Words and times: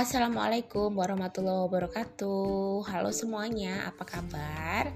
Assalamualaikum 0.00 0.96
warahmatullahi 0.96 1.68
wabarakatuh. 1.68 2.88
Halo 2.88 3.12
semuanya, 3.12 3.84
apa 3.84 4.08
kabar? 4.08 4.88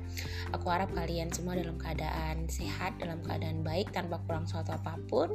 Aku 0.57 0.73
harap 0.73 0.97
kalian 0.97 1.29
semua 1.29 1.61
dalam 1.61 1.77
keadaan 1.77 2.49
sehat, 2.49 2.97
dalam 2.97 3.21
keadaan 3.21 3.61
baik 3.61 3.93
tanpa 3.93 4.17
kurang 4.25 4.49
suatu 4.49 4.73
apa 4.73 4.97
pun. 5.05 5.29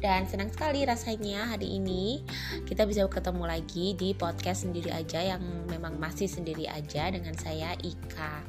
Dan 0.00 0.24
senang 0.24 0.48
sekali 0.48 0.88
rasanya 0.88 1.52
hari 1.52 1.76
ini 1.76 2.24
kita 2.64 2.88
bisa 2.88 3.04
ketemu 3.12 3.44
lagi 3.44 3.92
di 3.92 4.16
podcast 4.16 4.64
sendiri 4.64 4.88
aja 4.88 5.20
yang 5.36 5.44
memang 5.68 6.00
masih 6.00 6.24
sendiri 6.24 6.64
aja 6.70 7.12
dengan 7.12 7.36
saya 7.36 7.76
Ika. 7.76 8.40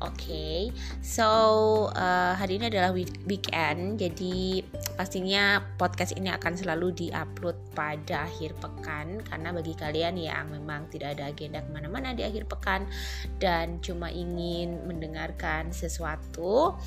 Oke, 0.00 0.12
okay, 0.16 0.58
so 1.04 1.28
uh, 1.92 2.32
hari 2.38 2.56
ini 2.56 2.72
adalah 2.72 2.94
weekend. 3.28 4.00
Jadi 4.00 4.64
pastinya 4.96 5.60
podcast 5.76 6.16
ini 6.16 6.32
akan 6.32 6.56
selalu 6.56 7.04
diupload 7.04 7.58
pada 7.76 8.24
akhir 8.24 8.56
pekan. 8.64 9.20
Karena 9.26 9.50
bagi 9.50 9.74
kalian 9.74 10.05
kalian 10.06 10.22
yang 10.22 10.46
memang 10.54 10.86
tidak 10.86 11.18
ada 11.18 11.34
agenda 11.34 11.58
ke 11.66 11.70
mana-mana 11.74 12.14
di 12.14 12.22
akhir 12.22 12.46
pekan 12.46 12.86
dan 13.42 13.82
cuma 13.82 14.06
ingin 14.06 14.86
mendengarkan 14.86 15.74
sesuatu 15.74 16.78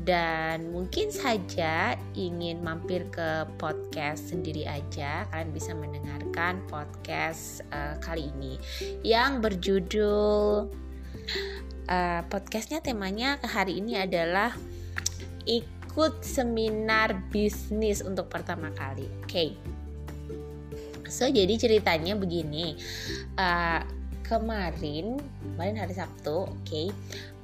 dan 0.00 0.72
mungkin 0.72 1.12
saja 1.12 1.92
ingin 2.16 2.64
mampir 2.64 3.04
ke 3.12 3.44
podcast 3.60 4.32
sendiri 4.32 4.64
aja 4.64 5.28
kalian 5.28 5.52
bisa 5.52 5.76
mendengarkan 5.76 6.64
podcast 6.72 7.60
uh, 7.68 8.00
kali 8.00 8.32
ini 8.32 8.56
yang 9.04 9.44
berjudul 9.44 10.72
uh, 11.92 12.22
podcastnya 12.32 12.80
temanya 12.80 13.36
hari 13.44 13.76
ini 13.76 14.00
adalah 14.00 14.56
ikut 15.44 16.24
seminar 16.24 17.28
bisnis 17.28 18.00
untuk 18.00 18.32
pertama 18.32 18.72
kali. 18.72 19.04
Oke. 19.20 19.52
okay 19.52 19.73
So 21.14 21.30
jadi 21.30 21.54
ceritanya 21.54 22.18
begini. 22.18 22.74
Uh, 23.38 23.86
kemarin 24.26 25.22
kemarin 25.54 25.78
hari 25.78 25.94
Sabtu, 25.94 26.50
oke. 26.50 26.66
Okay, 26.66 26.90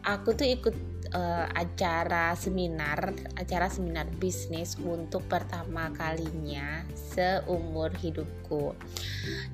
aku 0.03 0.35
tuh 0.35 0.49
ikut 0.49 0.75
uh, 1.15 1.47
acara 1.55 2.35
seminar, 2.35 3.15
acara 3.39 3.71
seminar 3.71 4.11
bisnis 4.19 4.75
untuk 4.81 5.23
pertama 5.31 5.95
kalinya 5.95 6.83
seumur 6.97 7.95
hidupku. 7.95 8.75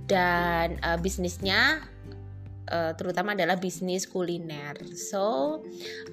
Dan 0.08 0.80
uh, 0.80 0.96
bisnisnya 0.96 1.84
uh, 2.70 2.92
terutama 2.94 3.34
adalah 3.34 3.58
bisnis 3.58 4.06
kuliner. 4.06 4.76
So, 4.94 5.58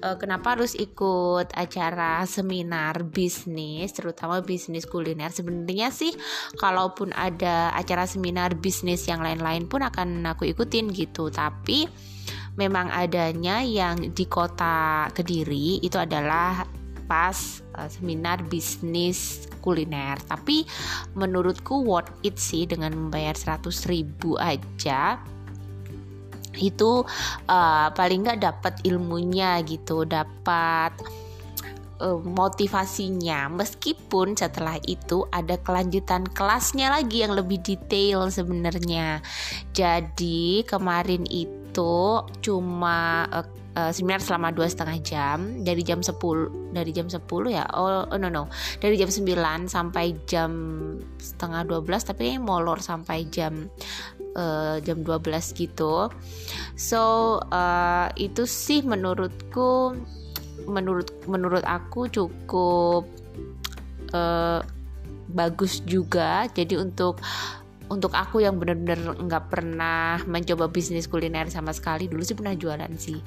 uh, 0.02 0.16
kenapa 0.18 0.58
harus 0.58 0.74
ikut 0.78 1.54
acara 1.54 2.22
seminar 2.26 3.06
bisnis, 3.06 3.94
terutama 3.94 4.42
bisnis 4.42 4.86
kuliner? 4.86 5.30
Sebenarnya 5.34 5.90
sih, 5.90 6.14
kalaupun 6.58 7.14
ada 7.14 7.74
acara 7.74 8.06
seminar 8.06 8.58
bisnis 8.58 9.06
yang 9.06 9.22
lain-lain 9.22 9.66
pun 9.66 9.82
akan 9.82 10.26
aku 10.30 10.50
ikutin 10.50 10.90
gitu. 10.94 11.30
Tapi 11.30 11.86
memang 12.54 12.90
adanya 12.90 13.62
yang 13.62 14.14
di 14.14 14.24
kota 14.30 15.10
Kediri 15.10 15.82
itu 15.82 15.98
adalah 15.98 16.66
pas 17.04 17.60
uh, 17.76 17.88
seminar 17.88 18.40
bisnis 18.48 19.44
kuliner 19.60 20.16
tapi 20.24 20.64
menurutku 21.12 21.84
worth 21.84 22.12
it 22.24 22.40
sih 22.40 22.64
dengan 22.64 22.96
membayar 22.96 23.36
100 23.36 23.92
ribu 23.92 24.40
aja 24.40 25.20
itu 26.58 27.02
uh, 27.48 27.88
paling 27.92 28.26
nggak 28.26 28.40
dapat 28.42 28.74
ilmunya 28.86 29.60
gitu 29.66 30.06
dapat 30.06 30.94
uh, 32.00 32.20
motivasinya. 32.20 33.50
Meskipun 33.52 34.34
setelah 34.34 34.78
itu 34.84 35.26
ada 35.30 35.58
kelanjutan 35.60 36.26
kelasnya 36.30 36.90
lagi 36.90 37.22
yang 37.22 37.36
lebih 37.36 37.62
detail 37.62 38.28
sebenarnya. 38.28 39.22
Jadi 39.72 40.66
kemarin 40.66 41.24
itu 41.28 42.22
cuma 42.40 43.28
uh, 43.30 43.46
uh, 43.74 43.90
seminar 43.90 44.22
selama 44.22 44.54
dua 44.54 44.70
setengah 44.70 44.98
jam. 45.02 45.38
Dari 45.62 45.82
jam 45.82 46.00
10 46.00 46.74
dari 46.74 46.90
jam 46.94 47.06
10 47.10 47.22
ya? 47.50 47.66
Oh, 47.74 48.06
oh 48.08 48.18
no 48.18 48.30
no. 48.30 48.50
Dari 48.78 48.98
jam 48.98 49.10
9 49.10 49.66
sampai 49.70 50.14
jam 50.26 50.50
setengah 51.18 51.66
12 51.66 52.10
tapi 52.14 52.38
molor 52.38 52.80
sampai 52.80 53.26
jam 53.28 53.68
uh, 54.36 54.76
jam 54.82 55.02
12 55.02 55.54
gitu. 55.54 56.10
So 56.78 57.02
uh, 57.50 58.10
itu 58.18 58.46
sih 58.46 58.82
menurutku 58.82 59.98
menurut 60.64 61.10
menurut 61.26 61.64
aku 61.66 62.06
cukup 62.10 63.08
uh, 64.14 64.60
bagus 65.34 65.82
juga. 65.82 66.46
Jadi 66.52 66.78
untuk 66.78 67.18
untuk 67.92 68.16
aku 68.16 68.40
yang 68.40 68.56
bener-bener 68.56 68.96
nggak 69.16 69.52
pernah 69.52 70.16
mencoba 70.24 70.72
bisnis 70.72 71.04
kuliner 71.04 71.52
sama 71.52 71.76
sekali 71.76 72.08
dulu 72.08 72.24
sih 72.24 72.36
pernah 72.36 72.56
jualan 72.56 72.92
sih. 72.96 73.20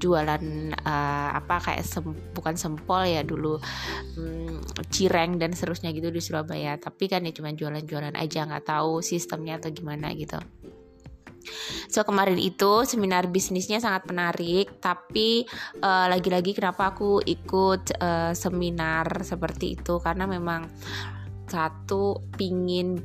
Jualan 0.00 0.42
uh, 0.72 1.30
apa 1.36 1.60
kayak 1.60 1.84
sem 1.84 2.06
bukan 2.32 2.56
sempol 2.56 3.04
ya 3.04 3.20
dulu 3.20 3.60
um, 4.16 4.60
cireng 4.88 5.36
dan 5.36 5.52
seterusnya 5.52 5.92
gitu 5.92 6.08
di 6.08 6.24
Surabaya. 6.24 6.80
Tapi 6.80 7.04
kan 7.10 7.24
ya 7.28 7.32
cuma 7.36 7.52
jualan-jualan 7.52 8.16
aja 8.16 8.48
nggak 8.48 8.64
tahu 8.64 9.04
sistemnya 9.04 9.60
atau 9.60 9.68
gimana 9.74 10.12
gitu. 10.16 10.40
So 11.88 12.04
kemarin 12.04 12.36
itu 12.36 12.84
seminar 12.84 13.32
bisnisnya 13.32 13.80
sangat 13.80 14.04
menarik, 14.04 14.80
tapi 14.84 15.48
uh, 15.80 16.06
lagi-lagi 16.12 16.52
kenapa 16.52 16.92
aku 16.92 17.24
ikut 17.24 17.96
uh, 17.96 18.36
seminar 18.36 19.24
seperti 19.24 19.80
itu? 19.80 19.96
Karena 19.96 20.28
memang 20.28 20.68
satu 21.48 22.20
pingin 22.36 23.00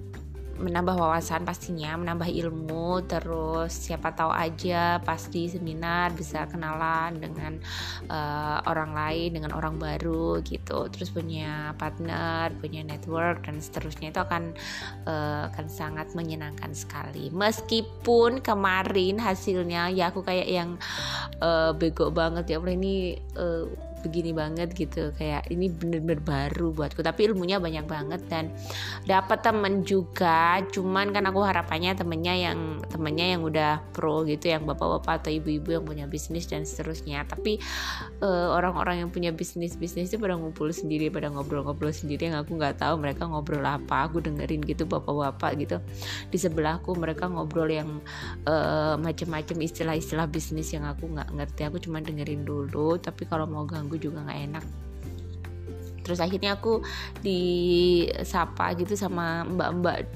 menambah 0.53 0.93
wawasan 0.93 1.43
pastinya 1.47 1.97
menambah 1.97 2.29
ilmu 2.29 3.05
terus 3.09 3.73
siapa 3.73 4.13
tahu 4.13 4.29
aja 4.29 5.01
pasti 5.01 5.49
seminar 5.49 6.13
bisa 6.13 6.45
kenalan 6.45 7.17
dengan 7.17 7.57
uh, 8.09 8.61
orang 8.69 8.93
lain 8.93 9.29
dengan 9.33 9.51
orang 9.55 9.81
baru 9.81 10.39
gitu. 10.45 10.87
Terus 10.93 11.09
punya 11.09 11.73
partner 11.77 12.53
punya 12.61 12.85
network 12.85 13.45
dan 13.49 13.57
seterusnya. 13.57 14.13
Itu 14.13 14.21
akan 14.21 14.43
uh, 15.09 15.49
akan 15.53 15.65
sangat 15.67 16.13
menyenangkan 16.13 16.71
sekali. 16.77 17.33
Meskipun 17.33 18.43
kemarin 18.43 19.17
hasilnya 19.17 19.89
ya 19.89 20.13
aku 20.13 20.21
kayak 20.21 20.49
yang 20.49 20.77
uh, 21.41 21.73
bego 21.73 22.13
banget 22.13 22.53
ya 22.53 22.59
ini 22.63 23.17
uh, 23.37 23.92
begini 24.03 24.35
banget 24.35 24.75
gitu. 24.75 25.15
Kayak 25.15 25.47
ini 25.47 25.71
bener-bener 25.71 26.19
baru 26.19 26.75
buatku. 26.75 26.99
Tapi 26.99 27.31
ilmunya 27.31 27.57
banyak 27.63 27.87
banget 27.87 28.21
dan 28.27 28.51
dapat 29.07 29.39
temen 29.39 29.87
juga. 29.87 30.59
Cuman 30.69 31.15
kan 31.15 31.23
aku 31.31 31.39
harapannya 31.41 31.95
temennya 31.95 32.35
yang 32.35 32.59
temennya 32.91 33.39
yang 33.39 33.41
udah 33.47 33.79
pro 33.95 34.27
gitu 34.27 34.51
yang 34.51 34.67
bapak-bapak 34.67 35.23
atau 35.23 35.31
ibu-ibu 35.31 35.79
yang 35.79 35.85
punya 35.87 36.05
bisnis 36.05 36.45
dan 36.45 36.67
seterusnya. 36.67 37.23
Tapi 37.23 37.57
eh, 38.19 38.47
orang-orang 38.51 39.07
yang 39.07 39.09
punya 39.09 39.31
bisnis 39.31 39.79
bisnis 39.79 40.11
itu 40.11 40.19
pada 40.19 40.35
ngumpul 40.35 40.69
sendiri 40.69 41.07
pada 41.07 41.31
ngobrol-ngobrol 41.31 41.95
sendiri 41.95 42.27
yang 42.27 42.43
aku 42.43 42.59
nggak 42.59 42.83
tahu 42.83 42.99
mereka 42.99 43.23
ngobrol 43.25 43.63
apa. 43.63 44.11
Aku 44.11 44.19
dengerin 44.19 44.59
gitu 44.67 44.83
bapak-bapak 44.83 45.51
gitu. 45.63 45.77
Di 46.27 46.37
sebelahku 46.37 46.91
mereka 46.99 47.31
ngobrol 47.31 47.71
yang 47.71 48.03
uh, 48.43 48.99
macam-macam 48.99 49.57
istilah-istilah 49.63 50.27
bisnis 50.27 50.73
yang 50.75 50.83
aku 50.83 51.07
nggak 51.07 51.29
ngerti. 51.31 51.61
Aku 51.69 51.77
cuma 51.79 52.03
dengerin 52.03 52.43
dulu. 52.43 52.99
Tapi 52.99 53.23
kalau 53.29 53.47
mau 53.47 53.63
ganggu 53.63 53.92
gue 53.93 54.09
juga 54.09 54.25
nggak 54.25 54.41
enak. 54.49 54.65
Terus 56.03 56.19
akhirnya 56.19 56.57
aku 56.57 56.81
disapa 57.21 58.73
gitu 58.75 58.97
sama 58.97 59.45
mbak-mbak 59.45 60.09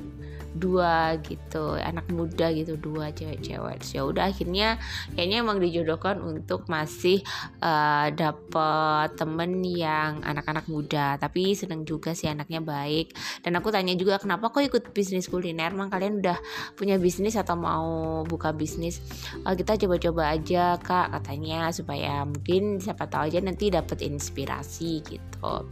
dua 0.57 1.15
gitu 1.21 1.77
anak 1.77 2.09
muda 2.09 2.49
gitu 2.51 2.75
dua 2.75 3.13
cewek-cewek. 3.13 3.79
Ya 3.93 4.01
udah 4.03 4.29
akhirnya 4.29 4.81
kayaknya 5.13 5.37
emang 5.45 5.61
dijodohkan 5.61 6.19
untuk 6.19 6.65
masih 6.65 7.21
uh, 7.61 8.09
dapet 8.11 9.13
temen 9.15 9.61
yang 9.63 10.25
anak-anak 10.25 10.65
muda. 10.67 11.15
Tapi 11.21 11.53
seneng 11.53 11.85
juga 11.85 12.17
sih 12.17 12.27
anaknya 12.27 12.59
baik. 12.59 13.13
Dan 13.45 13.55
aku 13.55 13.69
tanya 13.69 13.93
juga 13.93 14.17
kenapa 14.17 14.49
kok 14.49 14.65
ikut 14.65 14.83
bisnis 14.91 15.29
kuliner? 15.29 15.71
Emang 15.71 15.93
kalian 15.93 16.19
udah 16.19 16.37
punya 16.73 16.97
bisnis 16.97 17.37
atau 17.37 17.53
mau 17.53 18.21
buka 18.25 18.51
bisnis? 18.51 18.99
Uh, 19.45 19.53
kita 19.53 19.77
coba-coba 19.77 20.33
aja 20.33 20.75
kak 20.81 21.13
katanya 21.13 21.69
supaya 21.69 22.25
mungkin 22.25 22.81
siapa 22.81 23.05
tahu 23.05 23.29
aja 23.29 23.39
nanti 23.39 23.69
dapet 23.69 24.03
inspirasi 24.03 25.05
gitu. 25.05 25.69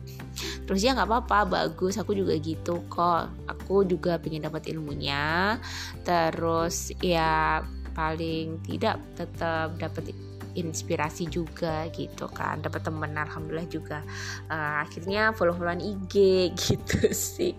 Terus 0.65 0.81
ya 0.81 0.93
nggak 0.93 1.09
apa-apa 1.09 1.39
bagus. 1.49 1.97
Aku 1.97 2.13
juga 2.13 2.37
gitu 2.37 2.85
kok. 2.91 3.31
Aku 3.49 3.87
juga 3.87 4.17
pengen 4.21 4.45
dapat 4.45 4.69
ilmunya. 4.75 5.57
Terus 6.03 6.91
ya 6.99 7.63
paling 7.95 8.59
tidak 8.67 8.99
tetap 9.15 9.79
dapat 9.79 10.11
inspirasi 10.55 11.27
juga 11.27 11.83
gitu 11.91 12.31
kan 12.31 12.63
dapat 12.63 12.83
temen 12.83 13.11
alhamdulillah 13.15 13.67
juga. 13.67 13.99
Uh, 14.47 14.83
akhirnya 14.83 15.35
follow 15.35 15.55
followan 15.55 15.83
IG 15.83 16.15
gitu 16.67 17.11
sih. 17.11 17.55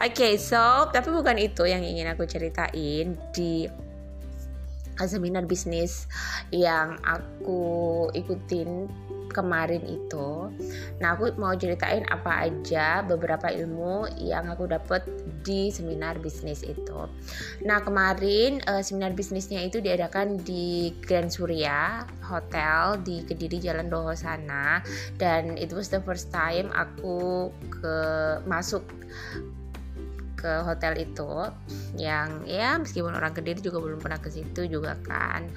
Oke 0.00 0.12
okay, 0.12 0.32
so 0.36 0.88
tapi 0.92 1.12
bukan 1.12 1.40
itu 1.40 1.64
yang 1.64 1.80
ingin 1.84 2.12
aku 2.12 2.28
ceritain 2.28 3.16
di 3.32 3.68
seminar 5.02 5.42
bisnis 5.50 6.06
yang 6.54 7.02
aku 7.02 8.06
ikutin 8.14 8.86
kemarin 9.34 9.82
itu. 9.82 10.48
Nah, 11.02 11.18
aku 11.18 11.34
mau 11.34 11.52
ceritain 11.58 12.06
apa 12.06 12.46
aja 12.46 13.02
beberapa 13.02 13.50
ilmu 13.50 14.06
yang 14.22 14.46
aku 14.46 14.70
dapat 14.70 15.02
di 15.42 15.74
seminar 15.74 16.22
bisnis 16.22 16.62
itu. 16.62 17.10
Nah, 17.66 17.82
kemarin 17.82 18.62
uh, 18.70 18.80
seminar 18.80 19.12
bisnisnya 19.18 19.60
itu 19.66 19.82
diadakan 19.82 20.38
di 20.40 20.94
Grand 21.02 21.28
Surya 21.28 22.06
Hotel 22.22 23.02
di 23.02 23.26
Kediri 23.26 23.58
Jalan 23.58 23.90
Doho 23.90 24.14
sana 24.14 24.78
dan 25.18 25.58
itu 25.58 25.74
was 25.74 25.90
the 25.90 25.98
first 26.06 26.30
time 26.30 26.70
aku 26.70 27.50
ke 27.68 27.96
masuk 28.46 28.86
ke 30.44 30.60
hotel 30.60 30.92
itu 31.00 31.32
yang 31.96 32.44
ya 32.44 32.76
meskipun 32.76 33.16
orang 33.16 33.32
Kediri 33.32 33.64
juga 33.64 33.80
belum 33.80 33.96
pernah 33.96 34.20
ke 34.20 34.28
situ 34.28 34.68
juga 34.68 34.92
kan 35.00 35.48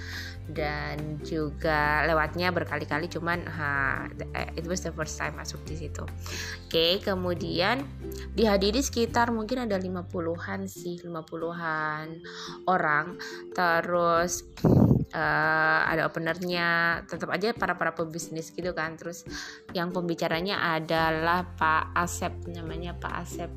dan 0.52 1.20
juga 1.28 2.08
lewatnya 2.08 2.56
berkali-kali 2.56 3.12
cuman 3.12 3.44
ha 3.48 4.06
it 4.56 4.64
was 4.64 4.80
the 4.84 4.94
first 4.96 5.20
time 5.20 5.36
masuk 5.36 5.60
di 5.68 5.76
situ. 5.76 6.04
Oke, 6.04 6.72
okay, 6.72 6.92
kemudian 7.04 7.84
dihadiri 8.36 8.80
sekitar 8.80 9.32
mungkin 9.36 9.68
ada 9.68 9.76
50-an 9.76 10.68
sih, 10.72 11.04
50-an 11.04 12.24
orang. 12.68 13.20
Terus 13.52 14.48
uh, 15.14 15.80
ada 15.88 16.08
openernya 16.08 17.02
tetap 17.08 17.32
aja 17.32 17.54
para 17.56 17.78
para 17.78 17.94
pebisnis 17.96 18.52
gitu 18.52 18.72
kan 18.76 19.00
terus 19.00 19.24
yang 19.72 19.94
pembicaranya 19.94 20.76
adalah 20.76 21.48
Pak 21.56 21.96
Asep 21.96 22.34
namanya 22.52 22.98
Pak 22.98 23.14
Asep 23.14 23.52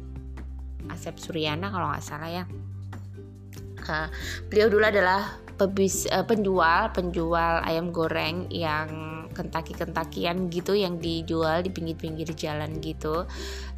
Asep 0.90 1.16
Suryana 1.18 1.70
kalau 1.72 1.90
nggak 1.90 2.04
salah 2.04 2.30
ya 2.30 2.44
uh, 3.88 4.08
beliau 4.50 4.68
dulu 4.70 4.84
adalah 4.86 5.49
pebis, 5.60 6.08
uh, 6.08 6.24
penjual 6.24 6.88
penjual 6.96 7.60
ayam 7.60 7.92
goreng 7.92 8.48
yang 8.48 8.88
kentaki-kentakian 9.30 10.50
gitu 10.50 10.74
yang 10.74 10.98
dijual 10.98 11.62
di 11.62 11.70
pinggir-pinggir 11.70 12.34
jalan 12.34 12.80
gitu. 12.82 13.28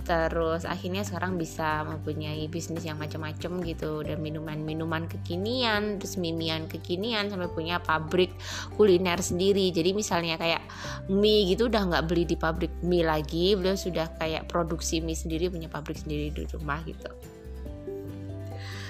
Terus 0.02 0.66
akhirnya 0.66 1.06
sekarang 1.06 1.38
bisa 1.38 1.86
mempunyai 1.86 2.50
bisnis 2.50 2.82
yang 2.82 2.98
macam-macam 2.98 3.62
gitu. 3.62 4.02
Dan 4.02 4.18
minuman-minuman 4.18 5.06
kekinian 5.06 6.02
terus 6.02 6.18
mimian 6.18 6.66
kekinian 6.66 7.30
sampai 7.30 7.46
punya 7.52 7.78
pabrik 7.78 8.34
kuliner 8.74 9.20
sendiri. 9.22 9.70
Jadi 9.70 9.94
misalnya 9.94 10.34
kayak 10.40 10.64
mie 11.06 11.46
gitu 11.54 11.70
udah 11.70 11.86
nggak 11.86 12.04
beli 12.10 12.24
di 12.26 12.34
pabrik 12.34 12.72
mie 12.82 13.06
lagi. 13.06 13.54
Beliau 13.54 13.78
sudah 13.78 14.10
kayak 14.18 14.50
produksi 14.50 14.98
mie 14.98 15.14
sendiri 15.14 15.52
punya 15.52 15.70
pabrik 15.70 16.00
sendiri 16.00 16.34
di 16.34 16.42
rumah 16.50 16.82
gitu. 16.82 17.12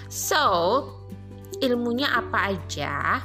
So 0.08 0.44
ilmunya 1.62 2.10
apa 2.10 2.38
aja 2.52 3.22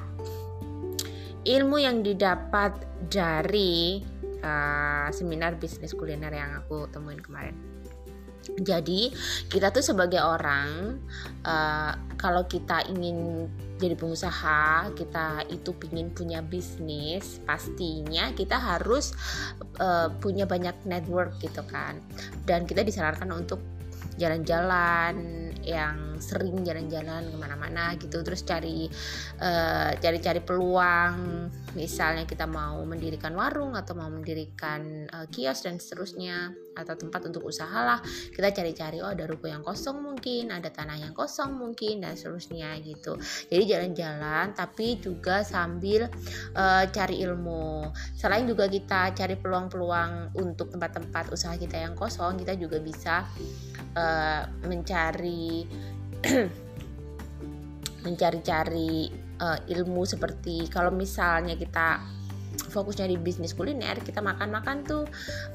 ilmu 1.48 1.78
yang 1.82 2.06
didapat 2.06 2.86
dari 3.10 4.04
uh, 4.46 5.08
seminar 5.10 5.58
bisnis 5.58 5.96
kuliner 5.98 6.32
yang 6.32 6.62
aku 6.62 6.86
temuin 6.94 7.20
kemarin 7.20 7.56
jadi 8.56 9.12
kita 9.52 9.76
tuh 9.76 9.84
sebagai 9.84 10.24
orang 10.24 11.02
uh, 11.44 11.92
kalau 12.16 12.48
kita 12.48 12.88
ingin 12.88 13.50
jadi 13.78 13.94
pengusaha, 13.94 14.90
kita 14.98 15.46
itu 15.54 15.70
ingin 15.94 16.10
punya 16.10 16.40
bisnis, 16.42 17.38
pastinya 17.46 18.34
kita 18.34 18.58
harus 18.58 19.14
uh, 19.78 20.10
punya 20.18 20.50
banyak 20.50 20.74
network 20.88 21.38
gitu 21.38 21.62
kan. 21.70 22.02
Dan 22.48 22.66
kita 22.66 22.82
disarankan 22.82 23.30
untuk 23.30 23.62
jalan-jalan 24.18 25.54
yang 25.62 26.07
sering 26.20 26.62
jalan-jalan 26.66 27.30
ke 27.30 27.38
mana-mana 27.38 27.94
gitu. 27.96 28.22
Terus 28.22 28.42
cari 28.44 28.90
uh, 29.42 29.92
cari-cari 29.98 30.42
peluang. 30.42 31.48
Misalnya 31.78 32.26
kita 32.26 32.50
mau 32.50 32.82
mendirikan 32.84 33.38
warung 33.38 33.78
atau 33.78 33.94
mau 33.94 34.10
mendirikan 34.10 35.06
uh, 35.14 35.28
kios 35.30 35.62
dan 35.66 35.78
seterusnya 35.78 36.54
atau 36.78 36.94
tempat 36.94 37.26
untuk 37.26 37.46
usaha 37.50 37.82
lah. 37.82 38.00
Kita 38.34 38.54
cari-cari 38.54 39.02
oh 39.02 39.10
ada 39.10 39.26
ruko 39.26 39.50
yang 39.50 39.66
kosong 39.66 40.02
mungkin 40.02 40.54
ada 40.54 40.70
tanah 40.70 41.02
yang 41.02 41.14
kosong 41.18 41.58
mungkin 41.58 42.06
dan 42.06 42.14
seterusnya 42.14 42.78
gitu. 42.86 43.18
Jadi 43.50 43.64
jalan-jalan 43.66 44.54
tapi 44.54 45.02
juga 45.02 45.42
sambil 45.42 46.10
uh, 46.54 46.86
cari 46.90 47.22
ilmu. 47.26 47.90
Selain 48.14 48.46
juga 48.46 48.70
kita 48.70 49.14
cari 49.18 49.36
peluang-peluang 49.38 50.38
untuk 50.38 50.70
tempat-tempat 50.74 51.34
usaha 51.34 51.58
kita 51.58 51.82
yang 51.82 51.98
kosong 51.98 52.38
kita 52.42 52.54
juga 52.54 52.78
bisa 52.78 53.26
uh, 53.98 54.44
mencari 54.66 55.66
mencari-cari 58.06 59.12
uh, 59.42 59.60
ilmu 59.68 60.08
seperti 60.08 60.72
kalau 60.72 60.94
misalnya 60.94 61.60
kita 61.60 62.02
fokusnya 62.58 63.06
di 63.08 63.18
bisnis 63.22 63.54
kuliner 63.54 64.00
kita 64.02 64.24
makan-makan 64.24 64.84
tuh 64.88 65.06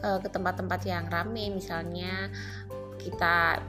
uh, 0.04 0.18
ke 0.22 0.28
tempat-tempat 0.30 0.80
yang 0.86 1.06
rame. 1.10 1.50
Misalnya 1.50 2.30
kita 3.00 3.62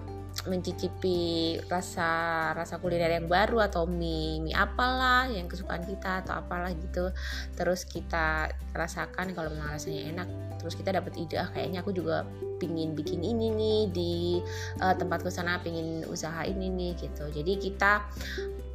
mencicipi 0.50 1.62
rasa 1.69 2.51
rasa 2.57 2.81
kuliner 2.81 3.22
yang 3.22 3.30
baru 3.30 3.69
atau 3.69 3.86
mie 3.86 4.42
mie 4.42 4.57
apalah 4.57 5.30
yang 5.30 5.45
kesukaan 5.45 5.86
kita 5.86 6.25
atau 6.25 6.42
apalah 6.42 6.74
gitu. 6.74 7.13
Terus 7.54 7.86
kita 7.86 8.50
rasakan 8.74 9.38
kalau 9.38 9.54
memang 9.54 9.78
rasanya 9.78 10.10
enak 10.10 10.30
terus 10.63 10.80
kita 10.80 10.95
dapat 10.95 11.12
ide 11.19 11.36
ah 11.36 11.51
kayaknya 11.51 11.84
aku 11.84 11.92
juga 11.92 12.24
pingin 12.63 12.95
bikin 12.95 13.19
ini 13.19 13.51
nih 13.51 13.80
di 13.92 14.13
uh, 14.80 14.95
tempatku 14.95 15.27
sana 15.27 15.60
pingin 15.60 16.07
usaha 16.07 16.48
ini 16.48 16.71
nih 16.71 16.92
gitu. 16.95 17.27
Jadi 17.27 17.60
kita 17.60 18.07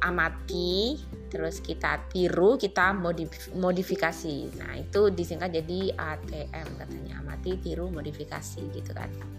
amati 0.05 1.01
terus 1.33 1.57
kita 1.57 2.05
tiru 2.13 2.61
kita 2.61 2.93
modif 2.93 3.49
modifikasi. 3.57 4.53
Nah 4.61 4.77
itu 4.77 5.09
disingkat 5.09 5.49
jadi 5.57 5.97
ATM 5.97 6.67
katanya. 6.77 7.25
Amati 7.25 7.57
tiru 7.57 7.89
modifikasi 7.89 8.61
gitu 8.69 8.93
kan 8.93 9.38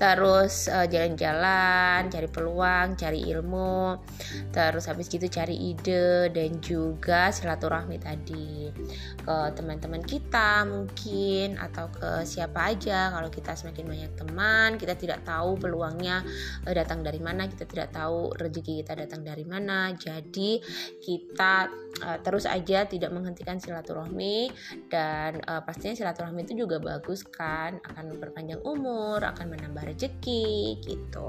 terus 0.00 0.72
eh, 0.72 0.88
jalan-jalan 0.88 2.08
cari 2.08 2.28
peluang 2.32 2.96
cari 2.96 3.20
ilmu. 3.28 4.00
Terus 4.48 4.88
habis 4.88 5.12
gitu 5.12 5.28
cari 5.28 5.76
ide 5.76 6.32
dan 6.32 6.56
juga 6.64 7.28
silaturahmi 7.28 8.00
tadi 8.00 8.72
ke 9.20 9.36
teman-teman 9.52 10.00
kita 10.00 10.64
mungkin 10.64 11.60
atau 11.60 11.92
ke 11.92 12.24
siapa 12.24 12.72
aja. 12.72 13.12
Kalau 13.12 13.28
kita 13.28 13.52
semakin 13.52 13.84
banyak 13.84 14.12
teman 14.16 14.80
kita 14.80 14.96
tidak 14.96 15.20
tahu 15.28 15.60
peluangnya 15.60 16.24
uh, 16.64 16.72
datang 16.72 17.04
dari 17.04 17.20
mana 17.20 17.44
kita 17.44 17.68
tidak 17.68 17.92
tahu 17.92 18.32
rezeki 18.40 18.80
kita 18.80 18.96
datang 18.96 19.20
dari 19.20 19.44
mana. 19.44 19.92
Jadi 19.92 20.64
kita 21.04 21.68
uh, 22.08 22.18
terus 22.24 22.48
aja 22.48 22.88
tidak 22.88 23.12
menghentikan 23.12 23.60
silaturahmi 23.60 24.48
dan 24.88 25.44
uh, 25.44 25.60
pastinya 25.60 25.92
silaturahmi 25.92 26.48
itu 26.48 26.64
juga 26.64 26.80
bagus 26.80 27.20
kan 27.28 27.76
akan 27.84 28.16
memperpanjang 28.16 28.64
umur 28.64 29.20
akan 29.20 29.52
menambah 29.52 29.89
rezeki 29.90 30.78
gitu 30.86 31.26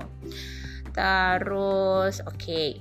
terus 0.93 2.21
oke 2.23 2.37
okay 2.37 2.77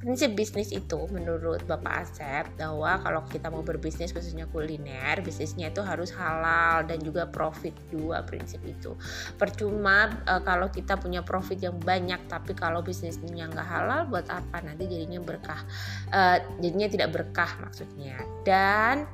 prinsip 0.00 0.32
bisnis 0.32 0.72
itu 0.72 0.96
menurut 1.12 1.60
Bapak 1.68 2.08
Asep 2.08 2.48
bahwa 2.56 2.96
kalau 3.04 3.20
kita 3.28 3.52
mau 3.52 3.60
berbisnis 3.60 4.16
khususnya 4.16 4.48
kuliner, 4.48 5.20
bisnisnya 5.20 5.68
itu 5.68 5.84
harus 5.84 6.08
halal 6.16 6.88
dan 6.88 7.04
juga 7.04 7.28
profit 7.28 7.76
dua 7.92 8.24
prinsip 8.24 8.64
itu. 8.64 8.96
Percuma 9.36 10.08
e, 10.24 10.40
kalau 10.40 10.72
kita 10.72 10.96
punya 10.96 11.20
profit 11.20 11.60
yang 11.60 11.76
banyak 11.76 12.24
tapi 12.32 12.56
kalau 12.56 12.80
bisnisnya 12.80 13.52
nggak 13.52 13.68
halal 13.68 14.08
buat 14.08 14.24
apa 14.32 14.64
nanti 14.64 14.88
jadinya 14.88 15.20
berkah, 15.20 15.60
e, 16.08 16.20
jadinya 16.64 16.88
tidak 16.88 17.08
berkah 17.12 17.60
maksudnya. 17.60 18.16
Dan 18.40 19.04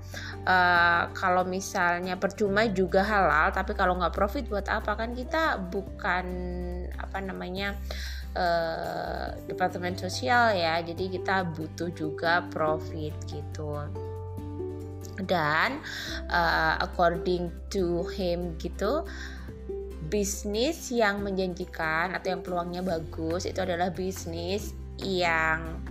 e, 0.46 0.58
kalau 1.10 1.42
misalnya 1.42 2.14
percuma 2.14 2.70
juga 2.70 3.02
halal 3.02 3.50
tapi 3.50 3.74
kalau 3.74 3.98
nggak 3.98 4.14
profit 4.14 4.46
buat 4.46 4.70
apa? 4.70 4.94
Kan 4.94 5.18
kita 5.18 5.58
bukan 5.66 6.26
apa 6.94 7.18
namanya 7.18 7.74
uh, 8.36 9.32
departemen 9.48 9.96
sosial 9.96 10.54
ya. 10.54 10.78
Jadi 10.84 11.18
kita 11.18 11.48
butuh 11.56 11.90
juga 11.96 12.44
profit 12.52 13.16
gitu. 13.26 13.80
Dan 15.16 15.80
uh, 16.28 16.76
according 16.84 17.48
to 17.72 18.04
him 18.12 18.52
gitu 18.60 19.08
bisnis 20.06 20.94
yang 20.94 21.18
menjanjikan 21.24 22.14
atau 22.14 22.36
yang 22.36 22.42
peluangnya 22.44 22.84
bagus 22.84 23.42
itu 23.42 23.58
adalah 23.58 23.90
bisnis 23.90 24.70
yang 25.02 25.82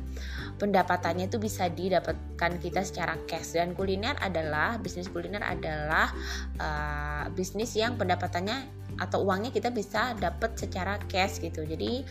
pendapatannya 0.55 1.27
itu 1.27 1.37
bisa 1.37 1.67
didapatkan 1.67 2.51
kita 2.59 2.81
secara 2.83 3.19
cash. 3.27 3.55
Dan 3.55 3.75
kuliner 3.75 4.15
adalah 4.19 4.79
bisnis 4.79 5.11
kuliner 5.11 5.43
adalah 5.43 6.11
uh, 6.59 7.25
bisnis 7.31 7.75
yang 7.75 7.99
pendapatannya 7.99 8.85
atau 8.95 9.27
uangnya 9.27 9.51
kita 9.51 9.75
bisa 9.75 10.15
dapat 10.15 10.55
secara 10.55 10.95
cash 11.11 11.43
gitu. 11.43 11.67
Jadi 11.67 12.03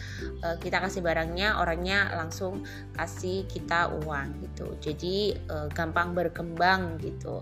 uh, 0.44 0.56
kita 0.60 0.84
kasih 0.84 1.00
barangnya 1.00 1.56
orangnya 1.56 2.12
langsung 2.12 2.64
kasih 2.92 3.48
kita 3.48 3.88
uang 4.04 4.44
gitu. 4.44 4.76
Jadi 4.80 5.32
uh, 5.48 5.68
gampang 5.72 6.12
berkembang 6.12 7.00
gitu. 7.00 7.40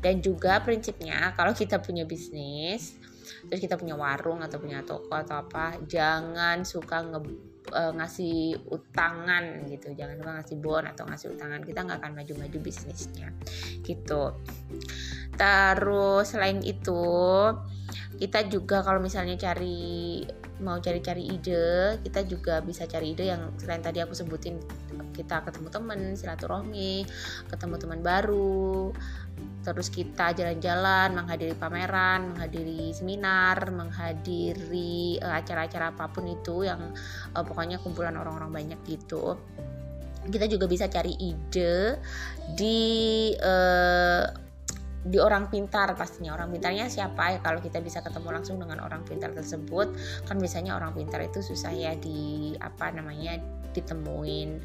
Dan 0.00 0.20
juga 0.20 0.60
prinsipnya 0.60 1.32
kalau 1.36 1.52
kita 1.56 1.80
punya 1.80 2.04
bisnis 2.04 3.00
terus 3.46 3.62
kita 3.62 3.78
punya 3.80 3.96
warung 3.96 4.42
atau 4.44 4.60
punya 4.60 4.84
toko 4.84 5.14
atau 5.16 5.40
apa 5.46 5.78
jangan 5.88 6.66
suka 6.66 7.00
uh, 7.72 7.92
ngasih 7.94 8.56
utangan 8.72 9.68
gitu. 9.68 9.92
Jangan 9.92 10.16
lupa 10.16 10.32
ngasih 10.40 10.56
bon 10.58 10.84
atau 10.84 11.04
ngasih 11.04 11.28
utangan. 11.36 11.60
Kita 11.60 11.84
nggak 11.84 11.98
akan 12.00 12.12
maju-maju 12.16 12.58
bisnisnya. 12.64 13.28
Gitu. 13.84 14.22
Terus 15.36 16.24
selain 16.28 16.60
itu 16.64 17.04
kita 18.20 18.46
juga 18.52 18.84
kalau 18.84 19.00
misalnya 19.00 19.40
cari 19.40 20.20
mau 20.60 20.76
cari-cari 20.76 21.24
ide 21.24 21.96
kita 22.04 22.20
juga 22.28 22.60
bisa 22.60 22.84
cari 22.84 23.16
ide 23.16 23.32
yang 23.32 23.56
selain 23.56 23.80
tadi 23.80 24.04
aku 24.04 24.12
sebutin 24.12 24.60
kita 25.16 25.40
ketemu 25.48 25.68
teman 25.72 26.00
silaturahmi 26.14 27.08
ketemu 27.48 27.74
teman 27.80 28.00
baru 28.04 28.92
terus 29.60 29.92
kita 29.92 30.32
jalan-jalan 30.32 31.12
menghadiri 31.12 31.52
pameran 31.52 32.32
menghadiri 32.32 32.90
seminar 32.96 33.68
menghadiri 33.68 35.20
uh, 35.20 35.36
acara-acara 35.36 35.92
apa 35.92 36.08
pun 36.08 36.24
itu 36.28 36.64
yang 36.64 36.80
uh, 37.36 37.44
pokoknya 37.44 37.76
kumpulan 37.80 38.16
orang-orang 38.16 38.50
banyak 38.50 38.80
gitu. 38.88 39.36
Kita 40.20 40.44
juga 40.48 40.68
bisa 40.68 40.84
cari 40.88 41.16
ide 41.16 41.96
di 42.52 43.32
uh, 43.40 44.49
di 45.00 45.16
orang 45.16 45.48
pintar 45.48 45.96
pastinya. 45.96 46.36
Orang 46.36 46.52
pintarnya 46.52 46.90
siapa 46.92 47.36
ya? 47.36 47.38
Kalau 47.40 47.60
kita 47.64 47.80
bisa 47.80 48.04
ketemu 48.04 48.28
langsung 48.36 48.60
dengan 48.60 48.84
orang 48.84 49.02
pintar 49.04 49.32
tersebut 49.32 49.96
kan 50.28 50.36
biasanya 50.36 50.76
orang 50.76 50.92
pintar 50.92 51.24
itu 51.24 51.40
susah 51.40 51.72
ya 51.72 51.96
di 51.96 52.52
apa 52.60 52.92
namanya 52.92 53.40
ditemuin. 53.70 54.60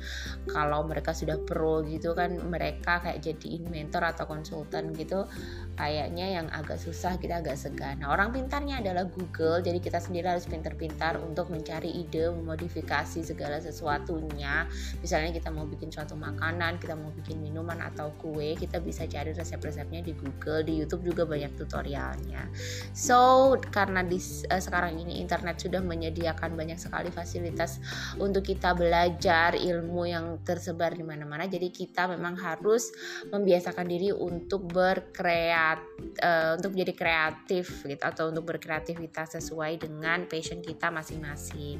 Kalau 0.50 0.82
mereka 0.86 1.13
sudah 1.13 1.38
pro 1.38 1.86
gitu 1.86 2.18
kan 2.18 2.42
mereka 2.50 3.00
kayak 3.06 3.22
jadi 3.22 3.62
inventor 3.62 4.01
atau 4.01 4.25
konsultan 4.25 4.92
gitu 4.98 5.30
kayaknya 5.77 6.42
yang 6.42 6.48
agak 6.50 6.82
susah 6.82 7.22
kita 7.22 7.39
agak 7.39 7.56
segan. 7.56 8.01
Nah 8.01 8.10
orang 8.10 8.34
pintarnya 8.34 8.82
adalah 8.82 9.06
Google 9.06 9.62
jadi 9.62 9.77
kita 9.77 10.01
sendiri 10.01 10.25
harus 10.34 10.50
pintar-pintar 10.50 11.22
untuk 11.22 11.54
mencari 11.54 11.94
ide 11.94 12.34
memodifikasi 12.34 13.22
segala 13.22 13.62
sesuatunya. 13.62 14.65
Misalnya 15.00 15.30
kita 15.32 15.54
mau 15.54 15.70
bikin 15.70 15.94
suatu 15.94 16.18
makanan 16.18 16.82
kita 16.82 16.98
mau 16.98 17.13
bikin 17.13 17.39
minuman 17.39 17.77
atau 17.86 18.10
kue 18.18 18.58
kita 18.58 18.82
bisa 18.82 19.06
cari 19.06 19.32
resep-resepnya 19.38 20.01
di 20.01 20.12
Google 20.18 20.25
di 20.65 20.82
YouTube 20.82 21.13
juga 21.13 21.24
banyak 21.25 21.58
tutorialnya 21.58 22.48
so 22.94 23.53
karena 23.70 24.05
di 24.05 24.17
uh, 24.50 24.62
sekarang 24.62 24.98
ini 25.01 25.22
internet 25.22 25.60
sudah 25.62 25.82
menyediakan 25.82 26.53
banyak 26.53 26.77
sekali 26.77 27.10
fasilitas 27.10 27.82
untuk 28.20 28.46
kita 28.46 28.72
belajar 28.77 29.58
ilmu 29.58 30.08
yang 30.08 30.25
tersebar 30.46 30.94
di 30.94 31.03
mana-mana. 31.05 31.50
Jadi 31.50 31.70
kita 31.72 32.08
memang 32.12 32.38
harus 32.39 32.91
membiasakan 33.29 33.86
diri 33.88 34.10
untuk 34.12 34.67
berkreat 34.70 35.79
uh, 36.22 36.58
untuk 36.60 36.75
menjadi 36.77 36.94
kreatif 36.94 37.84
gitu 37.84 38.03
atau 38.03 38.29
untuk 38.29 38.46
berkreativitas 38.55 39.39
sesuai 39.39 39.82
dengan 39.82 40.25
passion 40.29 40.62
kita 40.62 40.91
masing-masing. 40.91 41.79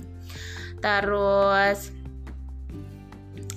Terus 0.80 2.06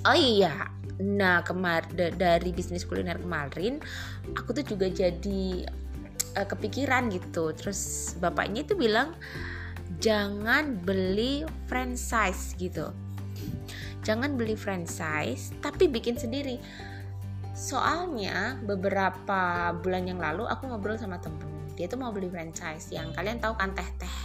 Oh 0.07 0.15
iya, 0.15 0.71
nah 0.99 1.39
kemar 1.47 1.87
dari 1.95 2.51
bisnis 2.51 2.83
kuliner 2.83 3.15
kemarin 3.23 3.79
aku 4.35 4.51
tuh 4.51 4.75
juga 4.75 4.91
jadi 4.91 5.63
uh, 6.35 6.47
kepikiran 6.47 7.09
gitu. 7.09 7.55
Terus 7.55 8.13
bapaknya 8.19 8.67
itu 8.67 8.75
bilang 8.77 9.15
jangan 9.97 10.77
beli 10.83 11.47
franchise 11.65 12.53
gitu. 12.59 12.91
Jangan 14.05 14.37
beli 14.37 14.53
franchise 14.53 15.55
tapi 15.63 15.89
bikin 15.89 16.19
sendiri. 16.19 16.59
Soalnya 17.55 18.55
beberapa 18.63 19.73
bulan 19.75 20.07
yang 20.07 20.19
lalu 20.21 20.47
aku 20.47 20.69
ngobrol 20.69 20.95
sama 20.95 21.19
temen. 21.19 21.47
Dia 21.75 21.87
tuh 21.91 21.99
mau 21.99 22.11
beli 22.11 22.31
franchise. 22.31 22.91
Yang 22.91 23.15
kalian 23.15 23.39
tahu 23.43 23.55
kan 23.59 23.75
teh 23.75 23.87
teh 23.99 24.15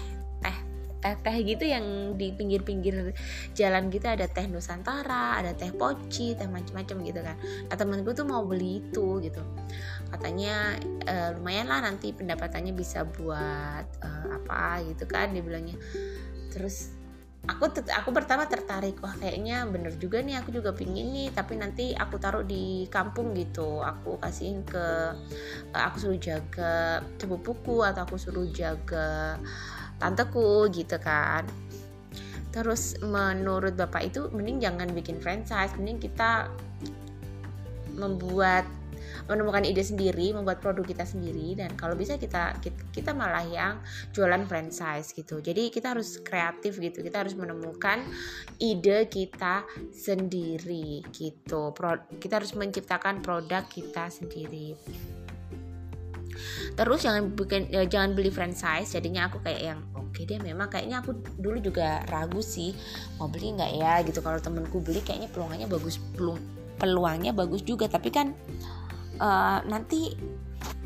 teh 0.43 0.74
teh 1.04 1.20
teh 1.20 1.37
gitu 1.44 1.68
yang 1.68 2.16
di 2.16 2.32
pinggir-pinggir 2.32 3.12
jalan 3.52 3.92
gitu 3.92 4.08
ada 4.08 4.25
teh 4.25 4.49
nusantara 4.49 5.37
ada 5.37 5.52
teh 5.52 5.68
poci 5.68 6.32
teh 6.32 6.49
macam-macam 6.49 6.96
gitu 7.04 7.20
kan. 7.20 7.37
Nah 7.68 7.76
temenku 7.76 8.16
tuh 8.16 8.25
mau 8.25 8.40
beli 8.49 8.80
itu 8.80 9.20
gitu. 9.20 9.44
Katanya 10.08 10.80
e, 11.04 11.37
lumayan 11.37 11.68
lah 11.68 11.84
nanti 11.84 12.16
pendapatannya 12.16 12.73
bisa 12.73 13.04
buat 13.04 13.84
e, 14.00 14.08
apa 14.32 14.80
gitu 14.88 15.04
kan 15.04 15.37
dibilangnya. 15.37 15.76
Terus 16.49 16.96
aku 17.44 17.68
aku 17.76 18.08
pertama 18.16 18.49
tertarik 18.49 18.96
wah 19.04 19.12
kayaknya 19.20 19.68
bener 19.68 19.92
juga 20.00 20.25
nih 20.25 20.40
aku 20.40 20.56
juga 20.56 20.73
pingin 20.73 21.12
nih 21.12 21.28
tapi 21.37 21.61
nanti 21.61 21.92
aku 21.92 22.16
taruh 22.16 22.49
di 22.49 22.88
kampung 22.88 23.37
gitu. 23.37 23.84
Aku 23.84 24.16
kasihin 24.16 24.64
ke 24.64 25.12
aku 25.76 25.96
suruh 26.00 26.16
jaga 26.16 27.04
sepupuku 27.20 27.84
atau 27.84 28.08
aku 28.08 28.16
suruh 28.16 28.49
jaga 28.49 29.37
tanteku 29.98 30.66
gitu 30.70 30.98
kan. 30.98 31.46
Terus 32.54 32.94
menurut 33.02 33.74
bapak 33.74 34.14
itu 34.14 34.30
mending 34.30 34.62
jangan 34.62 34.86
bikin 34.94 35.18
franchise 35.18 35.74
mending 35.74 35.98
kita 35.98 36.46
membuat 37.98 38.66
menemukan 39.24 39.64
ide 39.64 39.80
sendiri 39.80 40.36
membuat 40.36 40.60
produk 40.60 40.84
kita 40.84 41.04
sendiri 41.08 41.56
dan 41.56 41.72
kalau 41.80 41.96
bisa 41.96 42.20
kita 42.20 42.56
kita, 42.92 43.16
malah 43.16 43.44
yang 43.46 43.80
jualan 44.12 44.44
franchise 44.44 45.16
gitu. 45.16 45.40
Jadi 45.40 45.72
kita 45.72 45.96
harus 45.96 46.20
kreatif 46.20 46.76
gitu 46.76 47.00
kita 47.00 47.24
harus 47.24 47.32
menemukan 47.32 48.04
ide 48.60 49.08
kita 49.08 49.64
sendiri 49.90 51.04
gitu. 51.14 51.72
Pro, 51.72 51.96
kita 52.20 52.42
harus 52.42 52.52
menciptakan 52.52 53.24
produk 53.24 53.64
kita 53.66 54.12
sendiri 54.12 54.76
terus 56.75 57.07
jangan 57.07 57.33
bikin 57.33 57.71
ya, 57.71 57.87
jangan 57.87 58.12
beli 58.17 58.31
franchise 58.31 58.95
jadinya 58.95 59.29
aku 59.31 59.38
kayak 59.43 59.62
yang 59.62 59.81
oke 59.95 60.12
okay 60.14 60.31
deh 60.31 60.38
memang 60.38 60.71
kayaknya 60.71 61.03
aku 61.03 61.17
dulu 61.38 61.59
juga 61.59 62.07
ragu 62.07 62.38
sih 62.38 62.71
mau 63.19 63.26
beli 63.26 63.55
nggak 63.59 63.73
ya? 63.75 63.95
Gitu. 64.07 64.23
Kalau 64.23 64.38
temenku 64.38 64.79
beli 64.79 65.03
kayaknya 65.03 65.26
peluangnya 65.31 65.67
bagus 65.67 65.99
peluang 66.14 66.41
peluangnya 66.79 67.33
bagus 67.35 67.67
juga. 67.67 67.91
Tapi 67.91 68.09
kan 68.14 68.31
uh, 69.19 69.59
nanti 69.67 70.14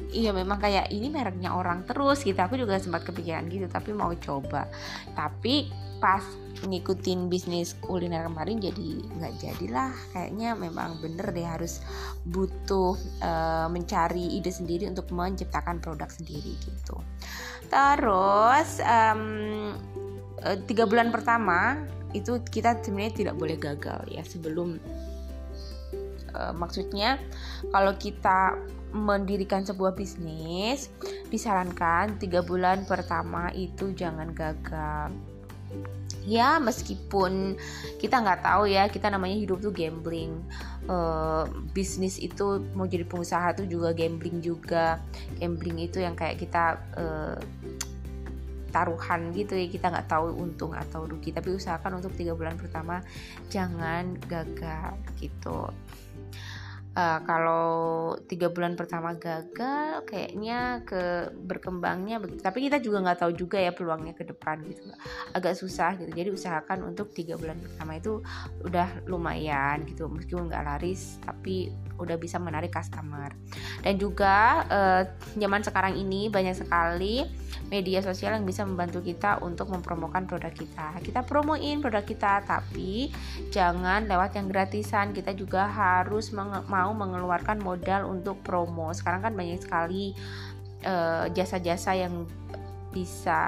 iya 0.08 0.32
memang 0.32 0.56
kayak 0.56 0.88
ini 0.88 1.12
mereknya 1.12 1.52
orang 1.52 1.84
terus 1.84 2.24
gitu. 2.24 2.40
Aku 2.40 2.56
juga 2.56 2.80
sempat 2.80 3.04
kepikiran 3.04 3.44
gitu 3.52 3.68
tapi 3.68 3.92
mau 3.92 4.12
coba. 4.16 4.64
Tapi 5.12 5.87
pas 5.98 6.22
ngikutin 6.66 7.30
bisnis 7.30 7.78
kuliner 7.78 8.26
kemarin 8.26 8.58
jadi 8.58 8.88
nggak 9.18 9.34
jadilah. 9.38 9.92
Kayaknya 10.14 10.50
memang 10.58 10.98
bener 10.98 11.30
deh 11.30 11.46
harus 11.46 11.82
butuh 12.26 12.98
uh, 13.22 13.66
mencari 13.70 14.38
ide 14.38 14.50
sendiri 14.50 14.86
untuk 14.90 15.10
menciptakan 15.14 15.78
produk 15.78 16.10
sendiri 16.10 16.54
gitu. 16.62 16.96
Terus 17.68 18.82
um, 18.82 19.22
tiga 20.66 20.86
bulan 20.86 21.10
pertama 21.10 21.82
itu 22.16 22.40
kita 22.48 22.80
sebenarnya 22.80 23.14
tidak 23.14 23.34
boleh 23.36 23.56
gagal 23.60 24.00
ya 24.08 24.24
sebelum 24.24 24.80
uh, 26.32 26.54
maksudnya 26.56 27.20
kalau 27.68 27.92
kita 28.00 28.56
mendirikan 28.96 29.68
sebuah 29.68 29.92
bisnis 29.92 30.88
disarankan 31.28 32.16
tiga 32.16 32.40
bulan 32.40 32.88
pertama 32.88 33.52
itu 33.52 33.92
jangan 33.92 34.32
gagal 34.32 35.12
ya 36.28 36.60
meskipun 36.60 37.56
kita 37.96 38.20
nggak 38.20 38.44
tahu 38.44 38.68
ya 38.68 38.84
kita 38.92 39.08
namanya 39.08 39.40
hidup 39.40 39.64
tuh 39.64 39.72
gambling. 39.72 40.36
Uh, 40.88 41.44
bisnis 41.72 42.20
itu 42.20 42.64
mau 42.76 42.84
jadi 42.84 43.08
pengusaha 43.08 43.56
tuh 43.56 43.64
juga 43.64 43.96
gambling 43.96 44.44
juga. 44.44 45.00
Gambling 45.40 45.88
itu 45.88 46.04
yang 46.04 46.12
kayak 46.12 46.36
kita 46.36 46.76
uh, 47.00 47.40
taruhan 48.68 49.32
gitu 49.32 49.56
ya 49.56 49.66
kita 49.72 49.88
nggak 49.88 50.08
tahu 50.12 50.36
untung 50.36 50.76
atau 50.76 51.08
rugi. 51.08 51.32
Tapi 51.32 51.56
usahakan 51.56 52.04
untuk 52.04 52.12
tiga 52.12 52.36
bulan 52.36 52.60
pertama 52.60 53.00
jangan 53.48 54.20
gagal 54.28 55.00
gitu 55.16 55.72
uh, 56.98 57.18
kalau 57.22 57.68
tiga 58.26 58.50
bulan 58.50 58.74
pertama 58.74 59.14
gagal 59.14 60.02
kayaknya 60.02 60.82
ke 60.82 61.30
berkembangnya 61.46 62.18
tapi 62.42 62.66
kita 62.66 62.82
juga 62.82 63.06
nggak 63.06 63.18
tahu 63.22 63.32
juga 63.38 63.62
ya 63.62 63.70
peluangnya 63.70 64.18
ke 64.18 64.26
depan 64.26 64.58
gitu. 64.66 64.90
Agak 65.30 65.54
susah 65.54 65.94
gitu. 65.94 66.10
Jadi 66.10 66.34
usahakan 66.34 66.90
untuk 66.90 67.14
tiga 67.14 67.38
bulan 67.38 67.62
pertama 67.62 67.94
itu 67.96 68.18
udah 68.66 69.06
lumayan 69.06 69.86
gitu. 69.86 70.10
Meskipun 70.10 70.50
nggak 70.50 70.64
laris 70.66 71.22
tapi 71.22 71.70
udah 72.02 72.18
bisa 72.18 72.42
menarik 72.42 72.74
customer. 72.74 73.30
Dan 73.86 73.94
juga 74.02 74.66
uh, 74.66 75.02
zaman 75.38 75.62
sekarang 75.62 75.94
ini 75.94 76.26
banyak 76.26 76.58
sekali 76.58 77.26
media 77.68 78.00
sosial 78.00 78.36
yang 78.38 78.46
bisa 78.48 78.64
membantu 78.64 79.04
kita 79.04 79.44
untuk 79.44 79.68
mempromokan 79.68 80.24
produk 80.24 80.52
kita. 80.52 80.96
Kita 81.04 81.20
promoin 81.22 81.84
produk 81.84 82.04
kita 82.04 82.42
tapi 82.44 83.12
jangan 83.52 84.08
lewat 84.08 84.40
yang 84.40 84.48
gratisan. 84.48 85.12
Kita 85.12 85.36
juga 85.36 85.68
harus 85.68 86.32
menge 86.32 86.64
mau 86.88 86.96
mengeluarkan 86.96 87.60
modal 87.60 88.08
untuk 88.08 88.40
promo. 88.40 88.88
Sekarang 88.96 89.28
kan 89.28 89.36
banyak 89.36 89.60
sekali 89.60 90.16
eh, 90.80 91.26
jasa-jasa 91.36 91.92
uh, 91.92 92.00
yang 92.08 92.14
bisa 92.88 93.40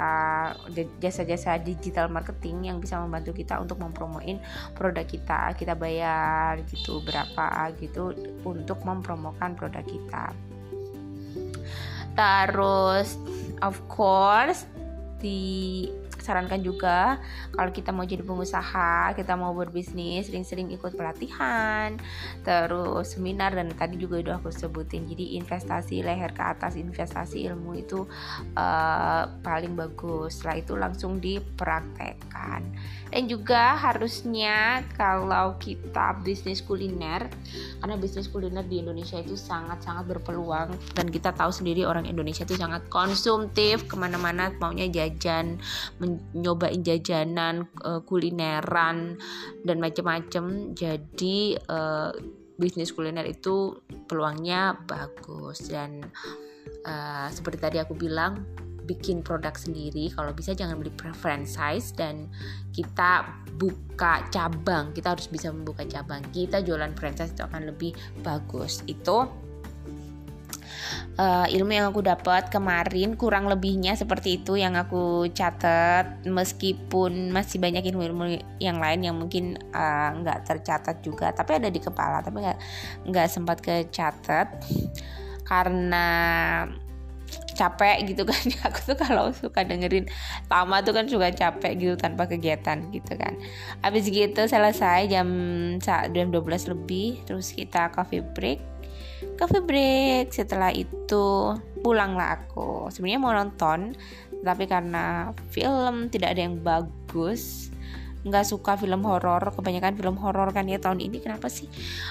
jasa-jasa 1.01 1.57
digital 1.57 2.13
marketing 2.13 2.69
yang 2.69 2.77
bisa 2.77 3.01
membantu 3.01 3.33
kita 3.33 3.57
untuk 3.57 3.81
mempromoin 3.81 4.37
produk 4.77 5.09
kita. 5.09 5.57
Kita 5.57 5.73
bayar 5.73 6.61
gitu 6.69 7.01
berapa 7.01 7.73
gitu 7.81 8.13
untuk 8.45 8.85
mempromokan 8.85 9.57
produk 9.57 9.83
kita. 9.83 10.37
Terus 12.13 13.17
of 13.65 13.81
course 13.89 14.69
di 15.25 15.89
sarankan 16.23 16.61
juga 16.61 17.19
kalau 17.53 17.73
kita 17.75 17.91
mau 17.91 18.05
jadi 18.07 18.23
pengusaha, 18.23 19.17
kita 19.17 19.35
mau 19.35 19.53
berbisnis, 19.57 20.29
sering-sering 20.29 20.71
ikut 20.73 20.95
pelatihan, 20.95 21.97
terus 22.47 23.17
seminar 23.17 23.57
dan 23.57 23.73
tadi 23.75 23.99
juga 23.99 24.23
udah 24.23 24.35
aku 24.39 24.53
sebutin. 24.53 25.09
Jadi 25.09 25.37
investasi 25.41 26.05
leher 26.05 26.31
ke 26.31 26.43
atas, 26.45 26.79
investasi 26.79 27.45
ilmu 27.51 27.81
itu 27.81 28.07
uh, 28.55 29.25
paling 29.43 29.75
bagus. 29.75 30.39
Setelah 30.39 30.57
itu 30.61 30.73
langsung 30.77 31.19
dipraktekkan. 31.19 32.63
Dan 33.11 33.27
juga 33.27 33.75
harusnya 33.75 34.87
kalau 34.95 35.59
kita 35.59 36.23
bisnis 36.23 36.63
kuliner, 36.63 37.27
karena 37.83 37.99
bisnis 37.99 38.31
kuliner 38.31 38.63
di 38.63 38.79
Indonesia 38.79 39.19
itu 39.19 39.35
sangat-sangat 39.35 40.07
berpeluang. 40.07 40.71
Dan 40.95 41.11
kita 41.11 41.35
tahu 41.35 41.51
sendiri 41.51 41.83
orang 41.83 42.07
Indonesia 42.07 42.47
itu 42.47 42.55
sangat 42.55 42.87
konsumtif 42.87 43.91
ke 43.91 43.99
mana-mana 43.99 44.55
maunya 44.63 44.87
jajan 44.87 45.59
nyobain 46.33 46.81
jajanan 46.87 47.67
uh, 47.83 47.99
kulineran 48.07 49.19
dan 49.67 49.77
macam-macam 49.83 50.73
jadi 50.73 51.59
uh, 51.67 52.15
bisnis 52.61 52.95
kuliner 52.95 53.27
itu 53.27 53.75
peluangnya 54.07 54.79
bagus. 54.87 55.67
Dan 55.67 56.07
uh, 56.87 57.27
seperti 57.33 57.59
tadi 57.59 57.77
aku 57.83 57.99
bilang 57.99 58.47
bikin 58.91 59.23
produk 59.23 59.55
sendiri 59.55 60.11
kalau 60.11 60.35
bisa 60.35 60.51
jangan 60.51 60.75
beli 60.75 60.91
franchise 61.15 61.95
dan 61.95 62.27
kita 62.75 63.23
buka 63.55 64.27
cabang. 64.35 64.91
Kita 64.91 65.15
harus 65.15 65.31
bisa 65.31 65.55
membuka 65.55 65.87
cabang. 65.87 66.27
Kita 66.35 66.59
jualan 66.67 66.91
franchise 66.99 67.31
itu 67.31 67.47
akan 67.47 67.71
lebih 67.71 67.95
bagus. 68.27 68.83
Itu 68.91 69.31
uh, 71.21 71.47
ilmu 71.47 71.71
yang 71.71 71.95
aku 71.95 72.03
dapat 72.03 72.51
kemarin 72.51 73.15
kurang 73.15 73.47
lebihnya 73.47 73.95
seperti 73.95 74.43
itu 74.43 74.59
yang 74.59 74.75
aku 74.75 75.31
catat. 75.31 76.27
Meskipun 76.27 77.31
masih 77.31 77.63
banyak 77.63 77.87
ilmu-ilmu 77.95 78.43
yang 78.59 78.83
lain 78.83 79.07
yang 79.07 79.15
mungkin 79.15 79.55
eh, 79.55 80.09
nggak 80.19 80.39
uh, 80.43 80.45
tercatat 80.51 80.97
juga 81.07 81.31
tapi 81.31 81.63
ada 81.63 81.71
di 81.71 81.79
kepala 81.79 82.27
tapi 82.27 82.43
nggak 82.43 82.59
nggak 83.07 83.27
sempat 83.31 83.63
kecatat. 83.63 84.67
Karena 85.47 86.07
capek 87.61 88.09
gitu 88.09 88.25
kan. 88.25 88.41
Aku 88.73 88.79
tuh 88.89 88.97
kalau 88.97 89.29
suka 89.37 89.61
dengerin 89.69 90.09
Tama 90.49 90.81
tuh 90.81 90.97
kan 90.97 91.05
suka 91.05 91.29
capek 91.29 91.77
gitu 91.77 91.95
tanpa 92.01 92.25
kegiatan 92.25 92.89
gitu 92.89 93.13
kan. 93.21 93.37
Habis 93.85 94.09
gitu 94.09 94.49
selesai 94.49 95.13
jam 95.13 95.29
jam 95.85 96.27
12 96.33 96.73
lebih 96.73 97.21
terus 97.29 97.53
kita 97.53 97.93
coffee 97.93 98.25
break. 98.25 98.61
Coffee 99.37 99.65
break. 99.65 100.33
Setelah 100.33 100.73
itu 100.73 101.55
pulanglah 101.85 102.41
aku. 102.41 102.89
Sebenarnya 102.89 103.21
mau 103.21 103.37
nonton 103.37 103.93
tapi 104.41 104.65
karena 104.65 105.37
film 105.53 106.09
tidak 106.09 106.33
ada 106.33 106.41
yang 106.49 106.57
bagus 106.65 107.70
nggak 108.21 108.45
suka 108.45 108.77
film 108.77 109.01
horor 109.09 109.41
kebanyakan 109.41 109.97
film 109.97 110.17
horor 110.21 110.53
kan 110.53 110.69
ya 110.69 110.77
tahun 110.77 111.01
ini. 111.01 111.25
Kenapa 111.25 111.49
sih? 111.49 111.69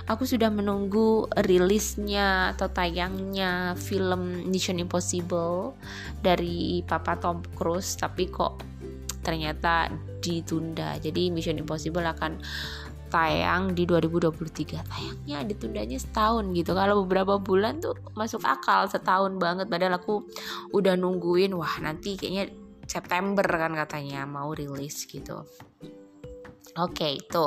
Aku 0.09 0.25
sudah 0.25 0.49
menunggu 0.49 1.29
rilisnya 1.45 2.57
atau 2.57 2.69
tayangnya 2.69 3.77
film 3.77 4.49
Mission 4.49 4.81
Impossible 4.81 5.77
dari 6.25 6.81
Papa 6.85 7.17
Tom 7.21 7.45
Cruise 7.53 7.93
tapi 7.93 8.25
kok 8.29 8.57
ternyata 9.21 9.93
ditunda. 10.23 10.97
Jadi 10.97 11.29
Mission 11.29 11.61
Impossible 11.61 12.05
akan 12.05 12.41
tayang 13.09 13.73
di 13.73 13.89
2023 13.89 14.85
tayangnya 14.85 15.37
ditundanya 15.45 15.97
setahun 15.97 16.45
gitu. 16.53 16.77
Kalau 16.77 17.05
beberapa 17.05 17.41
bulan 17.41 17.81
tuh 17.81 17.97
masuk 18.13 18.41
akal 18.45 18.89
setahun 18.89 19.37
banget. 19.37 19.69
Padahal 19.69 19.97
aku 20.01 20.25
udah 20.73 20.97
nungguin 20.97 21.53
wah 21.53 21.77
nanti 21.81 22.17
kayaknya 22.17 22.53
September 22.89 23.45
kan 23.45 23.77
katanya 23.77 24.25
mau 24.25 24.49
rilis 24.49 25.05
gitu 25.05 25.45
Oke 26.77 27.01
okay, 27.01 27.11
itu 27.17 27.45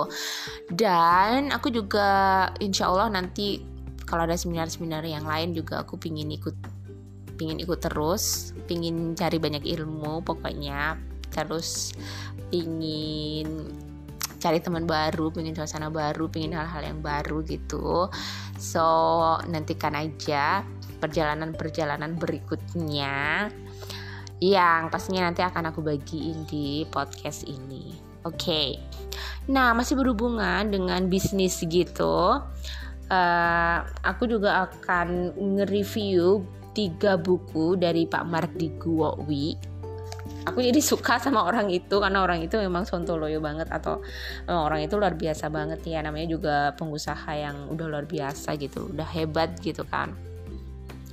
dan 0.74 1.54
aku 1.54 1.70
juga 1.70 2.50
insya 2.58 2.90
Allah 2.90 3.12
nanti 3.12 3.62
kalau 4.08 4.26
ada 4.26 4.34
seminar-seminar 4.34 5.06
yang 5.06 5.24
lain 5.24 5.54
juga 5.54 5.86
aku 5.86 5.94
pingin 5.96 6.28
ikut 6.34 6.56
pingin 7.38 7.62
ikut 7.62 7.78
terus 7.80 8.50
pingin 8.66 9.14
cari 9.14 9.38
banyak 9.38 9.62
ilmu 9.62 10.20
pokoknya 10.26 10.98
terus 11.32 11.96
pingin 12.52 13.72
cari 14.42 14.58
teman 14.58 14.90
baru, 14.90 15.30
pengen 15.30 15.54
suasana 15.54 15.86
baru, 15.86 16.26
pengen 16.26 16.58
hal-hal 16.58 16.82
yang 16.82 16.98
baru 16.98 17.46
gitu. 17.46 18.10
So, 18.58 18.82
nantikan 19.46 19.94
aja 19.94 20.66
perjalanan-perjalanan 20.98 22.18
berikutnya 22.18 23.46
yang 24.42 24.90
pastinya 24.90 25.30
nanti 25.30 25.46
akan 25.46 25.70
aku 25.70 25.86
bagiin 25.86 26.42
di 26.50 26.82
podcast 26.90 27.46
ini. 27.46 27.94
Oke. 28.26 28.34
Okay. 28.34 29.01
Nah, 29.50 29.74
masih 29.76 29.98
berhubungan 29.98 30.68
dengan 30.70 31.06
bisnis 31.10 31.60
gitu. 31.64 32.40
Uh, 33.12 33.78
aku 34.00 34.24
juga 34.24 34.70
akan 34.70 35.36
nge-review 35.36 36.40
tiga 36.72 37.20
buku 37.20 37.76
dari 37.76 38.08
Pak 38.08 38.24
Mardi 38.24 38.72
Guowi 38.80 39.72
aku 40.46 40.58
jadi 40.62 40.80
suka 40.82 41.22
sama 41.22 41.46
orang 41.46 41.70
itu 41.70 42.02
karena 42.02 42.22
orang 42.22 42.42
itu 42.42 42.58
memang 42.58 42.82
sontoloyo 42.86 43.38
banget 43.38 43.70
atau 43.70 44.02
orang 44.48 44.82
itu 44.82 44.98
luar 44.98 45.14
biasa 45.14 45.48
banget 45.52 45.80
ya 45.86 46.02
namanya 46.02 46.26
juga 46.34 46.56
pengusaha 46.74 47.30
yang 47.34 47.70
udah 47.70 47.86
luar 47.86 48.06
biasa 48.06 48.58
gitu 48.58 48.90
udah 48.90 49.06
hebat 49.06 49.54
gitu 49.62 49.86
kan 49.86 50.14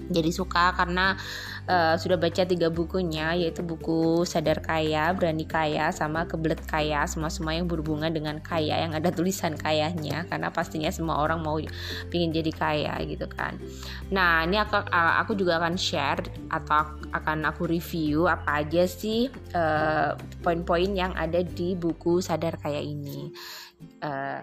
jadi 0.09 0.33
suka 0.33 0.73
karena 0.73 1.13
uh, 1.69 1.95
sudah 1.95 2.17
baca 2.17 2.43
tiga 2.43 2.67
bukunya 2.73 3.37
yaitu 3.37 3.61
buku 3.61 4.25
sadar 4.25 4.59
kaya 4.59 5.13
berani 5.13 5.45
kaya 5.45 5.93
sama 5.93 6.25
kebelet 6.25 6.59
kaya. 6.65 7.05
Semua 7.05 7.29
semua 7.29 7.53
yang 7.53 7.69
berhubungan 7.69 8.09
dengan 8.09 8.41
kaya 8.41 8.81
yang 8.81 8.97
ada 8.97 9.13
tulisan 9.13 9.53
kayanya 9.53 10.25
karena 10.27 10.49
pastinya 10.49 10.89
semua 10.89 11.21
orang 11.21 11.45
mau 11.45 11.61
pingin 12.09 12.33
jadi 12.33 12.51
kaya 12.51 12.93
gitu 13.05 13.29
kan. 13.29 13.55
Nah 14.09 14.43
ini 14.49 14.57
aku 14.57 14.81
aku 14.89 15.37
juga 15.37 15.61
akan 15.61 15.77
share 15.77 16.25
atau 16.49 16.97
akan 17.13 17.45
aku 17.47 17.69
review 17.69 18.25
apa 18.25 18.65
aja 18.65 18.89
sih 18.89 19.29
uh, 19.53 20.17
poin-poin 20.41 20.89
yang 20.91 21.13
ada 21.13 21.45
di 21.45 21.77
buku 21.77 22.19
sadar 22.19 22.57
kaya 22.57 22.81
ini. 22.81 23.29
Uh, 24.03 24.41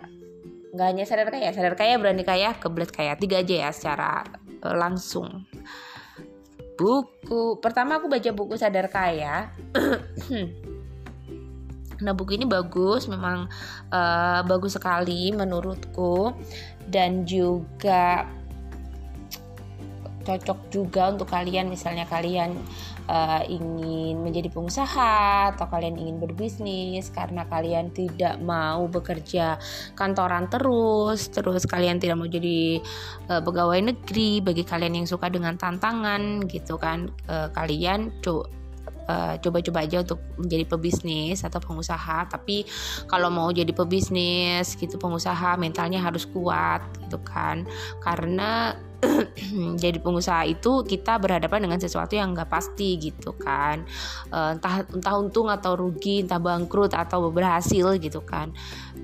nggak 0.77 0.87
hanya 0.93 1.05
sadar 1.09 1.29
kaya 1.33 1.51
sadar 1.57 1.75
kaya 1.75 1.99
berani 1.99 2.23
kaya 2.23 2.55
kebelet 2.57 2.95
kaya. 2.95 3.13
Tiga 3.19 3.43
aja 3.43 3.69
ya 3.69 3.71
secara 3.75 4.23
uh, 4.63 4.77
langsung 4.77 5.45
buku. 6.77 7.59
Pertama 7.59 7.99
aku 7.99 8.07
baca 8.07 8.31
buku 8.31 8.55
sadar 8.55 8.87
kaya. 8.93 9.51
Nah 11.97 12.13
buku 12.13 12.37
ini 12.37 12.45
bagus 12.45 13.09
memang 13.09 13.49
uh, 13.89 14.41
bagus 14.45 14.77
sekali 14.77 15.33
menurutku. 15.33 16.37
Dan 16.85 17.25
juga 17.25 18.29
cocok 20.29 20.59
juga 20.69 21.09
untuk 21.09 21.33
kalian 21.33 21.73
misalnya 21.73 22.05
kalian 22.05 22.59
uh, 23.09 23.43
ingin 23.47 24.23
menjadi 24.23 24.51
pengusaha 24.53 25.55
atau 25.55 25.67
kalian 25.71 25.97
ingin 25.99 26.17
berbisnis 26.23 27.11
karena 27.11 27.47
kalian 27.47 27.91
tidak 27.95 28.39
mau 28.43 28.87
bekerja 28.87 29.59
kantoran 29.95 30.51
terus 30.51 31.31
terus 31.31 31.65
kalian 31.67 31.99
tidak 31.99 32.19
mau 32.19 32.29
jadi 32.29 32.83
uh, 33.31 33.43
pegawai 33.43 33.95
negeri 33.95 34.43
bagi 34.43 34.63
kalian 34.67 35.03
yang 35.03 35.09
suka 35.09 35.31
dengan 35.31 35.59
tantangan 35.59 36.47
gitu 36.51 36.79
kan 36.79 37.11
uh, 37.31 37.49
kalian 37.55 38.13
coba 38.23 38.51
coba-coba 39.39 39.87
aja 39.87 40.03
untuk 40.03 40.19
menjadi 40.35 40.67
pebisnis 40.67 41.47
atau 41.47 41.63
pengusaha. 41.63 42.27
Tapi 42.27 42.67
kalau 43.07 43.31
mau 43.31 43.55
jadi 43.55 43.71
pebisnis 43.71 44.75
gitu 44.75 44.99
pengusaha 44.99 45.55
mentalnya 45.55 46.03
harus 46.03 46.27
kuat 46.27 46.83
gitu 47.07 47.23
kan. 47.23 47.63
Karena 48.03 48.75
jadi 49.83 49.99
pengusaha 50.01 50.49
itu 50.49 50.85
kita 50.87 51.21
berhadapan 51.21 51.69
dengan 51.69 51.79
sesuatu 51.81 52.17
yang 52.17 52.33
nggak 52.33 52.49
pasti 52.49 52.97
gitu 52.97 53.37
kan. 53.37 53.85
Eh, 54.33 54.51
entah 54.57 54.87
entah 54.89 55.15
untung 55.19 55.53
atau 55.53 55.77
rugi 55.77 56.25
entah 56.25 56.41
bangkrut 56.41 56.97
atau 56.97 57.29
berhasil 57.29 57.97
gitu 58.01 58.25
kan. 58.25 58.55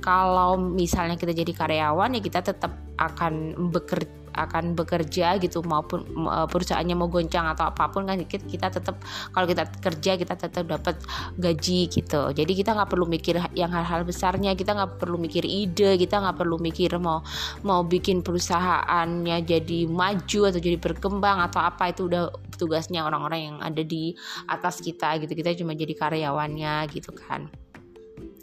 Kalau 0.03 0.57
misalnya 0.59 1.21
kita 1.21 1.37
jadi 1.37 1.53
karyawan 1.53 2.19
ya 2.19 2.21
kita 2.25 2.41
tetap 2.43 2.73
akan 2.97 3.57
bekerja 3.71 4.22
akan 4.33 4.75
bekerja 4.77 5.37
gitu 5.39 5.61
maupun 5.65 6.05
e, 6.05 6.37
perusahaannya 6.49 6.97
mau 6.97 7.09
goncang 7.09 7.47
atau 7.53 7.69
apa 7.69 7.89
pun 7.93 8.09
kan 8.09 8.19
kita 8.27 8.73
tetap 8.73 9.01
kalau 9.31 9.47
kita 9.47 9.69
kerja 9.81 10.13
kita 10.17 10.35
tetap 10.37 10.65
dapat 10.67 10.97
gaji 11.37 11.89
gitu. 11.89 12.23
Jadi 12.33 12.53
kita 12.53 12.75
nggak 12.77 12.91
perlu 12.91 13.07
mikir 13.09 13.39
yang 13.57 13.71
hal-hal 13.73 14.03
besarnya 14.03 14.57
kita 14.57 14.75
nggak 14.77 15.01
perlu 15.01 15.17
mikir 15.21 15.45
ide 15.45 15.97
kita 16.01 16.21
nggak 16.21 16.37
perlu 16.41 16.57
mikir 16.61 16.97
mau 16.99 17.25
mau 17.65 17.85
bikin 17.85 18.21
perusahaannya 18.21 19.45
jadi 19.45 19.81
maju 19.89 20.41
atau 20.49 20.61
jadi 20.61 20.79
berkembang 20.81 21.39
atau 21.45 21.61
apa 21.63 21.93
itu 21.93 22.09
udah 22.09 22.33
tugasnya 22.57 23.05
orang-orang 23.05 23.41
yang 23.53 23.57
ada 23.63 23.83
di 23.85 24.15
atas 24.49 24.81
kita 24.81 25.19
gitu. 25.23 25.33
Kita 25.33 25.55
cuma 25.59 25.73
jadi 25.77 25.95
karyawannya 25.97 26.89
gitu 26.93 27.13
kan 27.17 27.51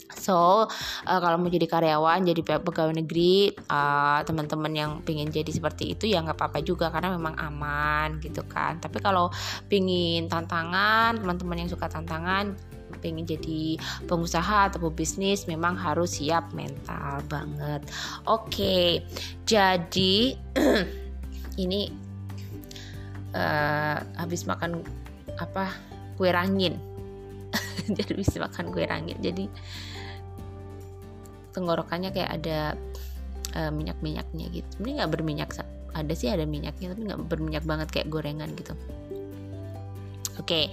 So 0.10 0.66
uh, 1.06 1.20
kalau 1.22 1.38
mau 1.38 1.54
jadi 1.54 1.70
karyawan, 1.70 2.26
jadi 2.26 2.42
pegawai 2.62 2.98
negeri, 2.98 3.54
uh, 3.70 4.26
teman-teman 4.26 4.74
yang 4.74 4.92
pengen 5.06 5.30
jadi 5.30 5.50
seperti 5.54 5.94
itu 5.94 6.10
ya 6.10 6.26
nggak 6.26 6.38
apa-apa 6.38 6.60
juga 6.66 6.90
karena 6.90 7.14
memang 7.14 7.38
aman 7.38 8.18
gitu 8.18 8.42
kan. 8.50 8.82
Tapi 8.82 8.98
kalau 9.02 9.30
pengen 9.70 10.26
tantangan, 10.26 11.22
teman-teman 11.22 11.62
yang 11.62 11.70
suka 11.70 11.86
tantangan, 11.86 12.58
pengen 13.06 13.30
jadi 13.30 13.78
pengusaha 14.10 14.74
atau 14.74 14.90
pebisnis 14.90 15.46
memang 15.46 15.78
harus 15.78 16.18
siap 16.18 16.50
mental 16.58 17.22
banget. 17.30 17.86
Oke, 18.26 19.06
jadi 19.46 20.34
ini 21.64 21.94
uh, 23.38 23.98
habis 24.18 24.46
makan 24.50 24.82
apa 25.40 25.72
kue 26.20 26.30
rangin 26.30 26.76
jadi 27.98 28.12
bisa 28.12 28.44
makan 28.44 28.76
kue 28.76 28.84
rangin 28.84 29.16
jadi 29.24 29.48
tenggorokannya 31.60 32.16
kayak 32.16 32.32
ada 32.40 32.60
uh, 33.60 33.72
minyak-minyaknya 33.76 34.46
gitu. 34.56 34.72
Ini 34.80 35.04
nggak 35.04 35.12
berminyak 35.12 35.52
ada 35.94 36.14
sih 36.14 36.30
ada 36.30 36.46
minyaknya 36.46 36.94
tapi 36.94 37.02
nggak 37.10 37.22
berminyak 37.28 37.66
banget 37.66 37.88
kayak 37.90 38.08
gorengan 38.14 38.54
gitu 38.54 38.74
Oke, 40.40 40.56
okay. 40.56 40.66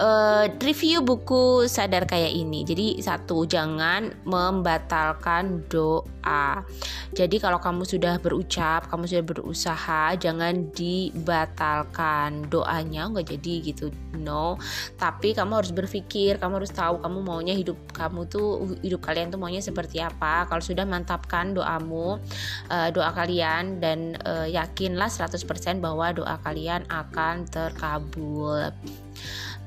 uh, 0.00 0.48
eh, 0.48 0.56
review 0.64 1.04
buku 1.04 1.68
sadar 1.68 2.08
kayak 2.08 2.32
ini. 2.32 2.64
Jadi 2.64 3.04
satu, 3.04 3.44
jangan 3.44 4.24
membatalkan 4.24 5.68
doa. 5.68 6.64
Jadi 7.12 7.36
kalau 7.36 7.60
kamu 7.60 7.84
sudah 7.84 8.16
berucap, 8.16 8.88
kamu 8.88 9.04
sudah 9.04 9.24
berusaha, 9.28 10.16
jangan 10.16 10.72
dibatalkan 10.72 12.48
doanya. 12.48 13.12
Nggak 13.12 13.36
jadi 13.36 13.54
gitu, 13.60 13.92
no. 14.16 14.56
Tapi 14.96 15.36
kamu 15.36 15.52
harus 15.60 15.70
berpikir, 15.76 16.40
kamu 16.40 16.64
harus 16.64 16.72
tahu 16.72 17.04
kamu 17.04 17.18
maunya 17.20 17.52
hidup 17.52 17.76
kamu 17.92 18.24
tuh 18.26 18.74
hidup 18.80 19.04
kalian 19.04 19.28
tuh 19.28 19.36
maunya 19.36 19.60
seperti 19.60 20.00
apa. 20.00 20.48
Kalau 20.48 20.64
sudah 20.64 20.88
mantapkan 20.88 21.52
doamu, 21.52 22.16
uh, 22.72 22.88
doa 22.88 23.12
kalian 23.12 23.84
dan 23.84 24.16
uh, 24.24 24.48
yakinlah 24.48 25.12
100% 25.12 25.44
bahwa 25.84 26.10
doa 26.16 26.40
kalian 26.40 26.88
akan 26.88 27.44
terkabul 27.46 28.72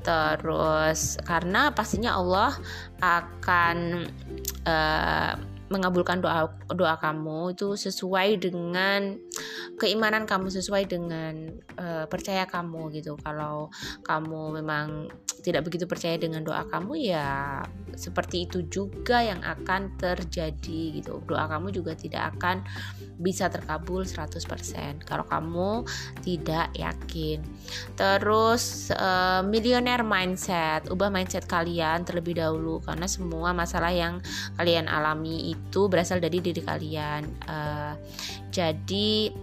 terus 0.02 1.20
karena 1.26 1.74
pastinya 1.74 2.16
Allah 2.16 2.56
akan 3.02 4.08
uh, 4.64 5.32
mengabulkan 5.68 6.24
doa 6.24 6.48
doa 6.72 6.96
kamu 6.96 7.52
itu 7.52 7.76
sesuai 7.76 8.40
dengan 8.40 9.20
keimanan 9.76 10.24
kamu 10.24 10.48
sesuai 10.48 10.88
dengan 10.88 11.52
uh, 11.76 12.04
percaya 12.08 12.48
kamu 12.48 12.88
gitu. 12.96 13.20
Kalau 13.20 13.68
kamu 14.02 14.64
memang 14.64 15.12
tidak 15.40 15.66
begitu 15.66 15.86
percaya 15.86 16.18
dengan 16.18 16.42
doa 16.42 16.66
kamu 16.66 16.92
ya 16.98 17.62
seperti 17.98 18.46
itu 18.46 18.62
juga 18.70 19.18
yang 19.22 19.42
akan 19.42 19.98
terjadi 19.98 21.02
gitu. 21.02 21.18
Doa 21.26 21.50
kamu 21.50 21.74
juga 21.74 21.98
tidak 21.98 22.38
akan 22.38 22.62
bisa 23.18 23.50
terkabul 23.50 24.06
100% 24.06 25.02
kalau 25.02 25.26
kamu 25.26 25.82
tidak 26.22 26.70
yakin. 26.78 27.42
Terus 27.98 28.94
uh, 28.94 29.42
millionaire 29.42 30.06
mindset 30.06 30.86
ubah 30.86 31.10
mindset 31.10 31.50
kalian 31.50 32.06
terlebih 32.06 32.38
dahulu 32.38 32.78
karena 32.86 33.10
semua 33.10 33.50
masalah 33.50 33.90
yang 33.90 34.22
kalian 34.54 34.86
alami 34.86 35.50
itu 35.50 35.90
berasal 35.90 36.22
dari 36.22 36.38
diri 36.38 36.62
kalian. 36.62 37.26
Uh, 37.50 37.98
jadi 38.54 39.34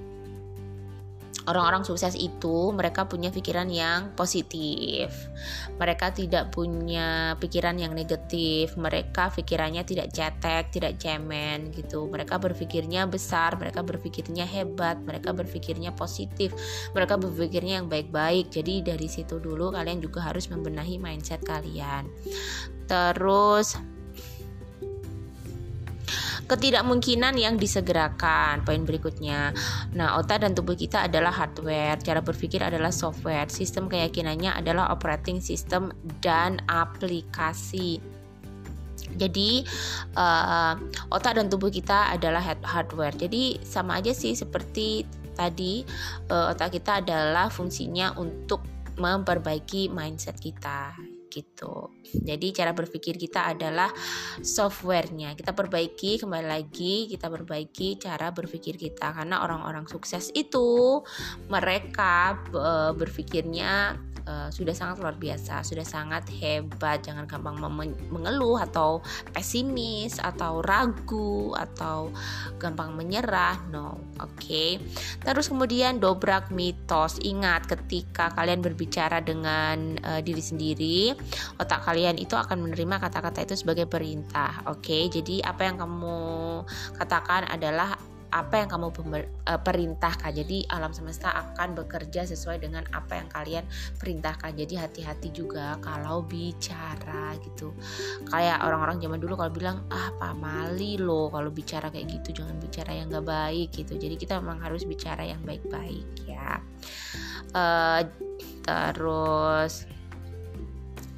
orang-orang 1.45 1.85
sukses 1.85 2.17
itu 2.17 2.73
mereka 2.73 3.05
punya 3.05 3.29
pikiran 3.29 3.69
yang 3.69 4.13
positif. 4.17 5.13
Mereka 5.77 6.13
tidak 6.17 6.49
punya 6.51 7.37
pikiran 7.37 7.77
yang 7.77 7.93
negatif. 7.93 8.73
Mereka 8.77 9.33
pikirannya 9.33 9.85
tidak 9.85 10.11
cetek, 10.11 10.73
tidak 10.73 10.97
cemen 10.97 11.69
gitu. 11.73 12.09
Mereka 12.09 12.41
berpikirnya 12.41 13.05
besar, 13.05 13.57
mereka 13.57 13.85
berpikirnya 13.85 14.45
hebat, 14.45 14.97
mereka 15.05 15.31
berpikirnya 15.31 15.93
positif. 15.93 16.53
Mereka 16.97 17.21
berpikirnya 17.21 17.81
yang 17.83 17.87
baik-baik. 17.87 18.49
Jadi 18.49 18.81
dari 18.81 19.05
situ 19.05 19.37
dulu 19.37 19.73
kalian 19.73 20.01
juga 20.01 20.25
harus 20.25 20.49
membenahi 20.49 20.97
mindset 20.97 21.45
kalian. 21.45 22.09
Terus 22.85 23.94
ketidakmungkinan 26.45 27.35
yang 27.37 27.55
disegerakan. 27.57 28.61
Poin 28.61 28.85
berikutnya. 28.85 29.51
Nah, 29.93 30.17
otak 30.21 30.45
dan 30.45 30.53
tubuh 30.53 30.77
kita 30.77 31.09
adalah 31.09 31.33
hardware, 31.33 31.97
cara 32.01 32.21
berpikir 32.21 32.61
adalah 32.61 32.93
software, 32.93 33.49
sistem 33.49 33.89
keyakinannya 33.89 34.53
adalah 34.53 34.93
operating 34.93 35.41
system 35.41 35.93
dan 36.21 36.61
aplikasi. 36.69 38.01
Jadi 39.15 39.63
uh, 40.19 40.75
otak 41.13 41.39
dan 41.39 41.47
tubuh 41.47 41.71
kita 41.71 42.11
adalah 42.13 42.43
hardware. 42.63 43.15
Jadi 43.15 43.63
sama 43.63 44.03
aja 44.03 44.11
sih 44.11 44.35
seperti 44.35 45.07
tadi 45.35 45.83
uh, 46.31 46.51
otak 46.51 46.79
kita 46.79 47.03
adalah 47.03 47.47
fungsinya 47.51 48.15
untuk 48.19 48.63
memperbaiki 48.95 49.91
mindset 49.91 50.39
kita 50.39 50.95
gitu. 51.35 51.91
Jadi 52.23 52.55
cara 52.55 52.71
berpikir 52.71 53.19
kita 53.19 53.51
adalah 53.51 53.91
softwarenya. 54.39 55.35
Kita 55.35 55.51
perbaiki 55.51 56.23
kembali 56.23 56.47
lagi, 56.47 57.11
kita 57.11 57.27
perbaiki 57.27 57.99
cara 57.99 58.31
berpikir 58.31 58.79
kita 58.79 59.11
karena 59.11 59.43
orang-orang 59.43 59.83
sukses 59.91 60.31
itu 60.31 61.03
mereka 61.51 62.39
e, 62.55 62.95
berpikirnya 62.95 63.99
uh, 64.25 64.49
sudah 64.49 64.73
sangat 64.73 65.01
luar 65.01 65.15
biasa, 65.15 65.61
sudah 65.61 65.85
sangat 65.85 66.27
hebat. 66.41 67.05
Jangan 67.05 67.25
gampang 67.29 67.57
mengeluh 68.09 68.59
atau 68.59 68.99
pesimis 69.31 70.17
atau 70.19 70.59
ragu 70.65 71.53
atau 71.55 72.11
gampang 72.57 72.93
menyerah. 72.97 73.57
No, 73.69 73.97
oke. 74.19 74.35
Okay. 74.37 74.81
Terus 75.21 75.49
kemudian 75.49 76.01
dobrak 76.01 76.49
mitos. 76.51 77.21
Ingat 77.21 77.69
ketika 77.69 78.33
kalian 78.33 78.61
berbicara 78.61 79.21
dengan 79.21 79.97
uh, 80.03 80.19
diri 80.21 80.41
sendiri, 80.41 81.13
otak 81.59 81.85
kalian 81.85 82.17
itu 82.19 82.33
akan 82.37 82.65
menerima 82.65 83.01
kata-kata 83.01 83.45
itu 83.45 83.55
sebagai 83.57 83.85
perintah. 83.85 84.63
Oke, 84.69 84.93
okay? 84.93 85.03
jadi 85.11 85.45
apa 85.45 85.61
yang 85.67 85.77
kamu 85.79 86.17
katakan 86.97 87.47
adalah 87.49 87.95
apa 88.35 88.59
yang 88.59 88.67
kamu 88.67 88.91
uh, 88.91 89.59
perintahkan. 89.63 90.31
Jadi 90.35 90.67
alam 90.67 90.91
semesta 90.91 91.31
akan 91.31 91.71
bekerja 91.79 92.27
sesuai 92.27 92.59
dengan 92.59 92.83
apa 92.91 93.15
yang 93.15 93.31
kalian 93.31 93.63
perintahkan. 93.95 94.51
Jadi 94.59 94.75
hati-hati 94.75 95.31
juga 95.31 95.79
kalau 95.79 96.19
bicara 96.27 97.39
gitu. 97.39 97.71
Kayak 98.27 98.59
orang-orang 98.67 98.99
zaman 98.99 99.23
dulu 99.23 99.39
kalau 99.39 99.51
bilang 99.55 99.77
ah 99.87 100.11
pamali 100.19 100.99
loh 100.99 101.31
kalau 101.31 101.47
bicara 101.47 101.87
kayak 101.87 102.11
gitu 102.11 102.43
jangan 102.43 102.59
bicara 102.59 102.91
yang 102.91 103.07
gak 103.07 103.23
baik 103.23 103.71
gitu. 103.71 103.95
Jadi 103.95 104.19
kita 104.19 104.43
memang 104.43 104.59
harus 104.59 104.83
bicara 104.83 105.23
yang 105.23 105.39
baik-baik 105.47 106.27
ya. 106.27 106.59
Uh, 107.55 108.03
terus 108.67 109.87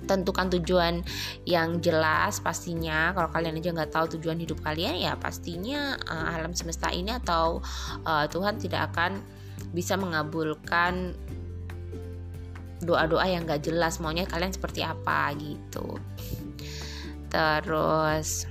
tentukan 0.06 0.52
tujuan 0.60 1.02
yang 1.50 1.82
jelas 1.82 2.38
pastinya. 2.44 3.16
Kalau 3.18 3.34
kalian 3.34 3.58
aja 3.58 3.74
nggak 3.74 3.92
tahu 3.92 4.06
tujuan 4.20 4.38
hidup 4.38 4.62
kalian 4.62 5.02
ya 5.02 5.18
pastinya 5.18 5.98
uh, 6.06 6.38
alam 6.38 6.54
semesta 6.54 6.94
ini 6.94 7.18
atau 7.18 7.64
uh, 8.06 8.26
Tuhan 8.30 8.62
tidak 8.62 8.94
akan 8.94 9.20
bisa 9.74 9.98
mengabulkan 9.98 11.18
doa-doa 12.78 13.26
yang 13.26 13.50
gak 13.50 13.66
jelas 13.66 13.98
maunya 13.98 14.30
kalian 14.30 14.54
seperti 14.54 14.86
apa 14.86 15.34
gitu. 15.42 15.98
Terus 17.28 18.46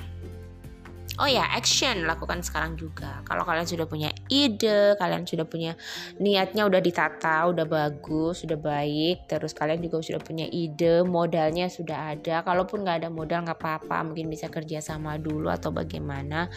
oh 1.16 1.28
ya 1.28 1.44
action 1.52 2.04
lakukan 2.04 2.44
sekarang 2.44 2.76
juga. 2.76 3.20
Kalau 3.24 3.42
kalian 3.42 3.66
sudah 3.68 3.88
punya 3.88 4.12
ide 4.28 4.94
kalian 5.00 5.24
sudah 5.24 5.48
punya 5.48 5.74
niatnya 6.20 6.68
udah 6.68 6.80
ditata 6.80 7.48
udah 7.50 7.64
bagus 7.64 8.44
sudah 8.44 8.56
baik 8.56 9.26
terus 9.26 9.56
kalian 9.56 9.80
juga 9.80 10.00
sudah 10.04 10.22
punya 10.22 10.46
ide 10.46 11.02
modalnya 11.02 11.66
sudah 11.72 12.14
ada. 12.14 12.44
Kalaupun 12.44 12.84
nggak 12.84 13.04
ada 13.04 13.08
modal 13.10 13.44
nggak 13.48 13.58
apa-apa. 13.58 14.12
Mungkin 14.12 14.30
bisa 14.30 14.46
kerja 14.52 14.78
sama 14.84 15.16
dulu 15.18 15.50
atau 15.50 15.72
bagaimana. 15.72 16.48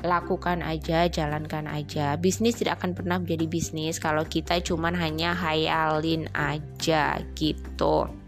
Lakukan 0.00 0.62
aja 0.64 1.06
jalankan 1.10 1.68
aja. 1.68 2.14
Bisnis 2.16 2.58
tidak 2.58 2.80
akan 2.82 2.96
pernah 2.96 3.16
menjadi 3.20 3.46
bisnis 3.50 3.98
kalau 3.98 4.24
kita 4.24 4.58
cuman 4.62 4.96
hanya 4.96 5.34
hayalin 5.34 6.30
aja 6.32 7.20
gitu 7.34 8.23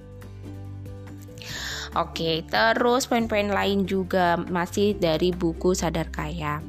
Oke, 1.97 2.45
terus 2.45 3.09
poin-poin 3.09 3.49
lain 3.49 3.89
juga 3.89 4.37
masih 4.37 5.01
dari 5.01 5.33
buku 5.33 5.73
Sadar 5.73 6.13
Kaya. 6.13 6.61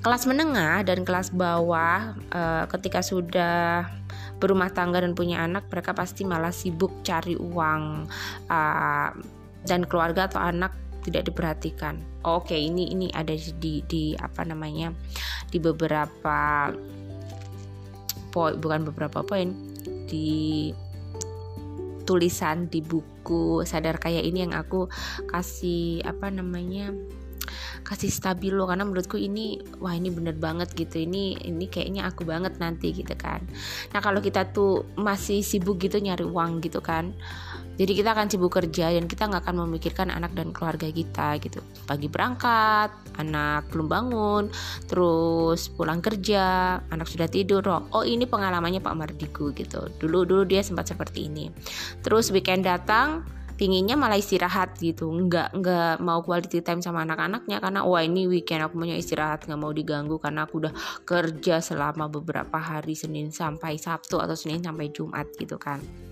Kelas 0.00 0.24
menengah 0.24 0.80
dan 0.88 1.04
kelas 1.04 1.36
bawah 1.36 2.16
e, 2.32 2.64
ketika 2.72 3.04
sudah 3.04 3.84
berumah 4.40 4.72
tangga 4.72 5.04
dan 5.04 5.12
punya 5.12 5.44
anak, 5.44 5.68
mereka 5.68 5.92
pasti 5.92 6.24
malah 6.24 6.48
sibuk 6.48 7.04
cari 7.04 7.36
uang 7.36 8.08
e, 8.48 8.58
dan 9.68 9.84
keluarga 9.84 10.32
atau 10.32 10.40
anak 10.40 10.72
tidak 11.04 11.28
diperhatikan. 11.28 12.00
Oke, 12.24 12.56
ini 12.56 12.88
ini 12.88 13.12
ada 13.12 13.36
di 13.36 13.84
di 13.84 14.16
apa 14.16 14.48
namanya? 14.48 14.96
di 15.50 15.58
beberapa 15.58 16.70
poin 18.30 18.54
bukan 18.62 18.86
beberapa 18.86 19.26
poin 19.26 19.50
di 20.06 20.70
tulisan 22.10 22.66
di 22.66 22.82
buku. 22.82 23.62
Sadar 23.62 24.02
kaya 24.02 24.18
ini 24.18 24.42
yang 24.42 24.58
aku 24.58 24.90
kasih 25.30 26.02
apa 26.02 26.26
namanya 26.34 26.90
kasih 27.86 28.12
stabilo 28.12 28.68
karena 28.68 28.86
menurutku 28.86 29.18
ini 29.18 29.58
wah 29.78 29.94
ini 29.94 30.10
bener 30.10 30.34
banget 30.34 30.74
gitu. 30.74 30.98
Ini 30.98 31.46
ini 31.46 31.70
kayaknya 31.70 32.10
aku 32.10 32.26
banget 32.26 32.58
nanti 32.58 32.90
gitu 32.90 33.14
kan. 33.14 33.46
Nah 33.94 34.02
kalau 34.02 34.18
kita 34.18 34.50
tuh 34.50 34.90
masih 34.98 35.46
sibuk 35.46 35.78
gitu 35.78 36.02
nyari 36.02 36.26
uang 36.26 36.58
gitu 36.66 36.82
kan 36.82 37.14
jadi 37.80 37.96
kita 37.96 38.12
akan 38.12 38.28
sibuk 38.28 38.52
kerja 38.52 38.92
dan 38.92 39.08
kita 39.08 39.24
nggak 39.24 39.40
akan 39.40 39.64
memikirkan 39.64 40.12
anak 40.12 40.36
dan 40.36 40.52
keluarga 40.52 40.92
kita 40.92 41.40
gitu. 41.40 41.64
Pagi 41.88 42.12
berangkat 42.12 42.92
anak 43.16 43.72
belum 43.72 43.88
bangun 43.88 44.44
terus 44.84 45.72
pulang 45.72 46.04
kerja 46.04 46.76
anak 46.92 47.08
sudah 47.08 47.24
tidur. 47.32 47.64
Oh, 47.72 47.80
oh 47.96 48.04
ini 48.04 48.28
pengalamannya 48.28 48.84
Pak 48.84 48.92
Mardiku 48.92 49.56
gitu. 49.56 49.88
Dulu 49.96 50.28
dulu 50.28 50.42
dia 50.44 50.60
sempat 50.60 50.92
seperti 50.92 51.32
ini. 51.32 51.48
Terus 52.04 52.28
weekend 52.28 52.68
datang 52.68 53.24
pinginnya 53.56 53.96
malah 53.96 54.20
istirahat 54.20 54.76
gitu. 54.76 55.08
Nggak 55.08 55.56
nggak 55.56 56.04
mau 56.04 56.20
quality 56.20 56.60
time 56.60 56.84
sama 56.84 57.08
anak-anaknya 57.08 57.64
karena 57.64 57.80
wah 57.80 58.04
ini 58.04 58.28
weekend 58.28 58.60
aku 58.60 58.76
punya 58.76 59.00
istirahat 59.00 59.48
nggak 59.48 59.56
mau 59.56 59.72
diganggu 59.72 60.20
karena 60.20 60.44
aku 60.44 60.68
udah 60.68 60.72
kerja 61.08 61.64
selama 61.64 62.12
beberapa 62.12 62.60
hari 62.60 62.92
Senin 62.92 63.32
sampai 63.32 63.80
Sabtu 63.80 64.20
atau 64.20 64.36
Senin 64.36 64.60
sampai 64.60 64.92
Jumat 64.92 65.32
gitu 65.40 65.56
kan 65.56 66.09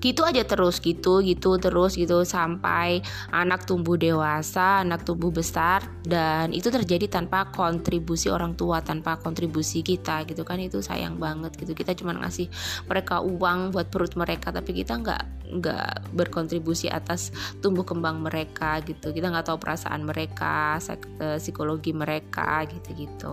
gitu 0.00 0.24
aja 0.24 0.42
terus 0.44 0.80
gitu 0.80 1.20
gitu 1.24 1.60
terus 1.60 1.94
gitu 1.96 2.24
sampai 2.24 3.04
anak 3.30 3.64
tumbuh 3.68 3.96
dewasa 3.96 4.82
anak 4.82 5.04
tumbuh 5.04 5.30
besar 5.30 5.84
dan 6.06 6.54
itu 6.54 6.72
terjadi 6.72 7.10
tanpa 7.10 7.50
kontribusi 7.50 8.30
orang 8.30 8.54
tua 8.54 8.80
tanpa 8.80 9.20
kontribusi 9.20 9.82
kita 9.82 10.24
gitu 10.24 10.46
kan. 10.46 10.62
Itu 10.62 10.80
sayang 10.80 11.20
banget 11.20 11.56
gitu. 11.58 11.76
Kita 11.76 11.92
cuma 11.98 12.16
ngasih 12.16 12.46
mereka 12.86 13.20
uang 13.20 13.74
buat 13.74 13.90
perut 13.90 14.14
mereka 14.16 14.54
tapi 14.54 14.72
kita 14.72 14.96
nggak 15.00 15.22
nggak 15.50 16.14
berkontribusi 16.14 16.86
atas 16.86 17.34
tumbuh 17.58 17.82
kembang 17.82 18.22
mereka 18.22 18.78
gitu. 18.86 19.10
Kita 19.10 19.28
nggak 19.28 19.50
tahu 19.50 19.58
perasaan 19.58 20.06
mereka 20.06 20.78
eh, 21.20 21.38
psikologi 21.42 21.90
mereka 21.90 22.64
gitu 22.70 22.90
gitu 22.94 23.32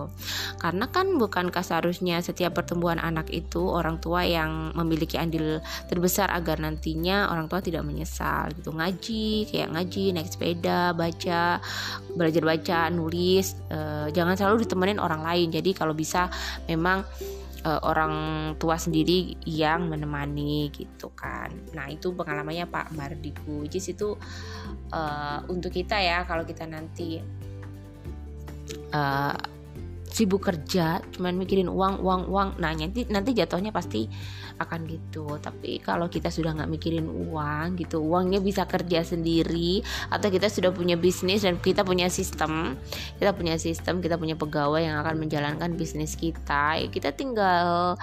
karena 0.58 0.90
kan 0.90 1.14
bukankah 1.16 1.62
seharusnya 1.62 2.18
setiap 2.18 2.58
pertumbuhan 2.58 2.98
anak 2.98 3.30
itu 3.30 3.62
orang 3.62 4.02
tua 4.02 4.26
yang 4.26 4.74
memiliki 4.74 5.14
andil 5.14 5.62
terbesar 5.86 6.17
agar 6.26 6.58
nantinya 6.58 7.30
orang 7.30 7.46
tua 7.46 7.62
tidak 7.62 7.86
menyesal 7.86 8.50
gitu. 8.58 8.74
Ngaji 8.74 9.46
kayak 9.46 9.68
ngaji 9.70 10.04
naik 10.10 10.32
sepeda 10.32 10.90
baca 10.96 11.62
belajar 12.18 12.42
baca 12.42 12.78
nulis 12.90 13.54
uh, 13.70 14.10
jangan 14.10 14.34
selalu 14.34 14.66
ditemenin 14.66 14.98
orang 14.98 15.22
lain. 15.22 15.54
Jadi 15.54 15.70
kalau 15.76 15.94
bisa 15.94 16.26
memang 16.66 17.06
uh, 17.62 17.80
orang 17.86 18.14
tua 18.58 18.74
sendiri 18.80 19.38
yang 19.46 19.86
menemani 19.86 20.72
gitu 20.74 21.12
kan. 21.14 21.52
Nah 21.76 21.86
itu 21.92 22.10
pengalamannya 22.16 22.66
Pak 22.66 22.96
Mardiku. 22.96 23.62
Which 23.62 23.78
itu 23.78 24.18
uh, 24.90 25.38
untuk 25.46 25.70
kita 25.70 26.00
ya 26.00 26.24
kalau 26.24 26.42
kita 26.42 26.64
nanti 26.64 27.22
uh, 28.92 29.36
sibuk 30.08 30.48
kerja 30.48 31.04
cuman 31.14 31.36
mikirin 31.36 31.68
uang 31.68 32.00
uang 32.00 32.22
uang 32.32 32.48
nah 32.58 32.72
nanti 32.72 33.04
nanti 33.06 33.36
jatuhnya 33.36 33.70
pasti 33.70 34.08
akan 34.58 34.80
gitu. 34.90 35.38
Tapi 35.38 35.78
kalau 35.80 36.10
kita 36.10 36.28
sudah 36.34 36.54
nggak 36.54 36.70
mikirin 36.70 37.06
uang 37.06 37.78
gitu 37.78 38.02
uangnya 38.02 38.42
bisa 38.42 38.64
kerja 38.64 39.02
sendiri 39.04 39.82
atau 40.08 40.28
kita 40.28 40.48
sudah 40.48 40.70
punya 40.74 40.96
bisnis 40.98 41.44
dan 41.44 41.60
kita 41.60 41.84
punya 41.84 42.08
sistem 42.08 42.74
kita 43.20 43.34
punya 43.36 43.54
sistem 43.60 44.00
kita 44.00 44.16
punya 44.16 44.34
pegawai 44.34 44.80
yang 44.80 44.96
akan 45.02 45.16
menjalankan 45.20 45.74
bisnis 45.76 46.16
kita 46.16 46.80
ya 46.80 46.88
kita 46.88 47.12
tinggal 47.12 47.94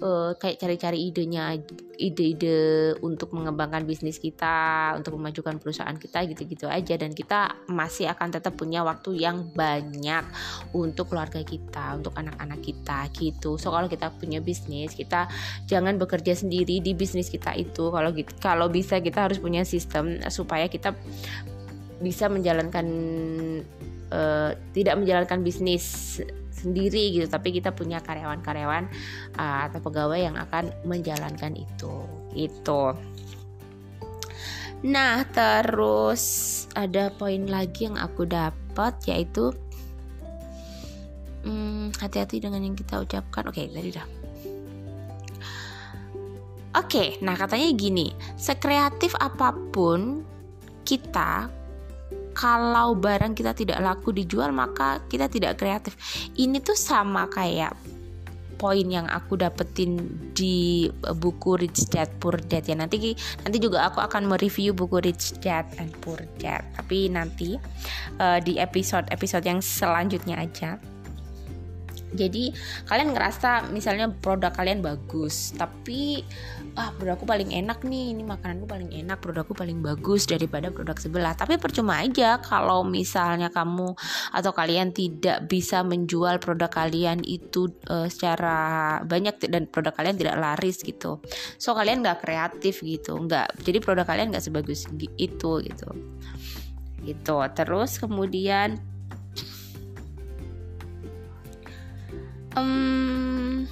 uh, 0.00 0.30
kayak 0.40 0.58
cari-cari 0.58 1.12
idenya 1.12 1.54
ide-ide 2.00 2.96
untuk 3.04 3.36
mengembangkan 3.36 3.84
bisnis 3.84 4.16
kita 4.16 4.96
untuk 4.96 5.20
memajukan 5.20 5.60
perusahaan 5.60 5.94
kita 5.94 6.24
gitu-gitu 6.32 6.64
aja. 6.66 6.96
Dan 6.96 7.12
kita 7.12 7.68
masih 7.68 8.08
akan 8.08 8.32
tetap 8.32 8.56
punya 8.56 8.80
waktu 8.80 9.20
yang 9.20 9.52
banyak 9.52 10.24
untuk 10.72 11.12
keluarga 11.12 11.44
kita 11.44 12.00
untuk 12.00 12.16
anak-anak 12.16 12.64
kita 12.64 13.12
gitu. 13.12 13.60
So 13.60 13.76
kalau 13.76 13.86
kita 13.92 14.08
punya 14.16 14.40
bisnis 14.40 14.96
kita 14.96 15.28
jangan 15.68 16.00
bekerja 16.00 16.32
sendiri 16.32 16.80
di 16.80 16.96
bisnis 16.96 17.28
kita 17.28 17.52
itu. 17.52 17.92
Kalau 17.92 18.10
kalau 18.40 18.66
bisa 18.72 18.98
kita 19.04 19.28
harus 19.28 19.36
punya 19.36 19.62
sistem 19.68 20.24
supaya 20.32 20.66
kita 20.72 20.96
bisa 22.00 22.32
menjalankan 22.32 22.86
uh, 24.08 24.56
tidak 24.72 24.96
menjalankan 24.96 25.44
bisnis 25.44 26.16
sendiri 26.60 27.16
gitu 27.16 27.26
tapi 27.26 27.56
kita 27.56 27.72
punya 27.72 28.04
karyawan-karyawan 28.04 28.84
uh, 29.40 29.60
atau 29.72 29.80
pegawai 29.80 30.20
yang 30.20 30.36
akan 30.36 30.68
menjalankan 30.84 31.56
itu 31.56 31.94
itu 32.36 32.92
nah 34.80 35.24
terus 35.28 36.22
ada 36.76 37.08
poin 37.16 37.48
lagi 37.48 37.88
yang 37.88 37.96
aku 37.96 38.28
dapat 38.28 38.94
yaitu 39.08 39.52
hmm, 41.44 41.96
hati-hati 42.00 42.40
dengan 42.40 42.64
yang 42.64 42.72
kita 42.72 43.04
ucapkan. 43.04 43.44
Oke 43.52 43.66
okay, 43.66 43.66
tadi 43.68 43.90
dah 43.92 44.08
Oke, 46.70 47.18
nah 47.18 47.34
katanya 47.34 47.74
gini, 47.74 48.14
sekreatif 48.38 49.10
apa 49.18 49.50
pun 49.74 50.22
kita 50.86 51.50
kalau 52.32 52.94
barang 52.94 53.34
kita 53.34 53.52
tidak 53.52 53.78
laku 53.82 54.14
dijual 54.14 54.54
maka 54.54 55.02
kita 55.10 55.26
tidak 55.26 55.58
kreatif. 55.58 55.94
Ini 56.38 56.62
tuh 56.62 56.78
sama 56.78 57.26
kayak 57.26 57.74
poin 58.60 58.84
yang 58.84 59.08
aku 59.08 59.40
dapetin 59.40 59.96
di 60.36 60.84
buku 61.00 61.56
Rich 61.56 61.88
Dad 61.88 62.12
Poor 62.20 62.36
Dad 62.36 62.68
ya. 62.68 62.76
Nanti 62.76 63.16
nanti 63.40 63.56
juga 63.56 63.88
aku 63.88 64.04
akan 64.04 64.28
mereview 64.28 64.76
buku 64.76 65.00
Rich 65.00 65.40
Dad 65.40 65.64
and 65.80 65.96
Poor 66.04 66.20
Dad. 66.36 66.60
Tapi 66.76 67.08
nanti 67.08 67.56
uh, 68.20 68.38
di 68.44 68.60
episode 68.60 69.08
episode 69.08 69.48
yang 69.48 69.64
selanjutnya 69.64 70.36
aja. 70.36 70.76
Jadi 72.10 72.52
kalian 72.84 73.14
ngerasa 73.16 73.70
misalnya 73.72 74.10
produk 74.10 74.50
kalian 74.50 74.82
bagus 74.82 75.54
tapi 75.54 76.26
ah 76.80 76.96
produkku 76.96 77.28
paling 77.28 77.52
enak 77.52 77.84
nih 77.84 78.16
ini 78.16 78.24
makananku 78.24 78.64
paling 78.64 78.88
enak 78.88 79.20
produkku 79.20 79.52
paling 79.52 79.84
bagus 79.84 80.24
daripada 80.24 80.72
produk 80.72 80.96
sebelah. 80.96 81.36
Tapi 81.36 81.60
percuma 81.60 82.00
aja 82.00 82.40
kalau 82.40 82.80
misalnya 82.88 83.52
kamu 83.52 83.92
atau 84.32 84.52
kalian 84.56 84.88
tidak 84.96 85.44
bisa 85.44 85.84
menjual 85.84 86.40
produk 86.40 86.72
kalian 86.72 87.20
itu 87.20 87.68
uh, 87.92 88.08
secara 88.08 88.96
banyak 89.04 89.36
dan 89.52 89.68
produk 89.68 89.92
kalian 89.92 90.16
tidak 90.16 90.40
laris 90.40 90.80
gitu. 90.80 91.20
So 91.60 91.76
kalian 91.76 92.00
nggak 92.00 92.24
kreatif 92.24 92.80
gitu 92.80 93.20
nggak 93.28 93.60
jadi 93.60 93.78
produk 93.84 94.08
kalian 94.08 94.32
nggak 94.32 94.44
sebagus 94.48 94.88
itu 95.20 95.52
gitu. 95.60 95.88
Gitu. 97.04 97.36
Terus 97.52 98.00
kemudian 98.00 98.80
um, 102.56 103.68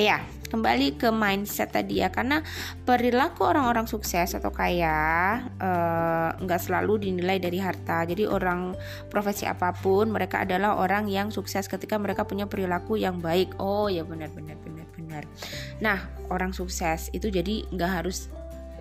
ya 0.00 0.24
kembali 0.52 1.00
ke 1.00 1.08
mindset 1.08 1.72
tadi 1.72 2.04
ya. 2.04 2.12
Karena 2.12 2.44
perilaku 2.84 3.48
orang-orang 3.48 3.88
sukses 3.88 4.36
atau 4.36 4.52
kaya 4.52 5.40
eh, 5.56 6.28
nggak 6.36 6.60
uh, 6.60 6.64
selalu 6.68 7.08
dinilai 7.08 7.40
dari 7.40 7.56
harta. 7.56 8.04
Jadi 8.04 8.28
orang 8.28 8.76
profesi 9.08 9.48
apa 9.48 9.72
pun 9.72 10.12
mereka 10.12 10.44
adalah 10.44 10.76
orang 10.76 11.08
yang 11.08 11.32
sukses 11.32 11.64
ketika 11.64 11.96
mereka 11.96 12.28
punya 12.28 12.44
perilaku 12.44 13.00
yang 13.00 13.16
baik. 13.24 13.56
Oh 13.56 13.88
ya 13.88 14.04
benar 14.04 14.28
benar 14.36 14.60
benar 14.60 14.84
benar. 14.92 15.24
Nah 15.80 15.98
orang 16.28 16.52
sukses 16.52 17.08
itu 17.16 17.32
jadi 17.32 17.64
nggak 17.72 18.04
harus 18.04 18.28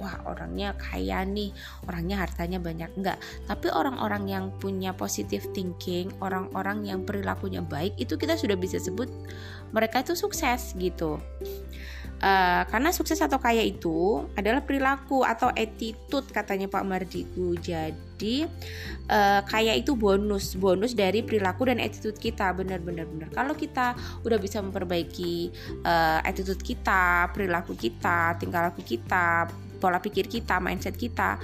wah 0.01 0.17
orangnya 0.25 0.73
kaya 0.81 1.21
nih 1.21 1.53
orangnya 1.85 2.25
hartanya 2.25 2.57
banyak. 2.57 2.89
Enggak 2.97 3.21
tapi 3.45 3.69
orang-orang 3.69 4.25
yang 4.25 4.45
punya 4.57 4.91
positive 4.97 5.45
thinking 5.53 6.09
orang-orang 6.19 6.81
yang 6.83 7.05
perilakunya 7.05 7.61
baik 7.61 7.93
itu 8.01 8.17
kita 8.17 8.33
sudah 8.33 8.57
bisa 8.57 8.81
sebut 8.81 9.07
mereka 9.71 10.03
itu 10.03 10.13
sukses 10.15 10.75
gitu 10.75 11.19
Uh, 12.21 12.61
karena 12.69 12.93
sukses 12.93 13.17
atau 13.17 13.41
kaya 13.41 13.65
itu 13.65 14.21
adalah 14.37 14.61
perilaku 14.61 15.25
atau 15.25 15.49
attitude 15.57 16.29
katanya 16.29 16.69
Pak 16.69 16.85
Mardigu. 16.85 17.57
Jadi 17.57 18.45
uh, 19.09 19.41
kaya 19.41 19.73
itu 19.73 19.97
bonus, 19.97 20.53
bonus 20.53 20.93
dari 20.93 21.25
perilaku 21.25 21.73
dan 21.73 21.81
attitude 21.81 22.21
kita. 22.21 22.53
Benar-benar 22.53 23.09
benar. 23.09 23.33
Kalau 23.33 23.57
kita 23.57 23.97
udah 24.21 24.37
bisa 24.37 24.61
memperbaiki 24.61 25.49
uh, 25.81 26.21
attitude 26.21 26.61
kita, 26.61 27.33
perilaku 27.33 27.73
kita, 27.73 28.37
tingkah 28.37 28.69
laku 28.69 28.85
kita, 28.85 29.49
pola 29.81 29.97
pikir 29.97 30.29
kita, 30.29 30.61
mindset 30.61 30.93
kita, 30.93 31.41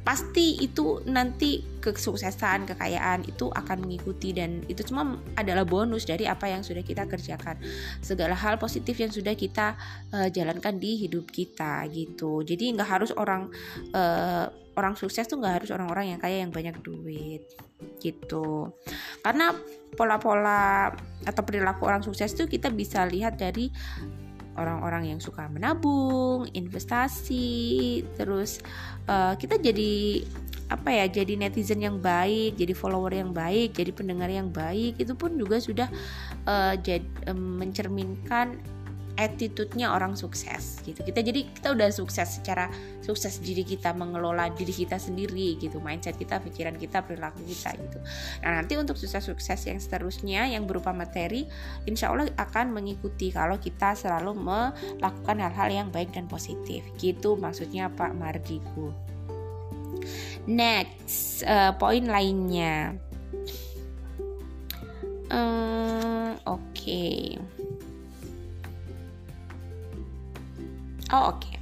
pasti 0.00 0.56
itu 0.64 1.04
nanti 1.04 1.60
kesuksesan, 1.80 2.68
kekayaan 2.68 3.24
itu 3.28 3.48
akan 3.52 3.84
mengikuti 3.84 4.32
dan 4.32 4.64
itu 4.68 4.84
cuma 4.84 5.20
adalah 5.36 5.64
bonus 5.64 6.08
dari 6.08 6.24
apa 6.24 6.48
yang 6.48 6.64
sudah 6.64 6.80
kita 6.80 7.04
kerjakan. 7.04 7.60
Segala 8.00 8.36
hal 8.36 8.56
positif 8.56 8.96
yang 8.96 9.12
sudah 9.12 9.36
kita 9.36 9.76
uh, 10.12 10.28
jalankan 10.32 10.76
di 10.80 11.00
hidup 11.04 11.28
kita 11.28 11.84
gitu. 11.92 12.40
Jadi 12.44 12.76
nggak 12.76 12.88
harus 12.88 13.10
orang 13.16 13.52
uh, 13.92 14.48
orang 14.76 14.96
sukses 14.96 15.28
tuh 15.28 15.36
nggak 15.36 15.64
harus 15.64 15.70
orang-orang 15.72 16.16
yang 16.16 16.20
kaya 16.20 16.40
yang 16.44 16.52
banyak 16.52 16.76
duit 16.80 17.44
gitu. 18.00 18.72
Karena 19.20 19.52
pola-pola 19.96 20.94
atau 21.26 21.42
perilaku 21.44 21.84
orang 21.84 22.00
sukses 22.00 22.32
tuh 22.32 22.48
kita 22.48 22.72
bisa 22.72 23.04
lihat 23.04 23.36
dari 23.36 23.68
orang-orang 24.58 25.14
yang 25.14 25.20
suka 25.22 25.46
menabung, 25.46 26.50
investasi, 26.50 28.02
terus 28.18 28.58
uh, 29.06 29.34
kita 29.38 29.58
jadi 29.60 30.24
apa 30.70 30.86
ya 30.94 31.10
jadi 31.10 31.34
netizen 31.34 31.82
yang 31.82 31.98
baik 31.98 32.54
jadi 32.54 32.78
follower 32.78 33.10
yang 33.10 33.34
baik 33.34 33.74
jadi 33.74 33.90
pendengar 33.90 34.30
yang 34.30 34.54
baik 34.54 35.02
itu 35.02 35.18
pun 35.18 35.34
juga 35.34 35.58
sudah 35.58 35.90
uh, 36.46 36.78
jad, 36.78 37.02
um, 37.26 37.58
mencerminkan 37.58 38.54
attitude-nya 39.20 39.92
orang 39.92 40.16
sukses 40.16 40.80
gitu. 40.80 41.04
Kita 41.04 41.20
jadi 41.20 41.44
kita 41.44 41.76
udah 41.76 41.92
sukses 41.92 42.40
secara 42.40 42.72
sukses 43.04 43.36
diri 43.44 43.60
kita 43.68 43.92
mengelola 43.92 44.48
diri 44.56 44.72
kita 44.72 44.96
sendiri 44.96 45.60
gitu, 45.60 45.76
mindset 45.84 46.16
kita, 46.16 46.40
pikiran 46.40 46.80
kita, 46.80 47.04
perilaku 47.04 47.44
kita 47.44 47.76
gitu. 47.76 48.00
Nah, 48.40 48.64
nanti 48.64 48.80
untuk 48.80 48.96
sukses-sukses 48.96 49.68
yang 49.68 49.76
seterusnya 49.76 50.48
yang 50.48 50.64
berupa 50.64 50.96
materi 50.96 51.44
insya 51.84 52.08
Allah 52.08 52.32
akan 52.40 52.72
mengikuti 52.72 53.28
kalau 53.28 53.60
kita 53.60 53.92
selalu 53.92 54.32
melakukan 54.32 55.36
hal-hal 55.36 55.68
yang 55.68 55.88
baik 55.92 56.16
dan 56.16 56.24
positif. 56.24 56.80
Gitu 56.96 57.36
maksudnya 57.36 57.92
Pak 57.92 58.16
Mardiku. 58.16 58.88
Next, 60.48 61.44
uh, 61.44 61.76
poin 61.76 62.08
lainnya. 62.08 62.96
Uh, 65.28 66.34
Oke. 66.48 66.72
Okay. 66.72 67.59
Oh, 71.10 71.34
oke. 71.34 71.42
Okay. 71.42 71.56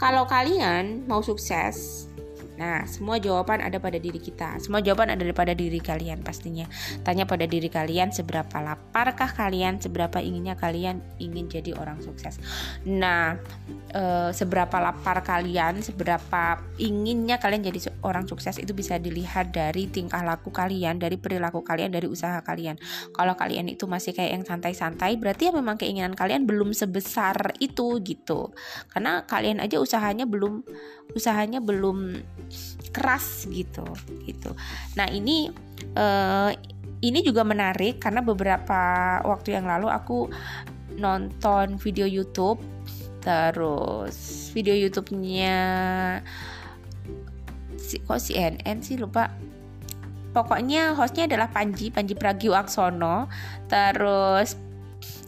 Kalau 0.00 0.24
kalian 0.24 1.04
mau 1.10 1.20
sukses, 1.20 2.07
Nah, 2.58 2.82
semua 2.90 3.22
jawaban 3.22 3.62
ada 3.62 3.78
pada 3.78 4.02
diri 4.02 4.18
kita. 4.18 4.58
Semua 4.58 4.82
jawaban 4.82 5.14
ada 5.14 5.22
pada 5.30 5.54
diri 5.54 5.78
kalian 5.78 6.26
pastinya. 6.26 6.66
Tanya 7.06 7.22
pada 7.22 7.46
diri 7.46 7.70
kalian 7.70 8.10
seberapa 8.10 8.58
laparkah 8.58 9.30
kalian, 9.30 9.78
seberapa 9.78 10.18
inginnya 10.18 10.58
kalian 10.58 10.98
ingin 11.22 11.46
jadi 11.46 11.78
orang 11.78 12.02
sukses. 12.02 12.42
Nah, 12.82 13.38
e, 13.94 14.34
seberapa 14.34 14.74
lapar 14.82 15.22
kalian, 15.22 15.78
seberapa 15.78 16.58
inginnya 16.82 17.38
kalian 17.38 17.62
jadi 17.70 17.94
orang 18.02 18.26
sukses 18.26 18.58
itu 18.58 18.74
bisa 18.74 18.98
dilihat 18.98 19.54
dari 19.54 19.86
tingkah 19.86 20.26
laku 20.26 20.50
kalian, 20.50 20.98
dari 20.98 21.14
perilaku 21.14 21.62
kalian, 21.62 21.94
dari 21.94 22.10
usaha 22.10 22.42
kalian. 22.42 22.74
Kalau 23.14 23.38
kalian 23.38 23.70
itu 23.70 23.86
masih 23.86 24.10
kayak 24.10 24.34
yang 24.34 24.44
santai-santai, 24.44 25.14
berarti 25.14 25.48
ya 25.48 25.52
memang 25.54 25.78
keinginan 25.78 26.18
kalian 26.18 26.42
belum 26.42 26.74
sebesar 26.74 27.54
itu 27.62 28.02
gitu. 28.02 28.50
Karena 28.90 29.22
kalian 29.22 29.62
aja 29.62 29.78
usahanya 29.78 30.26
belum 30.26 30.66
usahanya 31.16 31.60
belum 31.60 32.20
keras 32.92 33.48
gitu 33.48 33.84
gitu. 34.24 34.52
Nah 34.96 35.08
ini 35.08 35.48
uh, 35.96 36.52
ini 36.98 37.22
juga 37.22 37.46
menarik 37.46 38.02
karena 38.02 38.20
beberapa 38.20 38.82
waktu 39.22 39.54
yang 39.54 39.70
lalu 39.70 39.88
aku 39.88 40.28
nonton 40.98 41.78
video 41.78 42.04
YouTube 42.04 42.58
terus 43.22 44.48
video 44.50 44.74
YouTube-nya 44.74 45.58
si 47.78 48.02
kok 48.02 48.20
CNN 48.20 48.82
sih 48.82 48.98
lupa. 48.98 49.30
Pokoknya 50.28 50.92
hostnya 50.92 51.24
adalah 51.24 51.48
Panji 51.48 51.88
Panji 51.88 52.12
Pragiwaksono. 52.12 53.26
Terus 53.64 54.67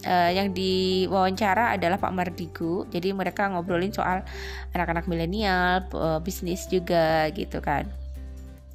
uh, 0.07 0.31
yang 0.33 0.53
diwawancara 0.55 1.77
adalah 1.77 2.01
Pak 2.01 2.13
Mardigu. 2.15 2.89
Jadi 2.89 3.13
mereka 3.13 3.49
ngobrolin 3.51 3.93
soal 3.93 4.25
anak-anak 4.73 5.05
milenial, 5.11 5.85
uh, 5.93 6.21
bisnis 6.23 6.69
juga 6.71 7.29
gitu 7.35 7.61
kan. 7.61 7.89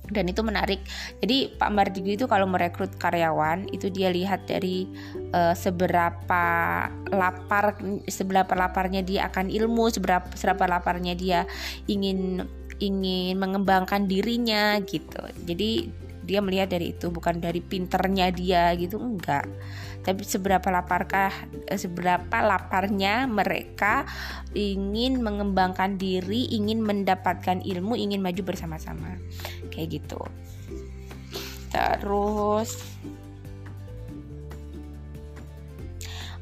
Dan 0.06 0.30
itu 0.30 0.46
menarik. 0.46 0.86
Jadi 1.18 1.58
Pak 1.58 1.74
Mardigu 1.74 2.14
itu 2.14 2.26
kalau 2.30 2.46
merekrut 2.46 2.94
karyawan 3.02 3.66
itu 3.74 3.90
dia 3.90 4.14
lihat 4.14 4.46
dari 4.46 4.86
uh, 5.34 5.58
seberapa 5.58 6.46
lapar, 7.10 7.82
seberapa 8.06 8.54
laparnya 8.54 9.02
dia 9.02 9.26
akan 9.26 9.50
ilmu, 9.50 9.90
seberapa 9.90 10.30
seberapa 10.38 10.70
laparnya 10.70 11.18
dia 11.18 11.50
ingin 11.90 12.46
ingin 12.78 13.40
mengembangkan 13.42 14.06
dirinya 14.06 14.78
gitu. 14.86 15.26
Jadi 15.42 15.90
dia 16.26 16.42
melihat 16.42 16.74
dari 16.74 16.94
itu 16.94 17.14
bukan 17.14 17.38
dari 17.38 17.62
pinternya 17.62 18.34
dia 18.34 18.74
gitu 18.74 18.98
enggak 18.98 19.46
tapi 20.06 20.22
seberapa 20.22 20.70
laparkah 20.70 21.34
eh, 21.66 21.80
seberapa 21.82 22.38
laparnya 22.46 23.26
mereka 23.26 24.06
ingin 24.54 25.26
mengembangkan 25.26 25.98
diri 25.98 26.46
ingin 26.54 26.86
mendapatkan 26.86 27.66
ilmu 27.66 27.98
ingin 27.98 28.22
maju 28.22 28.42
bersama-sama? 28.46 29.18
Kayak 29.74 30.00
gitu. 30.00 30.22
Terus 31.74 32.78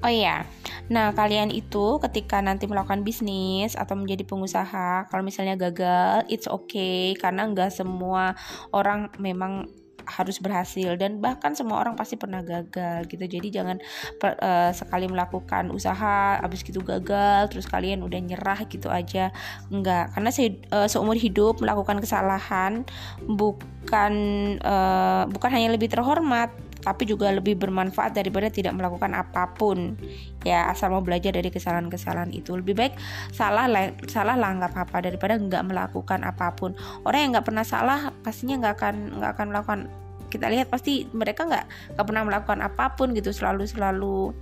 oh 0.03 0.11
iya. 0.11 0.43
Nah, 0.91 1.15
kalian 1.15 1.47
itu 1.47 1.95
ketika 2.03 2.43
nanti 2.43 2.67
melakukan 2.67 3.07
bisnis 3.07 3.79
atau 3.79 3.95
menjadi 3.95 4.27
pengusaha, 4.27 5.07
kalau 5.07 5.23
misalnya 5.23 5.55
gagal, 5.55 6.27
it's 6.27 6.43
okay 6.43 7.15
karena 7.15 7.47
nggak 7.47 7.71
semua 7.71 8.35
orang 8.75 9.07
memang 9.15 9.71
harus 10.05 10.37
berhasil. 10.39 10.95
Dan 10.99 11.19
bahkan 11.23 11.55
semua 11.55 11.79
orang 11.79 11.95
pasti 11.95 12.19
pernah 12.19 12.43
gagal 12.43 13.07
gitu. 13.07 13.23
Jadi 13.23 13.47
jangan 13.49 13.77
per, 14.19 14.37
uh, 14.39 14.71
sekali 14.75 15.07
melakukan 15.07 15.69
usaha 15.71 16.39
habis 16.39 16.61
gitu 16.63 16.83
gagal 16.83 17.51
terus 17.51 17.65
kalian 17.69 18.03
udah 18.03 18.19
nyerah 18.19 18.59
gitu 18.67 18.91
aja. 18.91 19.31
Enggak. 19.71 20.13
Karena 20.13 20.29
se, 20.29 20.59
uh, 20.71 20.87
seumur 20.89 21.15
hidup 21.15 21.63
melakukan 21.63 21.99
kesalahan 22.03 22.83
bukan 23.25 24.13
uh, 24.61 25.23
bukan 25.29 25.49
hanya 25.51 25.73
lebih 25.73 25.87
terhormat 25.91 26.51
tapi 26.83 27.07
juga 27.07 27.31
lebih 27.31 27.55
bermanfaat 27.55 28.13
daripada 28.13 28.51
tidak 28.51 28.75
melakukan 28.75 29.15
apa 29.15 29.55
pun. 29.55 29.95
Ya 30.43 30.67
asal 30.67 30.91
mau 30.91 30.99
belajar 30.99 31.31
dari 31.31 31.47
kesalahan-kesalahan 31.47 32.35
itu. 32.35 32.53
Lebih 32.53 32.75
baik 32.75 32.93
salah 33.31 33.65
lah 33.71 33.95
salah 34.11 34.35
lah 34.35 34.51
nggak 34.59 34.75
apa-apa 34.75 35.09
daripada 35.09 35.39
nggak 35.39 35.63
melakukan 35.63 36.19
apa 36.27 36.51
pun. 36.53 36.75
Orang 37.07 37.19
yang 37.23 37.31
nggak 37.39 37.47
pernah 37.47 37.65
salah 37.65 38.11
pastinya 38.21 38.59
nggak 38.59 38.73
akan 38.75 38.95
nggak 39.23 39.31
akan 39.39 39.47
melakukan 39.49 39.79
kita 40.27 40.49
lihat 40.49 40.67
pasti 40.67 41.05
mereka 41.13 41.45
nggak 41.45 41.93
nggak 41.93 42.05
pernah 42.05 42.23
melakukan 42.27 42.59
apa 42.59 42.93
pun 42.99 43.15
gitu. 43.15 43.31
Selalu 43.31 43.63
selalu 43.65 44.35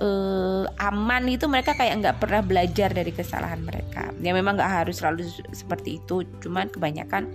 uh, 0.00 0.64
aman 0.80 1.28
itu 1.28 1.46
mereka 1.46 1.76
kayak 1.76 2.00
nggak 2.00 2.16
pernah 2.18 2.40
belajar 2.40 2.90
dari 2.90 3.12
kesalahan 3.12 3.60
mereka. 3.60 4.10
Ya 4.20 4.32
memang 4.32 4.56
nggak 4.56 4.72
harus 4.84 5.00
selalu 5.00 5.28
seperti 5.52 6.00
itu 6.02 6.24
cuman 6.40 6.68
kebanyakan 6.68 7.32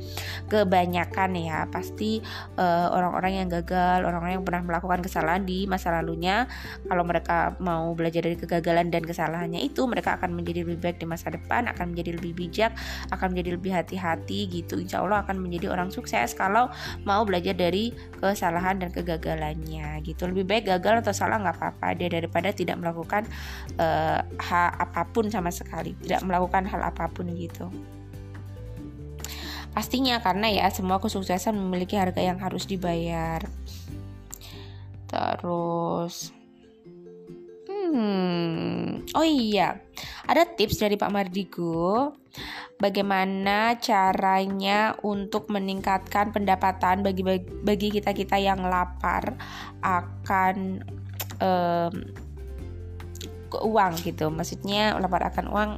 kebanyakan 0.50 1.30
ya 1.38 1.66
pasti 1.70 2.22
eh, 2.58 2.88
orang-orang 2.90 3.42
yang 3.44 3.48
gagal 3.50 4.06
orang-orang 4.06 4.40
yang 4.40 4.46
pernah 4.46 4.62
melakukan 4.66 5.00
kesalahan 5.06 5.44
di 5.46 5.66
masa 5.66 5.94
lalunya 5.94 6.46
kalau 6.86 7.04
mereka 7.06 7.58
mau 7.62 7.94
belajar 7.98 8.26
dari 8.26 8.38
kegagalan 8.38 8.90
dan 8.94 9.02
kesalahannya 9.06 9.62
itu 9.62 9.86
mereka 9.90 10.18
akan 10.18 10.34
menjadi 10.34 10.66
lebih 10.66 10.80
baik 10.82 10.98
di 11.02 11.08
masa 11.10 11.34
depan 11.34 11.70
akan 11.70 11.94
menjadi 11.94 12.18
lebih 12.18 12.34
bijak 12.38 12.72
akan 13.14 13.36
menjadi 13.36 13.50
lebih 13.60 13.72
hati-hati 13.76 14.40
gitu. 14.50 14.80
Insya 14.80 15.04
Allah 15.04 15.22
akan 15.26 15.42
menjadi 15.42 15.74
orang 15.74 15.90
sukses 15.92 16.34
kalau 16.34 16.72
mau 17.04 17.22
belajar 17.28 17.54
dari 17.54 17.92
kesalahan 18.18 18.80
dan 18.80 18.90
kegagalannya 18.90 20.02
gitu. 20.02 20.30
Lebih 20.30 20.46
baik 20.48 20.64
gagal 20.72 21.06
atau 21.06 21.14
salah 21.14 21.42
nggak 21.42 21.56
apa-apa. 21.60 21.88
Dia 21.98 22.10
daripada 22.10 22.55
tidak 22.56 22.80
melakukan 22.80 23.28
uh, 23.78 24.24
hal 24.40 24.70
apa 24.80 25.06
pun 25.12 25.28
sama 25.28 25.52
sekali. 25.52 25.94
Tidak 26.00 26.24
melakukan 26.24 26.66
hal 26.66 26.82
apa 26.82 27.12
pun 27.12 27.28
gitu. 27.36 27.68
Pastinya 29.76 30.24
karena 30.24 30.48
ya 30.48 30.66
semua 30.72 31.04
kesuksesan 31.04 31.60
memiliki 31.60 32.00
harga 32.00 32.24
yang 32.24 32.40
harus 32.40 32.64
dibayar. 32.64 33.44
Terus 35.12 36.32
hmm 37.68 39.12
oh 39.12 39.28
iya. 39.28 39.84
Ada 40.26 40.48
tips 40.56 40.80
dari 40.80 40.96
Pak 40.96 41.12
Mardigo 41.12 42.16
bagaimana 42.76 43.80
caranya 43.80 44.96
untuk 45.04 45.48
meningkatkan 45.48 46.36
pendapatan 46.36 47.04
bagi 47.04 47.24
bagi 47.64 47.88
kita 48.00 48.12
kita 48.12 48.36
yang 48.36 48.68
lapar 48.68 49.36
akan 49.80 50.84
um, 51.40 51.94
uang 53.64 54.02
gitu. 54.04 54.28
Maksudnya 54.34 54.98
lapar 55.00 55.30
akan 55.32 55.46
uang 55.52 55.72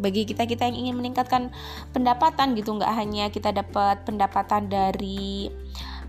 bagi 0.00 0.24
kita 0.24 0.48
kita 0.48 0.68
yang 0.68 0.88
ingin 0.88 0.96
meningkatkan 0.96 1.52
pendapatan 1.92 2.56
gitu. 2.56 2.76
Nggak 2.76 2.92
hanya 2.96 3.28
kita 3.28 3.52
dapat 3.52 4.04
pendapatan 4.08 4.68
dari 4.68 5.50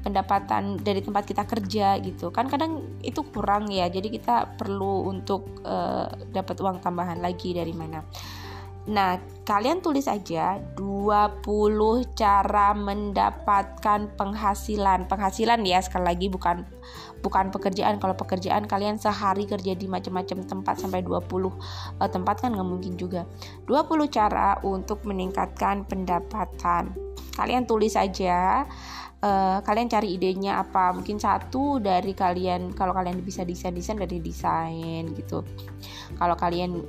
pendapatan 0.01 0.81
dari 0.81 1.01
tempat 1.03 1.23
kita 1.29 1.43
kerja 1.45 1.99
gitu. 2.01 2.33
Kan 2.33 2.49
kadang 2.49 2.99
itu 3.05 3.21
kurang 3.29 3.69
ya. 3.69 3.87
Jadi 3.87 4.09
kita 4.09 4.57
perlu 4.57 5.09
untuk 5.09 5.61
uh, 5.65 6.09
dapat 6.33 6.57
uang 6.57 6.81
tambahan 6.81 7.21
lagi 7.21 7.53
dari 7.53 7.73
mana. 7.73 8.01
Nah, 8.89 9.21
kalian 9.45 9.77
tulis 9.85 10.09
aja 10.09 10.57
20 10.73 11.45
cara 12.17 12.73
mendapatkan 12.73 14.09
penghasilan. 14.17 15.05
Penghasilan 15.05 15.61
ya 15.61 15.85
sekali 15.85 16.05
lagi 16.09 16.27
bukan 16.33 16.65
bukan 17.21 17.53
pekerjaan. 17.53 18.01
Kalau 18.01 18.17
pekerjaan 18.17 18.65
kalian 18.65 18.97
sehari 18.97 19.45
kerja 19.45 19.77
di 19.77 19.85
macam-macam 19.87 20.43
tempat 20.43 20.75
sampai 20.81 21.05
20 21.05 21.21
uh, 21.21 21.53
eh, 22.01 22.09
tempat 22.09 22.41
kan 22.41 22.51
nggak 22.51 22.67
mungkin 22.67 22.97
juga. 22.97 23.29
20 23.69 24.09
cara 24.11 24.57
untuk 24.65 25.05
meningkatkan 25.05 25.85
pendapatan. 25.85 26.93
Kalian 27.37 27.63
tulis 27.63 27.95
aja 27.95 28.67
uh, 29.21 29.59
kalian 29.63 29.87
cari 29.87 30.17
idenya 30.17 30.61
apa? 30.61 30.91
Mungkin 30.93 31.21
satu 31.21 31.77
dari 31.77 32.11
kalian 32.11 32.73
kalau 32.73 32.91
kalian 32.91 33.21
bisa 33.21 33.45
desain 33.45 33.73
desain 33.73 33.97
dari 33.97 34.19
desain 34.19 35.09
gitu. 35.15 35.45
Kalau 36.17 36.35
kalian 36.37 36.85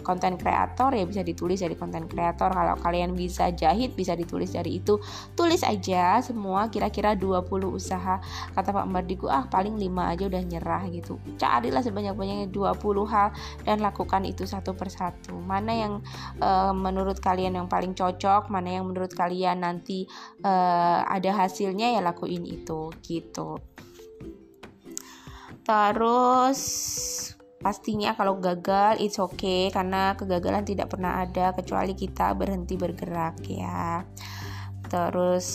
konten 0.00 0.36
uh, 0.36 0.38
kreator 0.38 0.94
ya 0.94 1.04
bisa 1.04 1.20
ditulis 1.26 1.60
dari 1.60 1.74
konten 1.76 2.06
kreator. 2.06 2.52
Kalau 2.52 2.76
kalian 2.80 3.12
bisa 3.16 3.50
jahit 3.52 3.96
bisa 3.96 4.14
ditulis 4.14 4.54
dari 4.54 4.80
itu. 4.80 5.00
Tulis 5.34 5.60
aja 5.66 6.22
semua 6.22 6.70
kira-kira 6.70 7.16
20 7.18 7.44
usaha. 7.68 8.22
Kata 8.54 8.70
Pak 8.70 8.86
Mardiku 8.88 9.26
ah 9.28 9.44
paling 9.50 9.76
5 9.76 10.12
aja 10.12 10.24
udah 10.30 10.42
nyerah 10.46 10.82
gitu. 10.92 11.18
Carilah 11.36 11.82
sebanyak-banyaknya 11.82 12.48
20 12.48 13.12
hal 13.12 13.28
dan 13.66 13.82
lakukan 13.82 14.22
itu 14.24 14.46
satu 14.46 14.72
persatu. 14.72 15.36
Mana 15.36 15.74
yang 15.74 15.92
uh, 16.40 16.72
menurut 16.72 17.18
kalian 17.18 17.58
yang 17.58 17.68
paling 17.68 17.92
cocok 17.92 18.48
mana 18.48 18.80
yang 18.80 18.88
menurut 18.88 19.12
kalian 19.12 19.62
nanti 19.66 20.08
uh, 20.46 21.04
ada 21.04 21.30
hasilnya 21.70 21.94
ya 21.94 22.02
lakuin 22.02 22.42
itu 22.50 22.90
gitu. 23.06 23.62
Terus 25.62 26.60
pastinya 27.62 28.18
kalau 28.18 28.42
gagal 28.42 28.98
it's 28.98 29.22
okay 29.22 29.70
karena 29.70 30.18
kegagalan 30.18 30.66
tidak 30.66 30.90
pernah 30.90 31.22
ada 31.22 31.54
kecuali 31.54 31.94
kita 31.94 32.34
berhenti 32.34 32.74
bergerak 32.74 33.38
ya. 33.46 34.02
Terus 34.90 35.46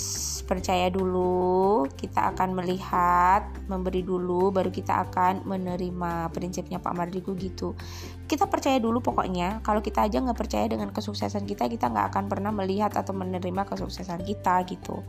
percaya 0.47 0.87
dulu 0.87 1.83
kita 1.99 2.31
akan 2.31 2.55
melihat 2.55 3.43
memberi 3.67 3.99
dulu 3.99 4.55
baru 4.55 4.71
kita 4.71 5.11
akan 5.11 5.43
menerima 5.43 6.31
prinsipnya 6.31 6.79
Pak 6.79 6.95
Mardiku 6.95 7.35
gitu. 7.35 7.75
Kita 8.23 8.47
percaya 8.47 8.79
dulu 8.79 9.03
pokoknya 9.03 9.59
kalau 9.67 9.83
kita 9.83 10.07
aja 10.07 10.23
nggak 10.23 10.39
percaya 10.39 10.71
dengan 10.71 10.95
kesuksesan 10.95 11.43
kita 11.43 11.67
kita 11.67 11.91
nggak 11.91 12.15
akan 12.15 12.31
pernah 12.31 12.55
melihat 12.55 12.95
atau 12.95 13.11
menerima 13.11 13.67
kesuksesan 13.67 14.23
kita 14.23 14.63
gitu 14.71 15.03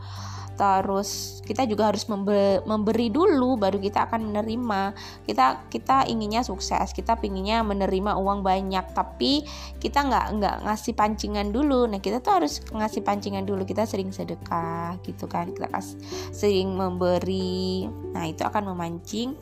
terus 0.56 1.40
kita 1.44 1.68
juga 1.68 1.92
harus 1.92 2.08
memberi 2.08 3.12
dulu 3.12 3.60
baru 3.60 3.78
kita 3.78 4.08
akan 4.10 4.32
menerima. 4.32 4.96
Kita 5.22 5.68
kita 5.68 6.08
inginnya 6.08 6.42
sukses 6.42 6.90
kita 6.96 7.20
pinginnya 7.20 7.62
menerima 7.62 8.16
uang 8.16 8.42
banyak 8.42 8.96
tapi 8.96 9.44
kita 9.78 10.08
nggak 10.08 10.26
nggak 10.40 10.56
ngasih 10.66 10.96
pancingan 10.96 11.52
dulu. 11.52 11.86
Nah 11.86 12.00
kita 12.00 12.24
tuh 12.24 12.42
harus 12.42 12.64
ngasih 12.72 13.04
pancingan 13.04 13.44
dulu 13.44 13.62
kita 13.68 13.84
sering 13.84 14.10
sedekah 14.10 14.96
gitu 15.04 15.28
kan. 15.28 15.52
Kita 15.52 15.68
kas, 15.70 15.94
sering 16.32 16.74
memberi 16.74 17.86
nah 18.16 18.24
itu 18.24 18.42
akan 18.42 18.72
memancing 18.72 19.36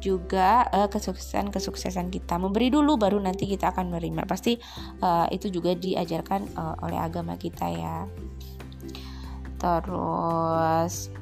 juga 0.00 0.64
uh, 0.72 0.88
kesuksesan 0.88 1.52
kesuksesan 1.52 2.08
kita. 2.08 2.40
Memberi 2.40 2.72
dulu 2.72 2.96
baru 2.96 3.20
nanti 3.20 3.44
kita 3.44 3.70
akan 3.76 3.92
menerima. 3.92 4.24
Pasti 4.24 4.56
uh, 5.04 5.28
itu 5.28 5.52
juga 5.52 5.76
diajarkan 5.76 6.56
uh, 6.56 6.74
oleh 6.88 6.96
agama 6.96 7.36
kita 7.36 7.68
ya 7.68 8.08
terus 9.60 11.12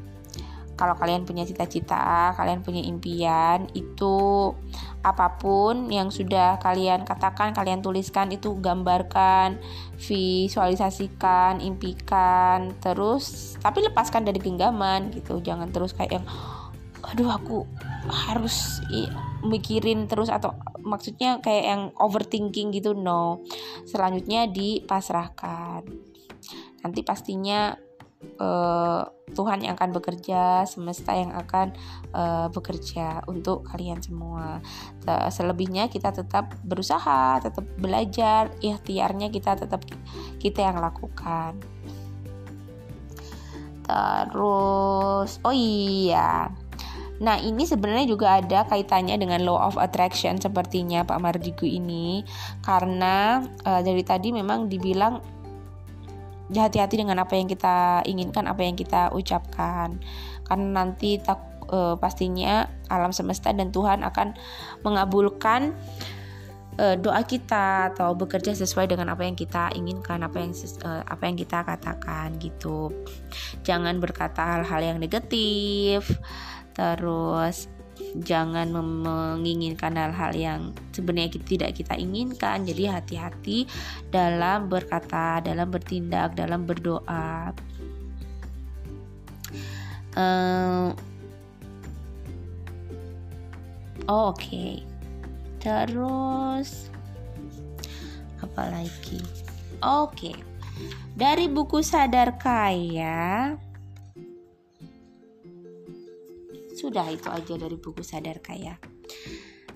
kalau 0.78 0.94
kalian 0.94 1.26
punya 1.26 1.42
cita-cita, 1.42 2.30
kalian 2.38 2.62
punya 2.62 2.78
impian, 2.86 3.66
itu 3.74 4.54
apa 5.02 5.34
pun 5.34 5.90
yang 5.90 6.14
sudah 6.14 6.62
kalian 6.62 7.02
katakan, 7.02 7.50
kalian 7.50 7.82
tuliskan 7.82 8.30
itu 8.30 8.54
gambarkan, 8.62 9.58
visualisasikan, 9.98 11.58
impikan, 11.58 12.78
terus 12.78 13.58
tapi 13.58 13.82
lepaskan 13.82 14.22
dari 14.22 14.38
genggaman 14.38 15.10
gitu. 15.10 15.42
Jangan 15.42 15.74
terus 15.74 15.98
kayak 15.98 16.22
yang 16.22 16.26
aduh 17.02 17.30
aku 17.34 17.66
harus 18.06 18.78
mikirin 19.42 20.06
terus 20.06 20.30
atau 20.30 20.54
maksudnya 20.78 21.42
kayak 21.42 21.64
yang 21.66 21.82
overthinking 21.98 22.70
gitu 22.70 22.94
no. 22.94 23.42
Selanjutnya 23.82 24.46
dipasrahkan. 24.46 25.82
Nanti 26.86 27.02
pastinya 27.02 27.74
uh, 28.40 29.02
Tuhan 29.32 29.62
yang 29.62 29.76
akan 29.76 29.92
bekerja, 29.94 30.64
semesta 30.64 31.14
yang 31.14 31.30
akan 31.36 31.74
uh, 32.16 32.48
bekerja 32.50 33.22
untuk 33.28 33.66
kalian 33.68 34.00
semua. 34.02 34.58
Selebihnya 35.30 35.88
kita 35.92 36.12
tetap 36.12 36.52
berusaha, 36.64 37.40
tetap 37.40 37.64
belajar, 37.76 38.52
ikhtiarnya 38.60 39.28
kita 39.32 39.56
tetap 39.56 39.84
kita 40.40 40.64
yang 40.64 40.80
lakukan. 40.80 41.56
Terus, 43.88 45.40
oh 45.40 45.54
iya. 45.56 46.52
Nah, 47.18 47.34
ini 47.42 47.66
sebenarnya 47.66 48.06
juga 48.06 48.38
ada 48.38 48.62
kaitannya 48.70 49.18
dengan 49.18 49.42
law 49.42 49.58
of 49.58 49.74
attraction 49.74 50.38
sepertinya 50.38 51.02
Pak 51.02 51.18
Mardigu 51.18 51.66
ini 51.66 52.22
karena 52.62 53.42
uh, 53.66 53.82
dari 53.82 54.06
tadi 54.06 54.30
memang 54.30 54.70
dibilang 54.70 55.18
hati-hati 56.52 57.04
dengan 57.04 57.20
apa 57.20 57.36
yang 57.36 57.48
kita 57.48 58.04
inginkan, 58.08 58.48
apa 58.48 58.64
yang 58.64 58.76
kita 58.76 59.12
ucapkan. 59.12 60.00
Karena 60.48 60.66
nanti 60.84 61.20
tak 61.20 61.40
e, 61.68 61.96
pastinya 62.00 62.64
alam 62.88 63.12
semesta 63.12 63.52
dan 63.52 63.68
Tuhan 63.68 64.00
akan 64.00 64.32
mengabulkan 64.80 65.76
e, 66.80 66.96
doa 66.96 67.20
kita 67.24 67.92
atau 67.92 68.16
bekerja 68.16 68.56
sesuai 68.56 68.88
dengan 68.88 69.12
apa 69.12 69.28
yang 69.28 69.36
kita 69.36 69.76
inginkan, 69.76 70.24
apa 70.24 70.40
yang 70.40 70.56
e, 70.56 70.90
apa 71.04 71.22
yang 71.28 71.36
kita 71.36 71.58
katakan 71.68 72.40
gitu. 72.40 72.88
Jangan 73.68 74.00
berkata 74.00 74.56
hal-hal 74.56 74.96
yang 74.96 74.98
negatif. 74.98 76.16
Terus 76.72 77.77
jangan 78.22 78.72
menginginkan 78.72 79.94
hal-hal 79.94 80.32
yang 80.34 80.60
sebenarnya 80.90 81.30
kita, 81.38 81.46
tidak 81.46 81.70
kita 81.76 81.94
inginkan 81.98 82.64
jadi 82.64 82.98
hati-hati 82.98 83.68
dalam 84.08 84.66
berkata 84.66 85.44
dalam 85.44 85.68
bertindak 85.68 86.34
dalam 86.34 86.64
berdoa 86.64 87.52
uh, 90.16 90.88
oh, 94.08 94.32
oke 94.32 94.40
okay. 94.40 94.82
terus 95.60 96.88
apa 98.40 98.62
lagi 98.70 99.20
oke 99.84 100.14
okay. 100.16 100.36
dari 101.14 101.46
buku 101.50 101.84
sadar 101.84 102.38
kaya 102.40 103.58
sudah 106.78 107.10
itu 107.10 107.26
aja 107.26 107.54
dari 107.58 107.74
buku 107.74 108.06
sadar 108.06 108.38
kaya. 108.38 108.78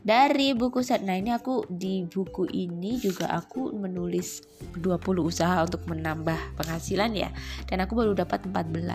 Dari 0.02 0.54
buku 0.54 0.82
sadar 0.82 1.10
nah 1.10 1.18
ini 1.18 1.34
aku 1.34 1.66
di 1.66 2.06
buku 2.06 2.46
ini 2.50 3.02
juga 3.02 3.30
aku 3.34 3.74
menulis 3.74 4.46
20 4.78 5.02
usaha 5.18 5.58
untuk 5.62 5.82
menambah 5.90 6.54
penghasilan 6.54 7.10
ya. 7.18 7.34
Dan 7.66 7.82
aku 7.82 7.98
baru 7.98 8.14
dapat 8.14 8.46
14 8.46 8.86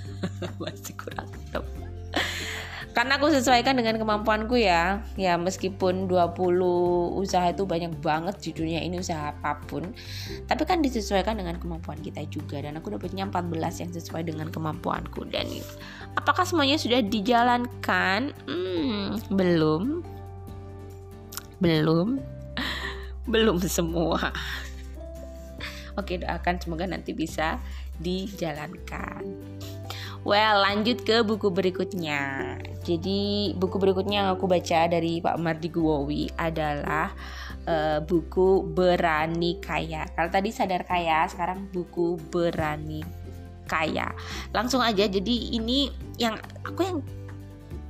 masih 0.64 0.94
kurang 0.96 1.28
karena 2.96 3.20
aku 3.20 3.28
sesuaikan 3.28 3.76
dengan 3.76 4.00
kemampuanku 4.00 4.56
ya. 4.56 5.04
Ya 5.20 5.36
meskipun 5.36 6.08
20 6.08 6.32
usaha 7.20 7.44
itu 7.52 7.68
banyak 7.68 7.92
banget 8.00 8.40
di 8.40 8.56
dunia 8.56 8.80
ini 8.80 8.96
usaha 8.96 9.36
apa 9.36 9.60
pun. 9.68 9.92
Tapi 10.48 10.64
kan 10.64 10.80
disesuaikan 10.80 11.36
dengan 11.36 11.60
kemampuan 11.60 12.00
kita 12.00 12.24
juga. 12.32 12.56
Dan 12.64 12.80
aku 12.80 12.96
dapatnya 12.96 13.28
14 13.28 13.84
yang 13.84 13.92
sesuai 13.92 14.32
dengan 14.32 14.48
kemampuanku. 14.48 15.28
Dan 15.28 15.44
apakah 16.16 16.48
semuanya 16.48 16.80
sudah 16.80 17.04
dijalankan? 17.04 18.32
Hmm, 18.48 19.20
belum. 19.28 20.00
Belum. 21.60 22.16
Belum 23.32 23.60
semua. 23.60 24.32
Oke 26.00 26.16
doakan 26.16 26.56
semoga 26.62 26.88
nanti 26.88 27.12
bisa 27.12 27.60
dijalankan 28.00 29.24
Well, 30.26 30.58
lanjut 30.58 31.06
ke 31.06 31.22
buku 31.22 31.54
berikutnya. 31.54 32.58
Jadi, 32.82 33.54
buku 33.54 33.78
berikutnya 33.78 34.26
yang 34.26 34.30
aku 34.34 34.50
baca 34.50 34.90
dari 34.90 35.22
Pak 35.22 35.38
Mardi 35.38 35.70
Guwowi 35.70 36.26
adalah 36.34 37.14
uh, 37.62 38.02
buku 38.02 38.66
Berani 38.66 39.62
Kaya. 39.62 40.02
Kalau 40.18 40.26
tadi 40.26 40.50
sadar 40.50 40.82
kaya, 40.82 41.30
sekarang 41.30 41.70
buku 41.70 42.18
Berani 42.18 43.06
Kaya. 43.70 44.10
Langsung 44.50 44.82
aja. 44.82 45.06
Jadi 45.06 45.54
ini 45.54 45.94
yang 46.18 46.34
aku 46.66 46.80
yang 46.82 46.98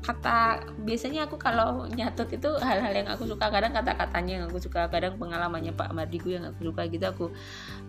kata 0.06 0.62
biasanya 0.86 1.26
aku 1.26 1.34
kalau 1.34 1.90
nyatet 1.90 2.38
itu 2.38 2.46
hal-hal 2.62 2.94
yang 2.94 3.10
aku 3.10 3.26
suka 3.26 3.50
kadang 3.50 3.74
kata-katanya 3.74 4.32
yang 4.38 4.44
aku 4.46 4.62
suka 4.62 4.86
kadang 4.86 5.18
pengalamannya 5.18 5.74
Pak 5.74 5.90
Mardigu 5.90 6.30
yang 6.30 6.46
aku 6.46 6.70
suka 6.70 6.86
gitu 6.86 7.04
aku 7.10 7.26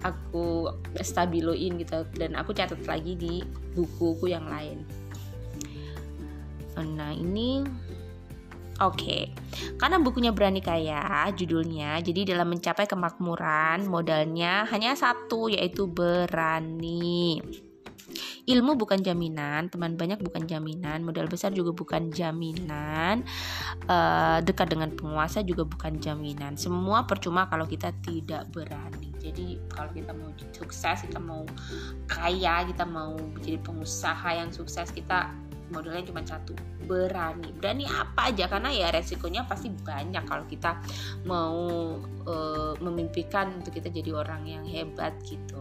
aku 0.01 0.73
stabiloin 0.97 1.77
gitu 1.77 2.09
dan 2.17 2.33
aku 2.33 2.57
catat 2.57 2.81
lagi 2.89 3.13
di 3.13 3.45
bukuku 3.77 4.33
yang 4.33 4.49
lain 4.49 4.81
nah 6.77 7.09
ini 7.13 7.65
Oke, 8.77 9.01
okay. 9.01 9.23
karena 9.81 9.97
bukunya 9.97 10.29
berani 10.29 10.61
kaya, 10.61 11.25
judulnya. 11.33 11.97
Jadi 11.97 12.29
dalam 12.29 12.53
mencapai 12.53 12.85
kemakmuran, 12.85 13.89
modalnya 13.89 14.69
hanya 14.69 14.93
satu, 14.93 15.49
yaitu 15.49 15.89
berani. 15.89 17.41
Ilmu 18.47 18.79
bukan 18.79 19.03
jaminan, 19.03 19.67
teman 19.67 19.99
banyak 19.99 20.23
bukan 20.23 20.47
jaminan, 20.47 21.03
modal 21.03 21.27
besar 21.27 21.51
juga 21.51 21.75
bukan 21.75 22.09
jaminan, 22.09 23.27
uh, 23.91 24.39
dekat 24.39 24.71
dengan 24.71 24.95
penguasa 24.95 25.43
juga 25.43 25.67
bukan 25.67 25.99
jaminan. 25.99 26.55
Semua 26.55 27.03
percuma 27.03 27.51
kalau 27.51 27.67
kita 27.67 27.91
tidak 28.03 28.47
berani. 28.55 29.11
jadi 29.17 29.59
kalau 29.67 29.91
kita 29.91 30.15
mau 30.15 30.31
sukses 30.55 31.03
kita 31.03 31.19
mau 31.19 31.43
kaya 32.07 32.63
kita 32.63 32.87
mau 32.87 33.11
menjadi 33.35 33.59
pengusaha 33.59 34.29
yang 34.39 34.55
sukses 34.55 34.87
kita 34.95 35.35
modalnya 35.67 36.03
cuma 36.07 36.23
satu 36.23 36.55
berani 36.87 37.51
berani 37.59 37.83
apa 37.87 38.31
aja 38.31 38.47
karena 38.47 38.71
ya 38.71 38.87
resikonya 38.91 39.43
pasti 39.43 39.67
banyak 39.67 40.23
kalau 40.23 40.47
kita 40.47 40.79
mau 41.27 41.59
e, 42.23 42.35
memimpikan 42.79 43.59
untuk 43.59 43.75
kita 43.75 43.91
jadi 43.91 44.15
orang 44.15 44.47
yang 44.47 44.63
hebat 44.63 45.11
gitu 45.27 45.59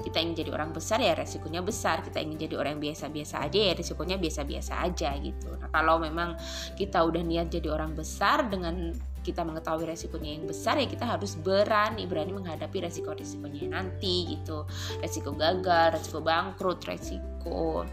kita 0.00 0.18
ingin 0.20 0.34
jadi 0.46 0.50
orang 0.56 0.70
besar 0.72 0.98
ya 1.00 1.12
resikonya 1.14 1.60
besar. 1.64 2.00
Kita 2.04 2.20
ingin 2.20 2.48
jadi 2.48 2.54
orang 2.56 2.80
biasa-biasa 2.80 3.46
aja 3.46 3.58
ya 3.58 3.72
resikonya 3.76 4.16
biasa-biasa 4.16 4.72
aja 4.84 5.10
gitu. 5.20 5.50
Nah 5.56 5.68
kalau 5.68 6.00
memang 6.00 6.36
kita 6.74 7.02
udah 7.04 7.22
niat 7.22 7.52
jadi 7.52 7.68
orang 7.72 7.92
besar 7.94 8.48
dengan 8.48 8.92
kita 9.20 9.44
mengetahui 9.44 9.84
resikonya 9.84 10.32
yang 10.32 10.48
besar 10.48 10.80
ya 10.80 10.88
kita 10.88 11.04
harus 11.04 11.36
berani 11.36 12.08
berani 12.08 12.32
menghadapi 12.32 12.80
resiko-resikonya 12.80 13.68
nanti 13.68 14.36
gitu. 14.36 14.64
Resiko 15.04 15.36
gagal 15.36 16.00
resiko 16.00 16.24
bangkrut 16.24 16.80
resiko 16.88 17.84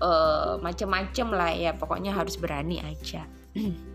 uh, 0.00 0.56
macem-macem 0.64 1.28
lah 1.28 1.52
ya. 1.52 1.70
Pokoknya 1.76 2.16
harus 2.16 2.40
berani 2.40 2.80
aja. 2.80 3.28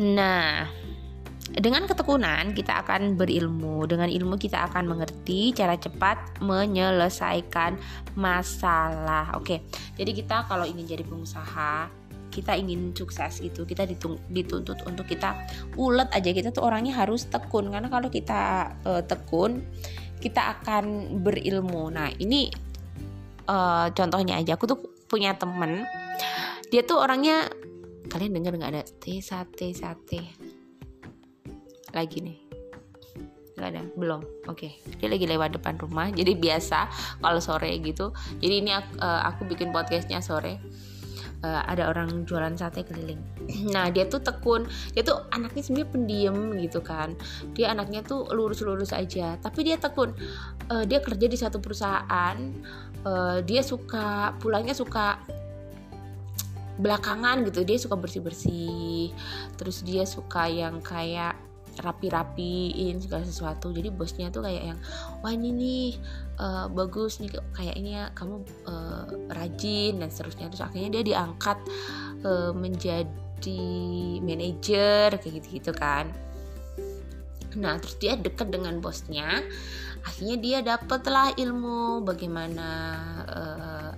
Nah 0.00 0.64
dengan 1.56 1.86
ketekunan 1.90 2.54
kita 2.54 2.86
akan 2.86 3.18
berilmu. 3.18 3.82
Dengan 3.90 4.06
ilmu 4.06 4.38
kita 4.38 4.70
akan 4.70 4.86
mengerti 4.86 5.50
cara 5.50 5.74
cepat 5.74 6.38
menyelesaikan 6.38 7.74
masalah. 8.14 9.34
Oke. 9.34 9.66
Jadi 9.98 10.10
kita 10.14 10.46
kalau 10.46 10.62
ingin 10.62 10.86
jadi 10.86 11.02
pengusaha, 11.02 11.90
kita 12.30 12.54
ingin 12.54 12.94
sukses 12.94 13.42
gitu, 13.42 13.66
kita 13.66 13.82
dituntut 14.30 14.78
untuk 14.86 15.06
kita 15.10 15.34
ulet 15.74 16.06
aja. 16.14 16.30
Kita 16.30 16.54
tuh 16.54 16.62
orangnya 16.70 16.94
harus 16.94 17.26
tekun 17.26 17.74
karena 17.74 17.90
kalau 17.90 18.06
kita 18.06 18.74
uh, 18.86 19.02
tekun, 19.02 19.66
kita 20.22 20.60
akan 20.60 21.18
berilmu. 21.26 21.90
Nah, 21.90 22.14
ini 22.22 22.46
uh, 23.50 23.90
contohnya 23.90 24.38
aja. 24.38 24.54
Aku 24.54 24.70
tuh 24.70 24.78
punya 25.10 25.34
temen, 25.34 25.82
dia 26.70 26.86
tuh 26.86 27.02
orangnya 27.02 27.50
kalian 28.06 28.38
dengar 28.38 28.54
nggak 28.54 28.72
ada 28.78 28.82
T 28.86 29.18
sate 29.18 29.74
sate 29.74 30.39
lagi 31.94 32.22
nih. 32.22 32.50
Nggak 33.60 33.70
ada? 33.76 33.82
Belum? 33.92 34.20
Oke. 34.48 34.72
Okay. 34.72 34.96
dia 34.96 35.08
lagi 35.12 35.28
lewat 35.28 35.52
depan 35.52 35.76
rumah 35.76 36.08
jadi 36.18 36.32
biasa 36.32 36.88
kalau 37.20 37.40
sore 37.44 37.76
gitu. 37.84 38.16
Jadi 38.40 38.54
ini 38.64 38.72
aku, 38.72 38.90
uh, 38.96 39.04
eh, 39.04 39.20
aku 39.28 39.40
bikin 39.44 39.68
podcastnya 39.68 40.24
sore. 40.24 40.56
Uh, 41.40 41.64
ada 41.64 41.88
orang 41.88 42.28
jualan 42.28 42.52
sate 42.56 42.84
keliling. 42.84 43.20
Nah 43.74 43.92
dia 43.92 44.08
tuh 44.08 44.24
tekun. 44.24 44.64
Dia 44.96 45.04
tuh 45.04 45.28
anaknya 45.28 45.60
sebenarnya 45.60 45.88
pendiam 45.92 46.36
gitu 46.56 46.80
kan. 46.80 47.12
Dia 47.52 47.76
anaknya 47.76 48.00
tuh 48.00 48.32
lurus-lurus 48.32 48.96
aja. 48.96 49.36
Tapi 49.36 49.60
dia 49.60 49.76
tekun. 49.76 50.16
Uh, 50.72 50.84
dia 50.88 51.04
kerja 51.04 51.28
di 51.28 51.36
satu 51.36 51.60
perusahaan. 51.60 52.36
Uh, 53.04 53.40
dia 53.44 53.60
suka 53.60 54.36
pulangnya 54.40 54.72
suka 54.72 55.20
belakangan 56.80 57.44
gitu. 57.48 57.64
Dia 57.64 57.76
suka 57.76 57.96
bersih-bersih. 57.96 59.12
Terus 59.56 59.80
dia 59.84 60.04
suka 60.04 60.44
yang 60.44 60.84
kayak 60.84 61.49
rapi-rapiin 61.80 63.00
segala 63.00 63.24
sesuatu. 63.24 63.72
Jadi 63.72 63.88
bosnya 63.90 64.28
tuh 64.28 64.44
kayak 64.44 64.74
yang 64.74 64.78
wah 65.24 65.32
ini 65.32 65.48
nih 65.52 65.88
uh, 66.38 66.66
bagus 66.68 67.18
nih. 67.18 67.32
Kayaknya 67.56 68.12
kamu 68.14 68.44
uh, 68.68 69.04
rajin 69.32 70.00
dan 70.00 70.08
seterusnya. 70.12 70.52
Terus 70.52 70.64
akhirnya 70.64 70.90
dia 71.00 71.04
diangkat 71.16 71.58
uh, 72.24 72.52
menjadi 72.52 73.64
manajer 74.20 75.16
kayak 75.16 75.32
gitu 75.40 75.48
gitu 75.60 75.72
kan. 75.72 76.12
Nah 77.56 77.80
terus 77.82 77.96
dia 77.98 78.14
dekat 78.14 78.52
dengan 78.52 78.78
bosnya. 78.78 79.42
Akhirnya 80.00 80.36
dia 80.40 80.58
dapatlah 80.64 81.36
ilmu 81.36 82.00
bagaimana 82.04 82.68
uh, 83.28 83.92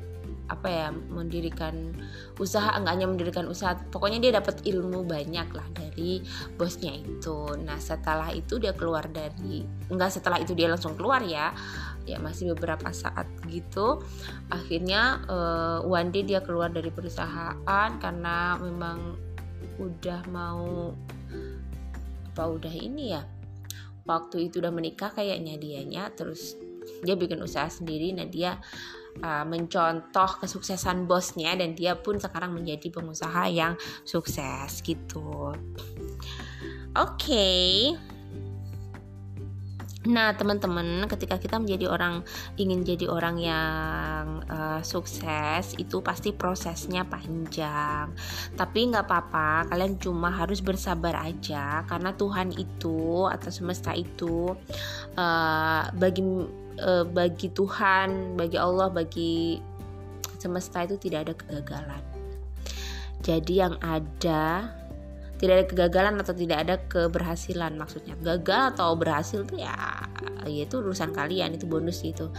apa 0.52 0.68
ya 0.68 0.88
mendirikan 0.92 1.96
usaha 2.36 2.76
enggak 2.76 2.92
hanya 3.00 3.08
mendirikan 3.08 3.46
usaha 3.48 3.72
pokoknya 3.88 4.20
dia 4.20 4.32
dapat 4.36 4.60
ilmu 4.68 5.08
banyak 5.08 5.48
lah 5.48 5.66
dari 5.72 6.20
bosnya 6.60 6.92
itu. 6.92 7.56
Nah 7.64 7.80
setelah 7.80 8.28
itu 8.36 8.60
dia 8.60 8.76
keluar 8.76 9.08
dari 9.08 9.64
enggak 9.88 10.12
setelah 10.12 10.36
itu 10.36 10.52
dia 10.52 10.68
langsung 10.68 10.92
keluar 10.92 11.24
ya 11.24 11.56
ya 12.04 12.20
masih 12.20 12.52
beberapa 12.52 12.92
saat 12.92 13.24
gitu. 13.48 14.04
Akhirnya 14.52 15.24
uh, 15.26 15.78
one 15.88 16.12
day 16.12 16.22
dia 16.22 16.44
keluar 16.44 16.68
dari 16.68 16.92
perusahaan 16.92 17.90
karena 17.96 18.60
memang 18.60 19.16
udah 19.80 20.20
mau 20.28 20.92
apa 22.32 22.44
udah 22.48 22.72
ini 22.72 23.12
ya 23.12 23.24
waktu 24.08 24.48
itu 24.50 24.58
udah 24.58 24.72
menikah 24.72 25.12
kayaknya 25.12 25.60
dianya 25.60 26.08
terus 26.12 26.56
dia 27.02 27.14
bikin 27.14 27.38
usaha 27.42 27.70
sendiri. 27.70 28.10
Nah 28.14 28.26
dia 28.26 28.58
uh, 29.20 29.44
mencontoh 29.44 30.40
kesuksesan 30.40 31.04
bosnya 31.04 31.52
dan 31.58 31.76
dia 31.76 31.98
pun 31.98 32.16
sekarang 32.16 32.56
menjadi 32.56 32.88
pengusaha 32.88 33.52
yang 33.52 33.76
sukses 34.08 34.80
gitu. 34.80 35.52
Oke. 36.96 37.16
Okay. 37.20 37.72
Nah, 40.02 40.34
teman-teman, 40.34 41.06
ketika 41.06 41.38
kita 41.38 41.62
menjadi 41.62 41.86
orang 41.86 42.26
ingin 42.58 42.82
jadi 42.82 43.06
orang 43.06 43.38
yang 43.38 44.42
uh, 44.50 44.82
sukses, 44.82 45.78
itu 45.78 46.02
pasti 46.02 46.34
prosesnya 46.34 47.06
panjang. 47.06 48.10
Tapi 48.58 48.78
nggak 48.90 49.06
apa-apa, 49.06 49.70
kalian 49.70 50.02
cuma 50.02 50.34
harus 50.34 50.58
bersabar 50.58 51.14
aja, 51.22 51.86
karena 51.86 52.10
Tuhan 52.18 52.50
itu 52.50 53.30
atau 53.30 53.50
semesta 53.54 53.94
itu 53.94 54.50
uh, 55.14 55.82
bagi 55.94 56.26
uh, 56.80 57.04
bagi 57.04 57.52
Tuhan, 57.52 58.38
bagi 58.38 58.56
Allah, 58.56 58.88
bagi 58.88 59.60
semesta 60.40 60.82
itu 60.82 60.96
tidak 60.98 61.28
ada 61.28 61.34
kegagalan. 61.36 62.02
Jadi 63.22 63.54
yang 63.62 63.78
ada 63.78 64.66
tidak 65.38 65.54
ada 65.58 65.66
kegagalan 65.66 66.14
atau 66.22 66.34
tidak 66.34 66.58
ada 66.66 66.74
keberhasilan 66.86 67.74
maksudnya. 67.74 68.14
Gagal 68.18 68.78
atau 68.78 68.94
berhasil 68.94 69.42
tuh 69.42 69.58
ya 69.58 69.74
itu 70.46 70.78
urusan 70.78 71.10
kalian 71.10 71.58
itu 71.58 71.66
bonus 71.66 72.02
itu. 72.06 72.30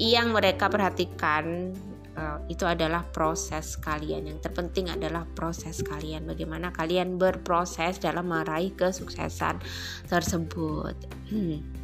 Yang 0.00 0.26
mereka 0.32 0.72
perhatikan 0.72 1.76
uh, 2.16 2.40
itu 2.48 2.64
adalah 2.64 3.04
proses 3.04 3.76
kalian. 3.76 4.32
Yang 4.32 4.48
terpenting 4.48 4.88
adalah 4.88 5.28
proses 5.36 5.84
kalian. 5.84 6.24
Bagaimana 6.24 6.72
kalian 6.72 7.20
berproses 7.20 8.00
dalam 8.00 8.32
meraih 8.32 8.72
kesuksesan 8.72 9.60
tersebut. 10.08 10.96
Hmm. 11.28 11.77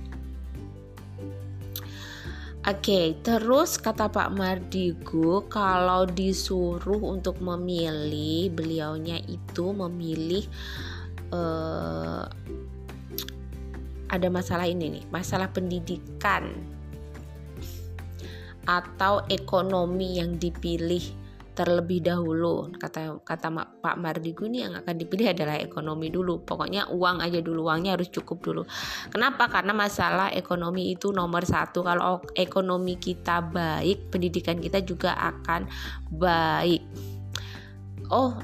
Oke, 2.64 2.80
okay, 2.80 3.06
terus 3.20 3.76
kata 3.76 4.08
Pak 4.08 4.32
Mardigu, 4.40 5.44
kalau 5.52 6.08
disuruh 6.08 7.12
untuk 7.12 7.36
memilih, 7.44 8.48
beliaunya 8.56 9.20
itu 9.28 9.68
memilih 9.76 10.48
uh, 11.28 12.24
ada 14.08 14.28
masalah 14.32 14.64
ini 14.64 14.96
nih, 14.96 15.04
masalah 15.12 15.52
pendidikan 15.52 16.56
atau 18.64 19.20
ekonomi 19.28 20.16
yang 20.16 20.40
dipilih 20.40 21.04
terlebih 21.54 22.02
dahulu. 22.02 22.68
Kata 22.74 23.22
kata 23.22 23.48
Pak 23.80 23.96
Mardigu 23.96 24.50
ini 24.50 24.66
yang 24.66 24.74
akan 24.74 24.94
dipilih 24.98 25.32
adalah 25.32 25.56
ekonomi 25.56 26.10
dulu. 26.10 26.42
Pokoknya 26.42 26.90
uang 26.90 27.22
aja 27.22 27.38
dulu 27.38 27.70
uangnya 27.70 27.94
harus 27.94 28.10
cukup 28.10 28.42
dulu. 28.42 28.62
Kenapa? 29.08 29.46
Karena 29.48 29.70
masalah 29.72 30.34
ekonomi 30.34 30.92
itu 30.92 31.14
nomor 31.14 31.46
satu. 31.46 31.86
Kalau 31.86 32.20
ekonomi 32.34 32.98
kita 32.98 33.40
baik 33.40 34.10
pendidikan 34.10 34.58
kita 34.58 34.82
juga 34.82 35.14
akan 35.14 35.70
baik. 36.10 36.82
Oh 38.10 38.34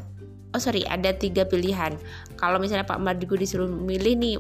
oh 0.50 0.60
sorry 0.62 0.86
ada 0.86 1.10
tiga 1.14 1.44
pilihan. 1.44 1.98
Kalau 2.38 2.56
misalnya 2.56 2.88
Pak 2.88 3.02
Mardigu 3.02 3.36
disuruh 3.36 3.68
milih 3.68 4.14
nih 4.16 4.34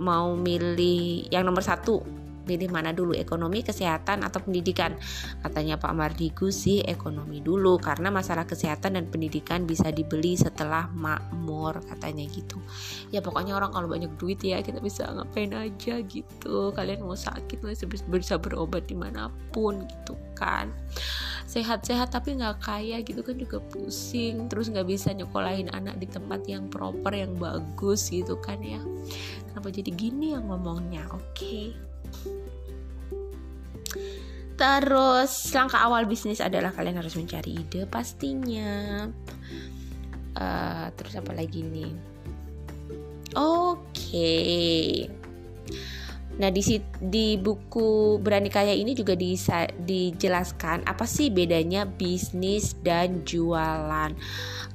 mau 0.00 0.34
milih 0.34 1.30
yang 1.30 1.46
nomor 1.46 1.62
satu 1.62 2.25
pilih 2.46 2.70
mana 2.70 2.94
dulu? 2.94 3.12
Ekonomi 3.12 3.66
kesehatan 3.66 4.22
atau 4.22 4.38
pendidikan? 4.38 4.94
Katanya 5.42 5.76
Pak 5.76 5.92
Mardigu 5.92 6.54
sih 6.54 6.80
ekonomi 6.86 7.42
dulu 7.42 7.76
karena 7.82 8.08
masalah 8.14 8.46
kesehatan 8.46 8.94
dan 8.94 9.10
pendidikan 9.10 9.66
bisa 9.66 9.90
dibeli 9.90 10.38
setelah 10.38 10.86
makmur 10.94 11.82
katanya 11.90 12.22
gitu. 12.30 12.62
Ya 13.10 13.18
pokoknya 13.18 13.58
orang 13.58 13.74
kalau 13.74 13.90
banyak 13.90 14.14
duit 14.16 14.38
ya 14.46 14.62
kita 14.62 14.78
bisa 14.78 15.10
ngapain 15.10 15.50
aja 15.50 15.98
gitu. 16.06 16.70
Kalian 16.70 17.02
mau 17.02 17.18
sakit 17.18 17.66
masih 17.66 17.90
bisa 17.90 18.38
berobat 18.38 18.86
di 18.86 18.94
mana 18.94 19.28
pun 19.50 19.82
gitu 19.82 20.14
kan. 20.38 20.70
Sehat-sehat 21.50 22.14
tapi 22.14 22.38
nggak 22.38 22.62
kaya 22.62 23.02
gitu 23.02 23.26
kan 23.26 23.34
juga 23.34 23.58
pusing. 23.58 24.46
Terus 24.46 24.70
nggak 24.70 24.86
bisa 24.86 25.10
nyekolahin 25.10 25.72
anak 25.74 25.98
di 25.98 26.06
tempat 26.06 26.46
yang 26.46 26.70
proper 26.70 27.10
yang 27.10 27.34
bagus 27.34 28.12
gitu 28.12 28.38
kan 28.38 28.62
ya. 28.62 28.78
Kenapa 29.50 29.72
jadi 29.72 29.90
gini 29.90 30.36
yang 30.36 30.52
ngomongnya? 30.52 31.08
Oke. 31.10 31.24
okay. 31.32 31.95
Terus 34.56 35.32
langkah 35.52 35.84
awal 35.84 36.08
bisnis 36.08 36.40
adalah 36.40 36.72
kalian 36.72 36.96
harus 36.96 37.12
mencari 37.12 37.60
ide 37.60 37.84
pastinya. 37.84 39.04
Uh, 40.36 40.88
terus 40.96 41.16
apa 41.16 41.36
lagi 41.36 41.60
nih? 41.60 41.92
Oke. 43.36 43.84
Okay. 43.92 44.90
Nah 46.36 46.52
di 46.52 46.60
di 47.00 47.40
buku 47.40 48.20
berani 48.20 48.52
kaya 48.52 48.76
ini 48.76 48.92
juga 48.92 49.16
disa, 49.16 49.64
dijelaskan 49.72 50.84
apa 50.84 51.08
sih 51.08 51.32
bedanya 51.32 51.88
bisnis 51.88 52.76
dan 52.84 53.24
jualan. 53.24 54.12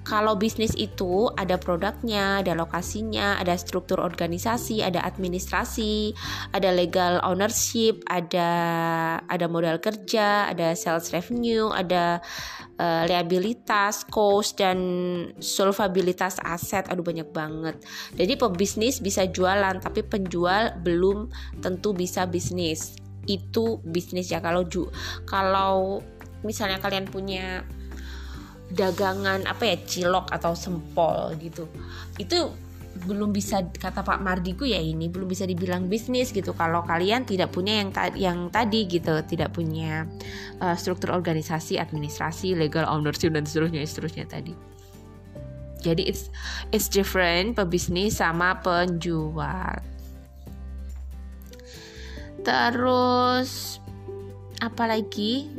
Kalau 0.01 0.33
bisnis 0.33 0.73
itu 0.73 1.29
ada 1.37 1.61
produknya, 1.61 2.41
ada 2.41 2.57
lokasinya, 2.57 3.37
ada 3.37 3.53
struktur 3.53 4.01
organisasi, 4.01 4.81
ada 4.81 5.05
administrasi, 5.05 6.17
ada 6.57 6.73
legal 6.73 7.21
ownership, 7.21 8.01
ada 8.09 8.49
ada 9.29 9.45
modal 9.45 9.77
kerja, 9.77 10.49
ada 10.49 10.73
sales 10.73 11.13
revenue, 11.13 11.69
ada 11.69 12.17
uh, 12.81 13.03
liabilitas, 13.05 14.01
cost 14.09 14.57
dan 14.57 14.79
solvabilitas 15.37 16.41
aset. 16.41 16.89
Aduh 16.89 17.05
banyak 17.05 17.29
banget. 17.29 17.77
Jadi 18.17 18.33
pebisnis 18.41 18.97
bisa 19.05 19.29
jualan, 19.29 19.77
tapi 19.77 20.01
penjual 20.01 20.81
belum 20.81 21.29
tentu 21.61 21.93
bisa 21.93 22.25
bisnis. 22.25 22.97
Itu 23.29 23.85
bisnis 23.85 24.33
ya 24.33 24.41
kalau 24.41 24.65
ju 24.65 24.89
kalau 25.29 26.01
misalnya 26.41 26.81
kalian 26.81 27.05
punya 27.05 27.61
dagangan 28.71 29.43
apa 29.47 29.63
ya 29.67 29.77
cilok 29.83 30.31
atau 30.31 30.55
sempol 30.55 31.35
gitu. 31.39 31.67
Itu 32.15 32.51
belum 32.91 33.31
bisa 33.31 33.63
kata 33.71 34.03
Pak 34.03 34.19
Mardiku 34.19 34.67
ya 34.67 34.77
ini 34.77 35.07
belum 35.07 35.25
bisa 35.31 35.47
dibilang 35.47 35.87
bisnis 35.87 36.35
gitu. 36.35 36.51
Kalau 36.51 36.83
kalian 36.83 37.23
tidak 37.23 37.55
punya 37.55 37.79
yang 37.79 37.89
ta 37.89 38.11
yang 38.11 38.51
tadi 38.51 38.85
gitu 38.85 39.23
tidak 39.23 39.55
punya 39.55 40.05
uh, 40.59 40.75
struktur 40.75 41.15
organisasi 41.15 41.79
administrasi 41.79 42.53
legal 42.53 42.83
ownership 42.85 43.31
dan 43.31 43.47
seterusnya 43.47 43.81
seterusnya 43.87 44.25
tadi. 44.27 44.53
Jadi 45.81 46.05
it's 46.05 46.29
it's 46.69 46.91
different 46.91 47.57
pebisnis 47.57 48.21
sama 48.21 48.59
penjual. 48.61 49.81
Terus 52.45 53.81
apalagi 54.61 55.49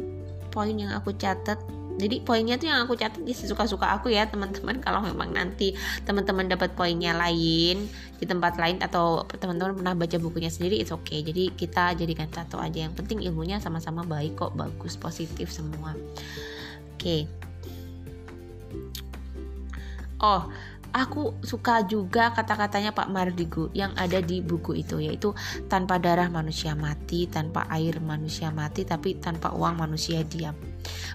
poin 0.52 0.76
yang 0.76 0.94
aku 0.94 1.16
catat 1.16 1.58
jadi 2.02 2.18
poinnya 2.26 2.58
tuh 2.58 2.66
yang 2.66 2.82
aku 2.82 2.98
catat 2.98 3.22
di 3.22 3.30
sesuka-suka 3.30 3.94
aku 3.94 4.10
ya 4.10 4.26
teman-teman. 4.26 4.82
Kalau 4.82 4.98
memang 5.06 5.30
nanti 5.30 5.78
teman-teman 6.02 6.50
dapat 6.50 6.74
poinnya 6.74 7.14
lain 7.14 7.86
di 8.18 8.24
tempat 8.26 8.58
lain 8.58 8.82
atau 8.82 9.22
teman-teman 9.38 9.78
pernah 9.78 9.94
baca 9.94 10.16
bukunya 10.18 10.50
sendiri 10.50 10.82
it's 10.82 10.90
okay. 10.90 11.22
Jadi 11.22 11.54
kita 11.54 11.94
jadikan 11.94 12.26
satu 12.26 12.58
aja. 12.58 12.90
Yang 12.90 12.98
penting 12.98 13.22
ilmunya 13.22 13.62
sama-sama 13.62 14.02
baik 14.02 14.34
kok 14.34 14.58
bagus 14.58 14.98
positif 14.98 15.54
semua. 15.54 15.94
Oke. 16.98 16.98
Okay. 16.98 17.22
oh 20.22 20.46
aku 20.92 21.40
suka 21.40 21.82
juga 21.88 22.30
kata-katanya 22.36 22.92
Pak 22.92 23.08
Mardigu 23.08 23.72
yang 23.72 23.96
ada 23.96 24.20
di 24.20 24.44
buku 24.44 24.84
itu 24.84 25.00
yaitu 25.00 25.32
tanpa 25.66 25.96
darah 25.96 26.28
manusia 26.28 26.76
mati, 26.76 27.24
tanpa 27.26 27.64
air 27.72 27.98
manusia 27.98 28.52
mati, 28.52 28.84
tapi 28.84 29.16
tanpa 29.16 29.56
uang 29.56 29.80
manusia 29.80 30.20
diam. 30.22 30.54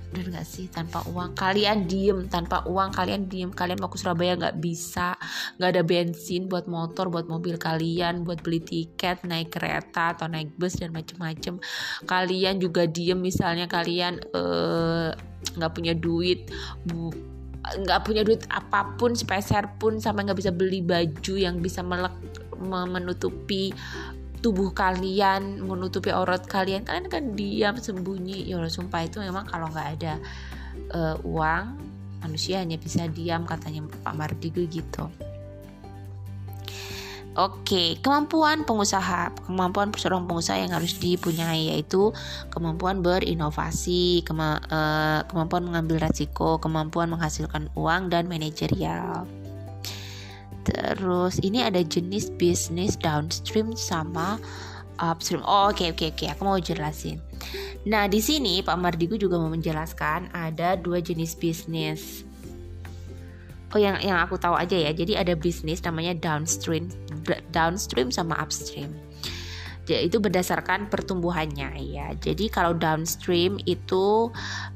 Bener 0.09 0.33
gak 0.33 0.47
sih 0.49 0.65
tanpa 0.71 1.05
uang 1.05 1.37
kalian 1.37 1.85
diem, 1.85 2.25
tanpa 2.25 2.65
uang 2.65 2.89
kalian 2.89 3.29
diem, 3.29 3.53
kalian 3.53 3.77
mau 3.77 3.91
ke 3.91 3.99
Surabaya 4.01 4.33
nggak 4.39 4.57
bisa, 4.57 5.13
nggak 5.61 5.69
ada 5.69 5.83
bensin 5.85 6.49
buat 6.49 6.65
motor, 6.65 7.13
buat 7.13 7.29
mobil 7.29 7.61
kalian, 7.61 8.25
buat 8.25 8.41
beli 8.41 8.63
tiket, 8.63 9.27
naik 9.27 9.53
kereta 9.53 10.17
atau 10.17 10.25
naik 10.25 10.57
bus 10.57 10.79
dan 10.81 10.95
macem-macem. 10.95 11.61
Kalian 12.07 12.57
juga 12.57 12.89
diem 12.89 13.19
misalnya 13.19 13.69
kalian 13.69 14.23
eh, 14.23 15.09
nggak 15.53 15.71
uh, 15.71 15.75
punya 15.75 15.93
duit 15.93 16.49
nggak 17.83 17.99
punya 18.07 18.21
duit 18.23 18.43
apa 18.47 18.95
pun 18.95 19.13
sepeser 19.17 19.67
pun 19.81 19.99
sampai 19.99 20.27
nggak 20.27 20.39
bisa 20.39 20.51
beli 20.53 20.79
baju 20.79 21.33
yang 21.35 21.59
bisa 21.59 21.83
melek 21.83 22.13
menutupi 22.61 23.75
tubuh 24.41 24.69
kalian 24.71 25.59
menutupi 25.61 26.13
aurat 26.13 26.45
kalian. 26.45 26.85
Kalian 26.85 27.07
kan 27.09 27.23
diam 27.33 27.75
sembunyi. 27.75 28.47
Ya 28.47 28.61
Allah 28.61 28.71
sumpah 28.71 29.03
itu 29.03 29.19
memang 29.19 29.49
kalau 29.49 29.67
nggak 29.73 29.89
ada 29.99 30.13
uh, 30.93 31.15
uang 31.25 31.77
manusia 32.21 32.61
hanya 32.61 32.77
bisa 32.79 33.05
diam 33.09 33.45
katanya 33.45 33.85
Pak 34.01 34.13
Mardigu 34.17 34.65
gitu 34.65 35.09
Oke, 37.37 38.01
kemampuan 38.01 38.65
pengusaha, 38.65 39.29
kemampuan 39.45 39.93
seorang 39.93 40.25
pengusaha 40.25 40.57
yang 40.57 40.73
harus 40.73 40.97
dipunyai 40.97 41.69
yaitu 41.69 42.09
kemampuan 42.49 43.05
berinovasi, 43.05 44.25
kema 44.25 44.57
uh, 44.73 45.21
kemampuan 45.29 45.61
mengambil 45.61 46.01
resiko, 46.01 46.57
kemampuan 46.57 47.13
menghasilkan 47.13 47.69
uang 47.77 48.09
dan 48.09 48.25
manajerial. 48.25 49.29
Terus 50.65 51.37
ini 51.45 51.61
ada 51.61 51.85
jenis 51.85 52.33
bisnis 52.41 52.97
downstream 52.97 53.77
sama 53.77 54.41
upstream. 54.97 55.45
Oh, 55.45 55.69
oke 55.69 55.77
okay, 55.77 55.93
oke 55.93 56.01
okay, 56.01 56.07
oke, 56.09 56.17
okay. 56.17 56.27
aku 56.33 56.41
mau 56.41 56.57
jelasin. 56.57 57.21
Nah, 57.85 58.09
di 58.09 58.17
sini 58.17 58.65
Pak 58.65 58.81
Mardigu 58.81 59.15
juga 59.15 59.37
mau 59.37 59.53
menjelaskan 59.53 60.33
ada 60.33 60.73
dua 60.73 60.99
jenis 60.99 61.37
bisnis 61.37 62.26
oh 63.75 63.79
yang 63.79 63.99
yang 63.99 64.19
aku 64.21 64.39
tahu 64.39 64.55
aja 64.55 64.75
ya. 64.75 64.91
Jadi 64.95 65.17
ada 65.17 65.33
bisnis 65.35 65.83
namanya 65.83 66.15
downstream 66.15 66.87
downstream 67.51 68.13
sama 68.13 68.37
upstream 68.39 68.95
itu 69.95 70.19
berdasarkan 70.19 70.91
pertumbuhannya 70.91 71.79
ya. 71.79 72.11
Jadi 72.19 72.51
kalau 72.51 72.75
downstream 72.75 73.55
itu 73.63 74.27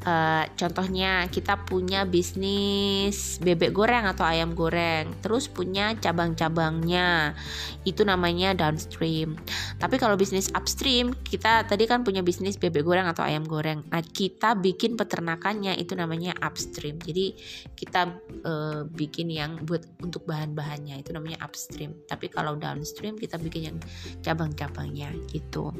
uh, 0.08 0.44
contohnya 0.56 1.28
kita 1.28 1.60
punya 1.68 2.08
bisnis 2.08 3.36
bebek 3.44 3.76
goreng 3.76 4.08
atau 4.08 4.24
ayam 4.24 4.56
goreng, 4.56 5.12
terus 5.20 5.52
punya 5.52 5.92
cabang-cabangnya. 6.00 7.36
Itu 7.84 8.08
namanya 8.08 8.56
downstream. 8.56 9.36
Tapi 9.82 10.00
kalau 10.00 10.16
bisnis 10.16 10.48
upstream, 10.56 11.12
kita 11.28 11.68
tadi 11.68 11.84
kan 11.90 12.08
punya 12.08 12.24
bisnis 12.24 12.56
bebek 12.56 12.86
goreng 12.86 13.10
atau 13.10 13.28
ayam 13.28 13.44
goreng. 13.44 13.84
Nah, 13.90 14.00
kita 14.06 14.56
bikin 14.56 14.96
peternakannya 14.96 15.76
itu 15.76 15.98
namanya 15.98 16.38
upstream. 16.40 17.02
Jadi 17.02 17.36
kita 17.76 18.14
uh, 18.46 18.86
bikin 18.88 19.34
yang 19.34 19.60
buat 19.66 19.84
untuk 20.00 20.24
bahan-bahannya 20.30 21.02
itu 21.02 21.12
namanya 21.12 21.42
upstream. 21.42 21.98
Tapi 22.06 22.30
kalau 22.30 22.56
downstream 22.56 23.18
kita 23.18 23.42
bikin 23.42 23.74
yang 23.74 23.78
cabang-cabangnya 24.22 25.01
gitu. 25.32 25.74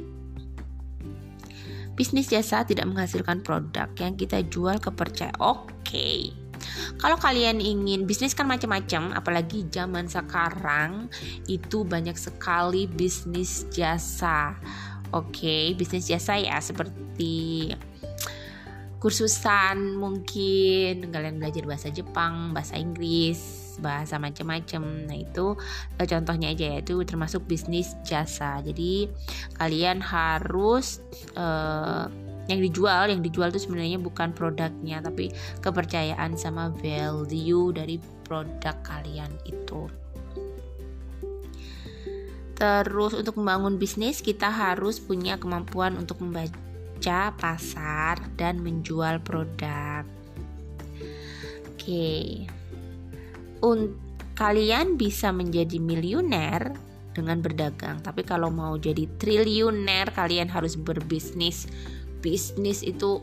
Bisnis 1.94 2.32
jasa 2.32 2.66
tidak 2.66 2.88
menghasilkan 2.90 3.44
produk 3.46 3.92
yang 4.00 4.18
kita 4.18 4.42
jual 4.48 4.80
kepercayaan. 4.82 5.38
Oke. 5.38 5.70
Okay. 5.86 6.22
Kalau 7.02 7.18
kalian 7.18 7.58
ingin 7.58 8.06
bisnis 8.06 8.38
kan 8.38 8.46
macam-macam, 8.46 9.18
apalagi 9.18 9.66
zaman 9.70 10.06
sekarang 10.06 11.10
itu 11.50 11.82
banyak 11.82 12.14
sekali 12.16 12.86
bisnis 12.86 13.66
jasa. 13.74 14.56
Oke, 15.12 15.44
okay, 15.44 15.64
bisnis 15.76 16.08
jasa 16.08 16.40
ya 16.40 16.62
seperti 16.64 17.74
kursusan 19.02 19.98
mungkin 19.98 21.10
kalian 21.10 21.42
belajar 21.42 21.66
bahasa 21.66 21.90
Jepang, 21.90 22.54
bahasa 22.54 22.78
Inggris, 22.78 23.42
bahasa 23.82 24.22
macam-macam. 24.22 25.10
Nah, 25.10 25.18
itu 25.18 25.58
uh, 25.98 26.08
contohnya 26.08 26.54
aja 26.54 26.78
ya 26.78 26.78
itu 26.80 27.02
termasuk 27.04 27.44
bisnis 27.50 27.98
jasa. 28.06 28.62
Jadi 28.62 29.10
kalian 29.58 30.00
harus 30.00 31.02
uh, 31.36 32.06
yang 32.50 32.62
dijual, 32.62 33.10
yang 33.10 33.22
dijual 33.22 33.50
itu 33.54 33.62
sebenarnya 33.64 33.98
bukan 34.02 34.34
produknya 34.34 35.02
tapi 35.04 35.30
kepercayaan 35.62 36.38
sama 36.38 36.70
value 36.80 37.74
dari 37.74 37.98
produk 38.26 38.76
kalian 38.86 39.32
itu. 39.46 39.90
Terus 42.62 43.18
untuk 43.18 43.42
membangun 43.42 43.82
bisnis 43.82 44.22
kita 44.22 44.54
harus 44.54 45.02
punya 45.02 45.42
kemampuan 45.42 45.98
untuk 45.98 46.22
membaca 46.22 47.34
pasar 47.34 48.22
dan 48.38 48.62
menjual 48.62 49.18
produk. 49.26 50.06
Oke. 51.74 51.82
Okay 51.82 52.61
un 53.62 53.96
kalian 54.36 54.98
bisa 54.98 55.30
menjadi 55.30 55.78
miliuner 55.78 56.74
dengan 57.12 57.44
berdagang. 57.44 58.00
Tapi 58.02 58.24
kalau 58.24 58.50
mau 58.50 58.80
jadi 58.80 59.06
triliuner, 59.20 60.10
kalian 60.16 60.48
harus 60.48 60.80
berbisnis. 60.80 61.68
Bisnis 62.24 62.82
itu 62.82 63.20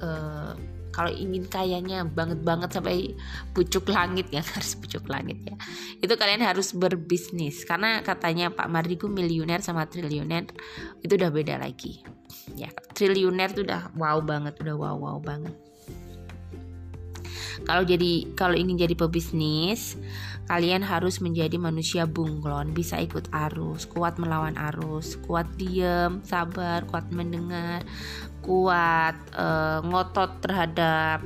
uh, 0.00 0.52
kalau 0.90 1.12
ingin 1.14 1.46
kayanya 1.46 2.02
banget 2.02 2.42
banget 2.42 2.74
sampai 2.74 3.14
pucuk 3.54 3.86
langit 3.88 4.26
ya 4.34 4.42
harus 4.56 4.74
pucuk 4.74 5.06
langit 5.06 5.38
ya. 5.44 5.56
Itu 6.00 6.16
kalian 6.16 6.42
harus 6.42 6.72
berbisnis 6.74 7.62
karena 7.68 8.02
katanya 8.02 8.50
Pak 8.50 8.66
Mardiku 8.66 9.06
miliuner 9.06 9.62
sama 9.62 9.86
triliuner 9.86 10.48
itu 11.04 11.12
udah 11.14 11.30
beda 11.30 11.60
lagi. 11.60 12.02
Ya, 12.58 12.72
triliuner 12.96 13.52
tuh 13.54 13.62
udah 13.62 13.94
wow 13.94 14.18
banget, 14.24 14.58
udah 14.58 14.74
wow 14.74 14.96
wow 14.98 15.18
banget 15.22 15.69
kalau 17.64 17.82
jadi 17.84 18.26
kalau 18.34 18.56
ingin 18.56 18.80
jadi 18.80 18.94
pebisnis 18.96 19.96
kalian 20.50 20.82
harus 20.82 21.22
menjadi 21.22 21.54
manusia 21.62 22.10
bunglon. 22.10 22.74
Bisa 22.74 22.98
ikut 22.98 23.30
arus 23.30 23.86
kuat 23.86 24.18
melawan 24.18 24.58
arus 24.58 25.14
kuat 25.22 25.46
diem 25.54 26.18
sabar 26.26 26.82
kuat 26.90 27.06
mendengar 27.14 27.86
kuat 28.42 29.14
uh, 29.38 29.78
ngotot 29.86 30.42
terhadap 30.42 31.22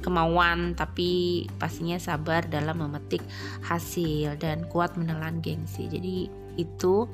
kemauan 0.00 0.72
tapi 0.72 1.44
pastinya 1.60 2.00
sabar 2.00 2.48
dalam 2.48 2.80
memetik 2.80 3.20
hasil 3.62 4.34
dan 4.40 4.66
kuat 4.66 4.98
menelan 4.98 5.38
gengsi. 5.44 5.86
Jadi 5.86 6.26
itu 6.58 7.06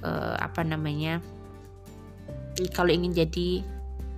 uh, 0.00 0.36
apa 0.38 0.62
namanya 0.62 1.20
kalau 2.74 2.90
ingin 2.90 3.14
jadi 3.14 3.62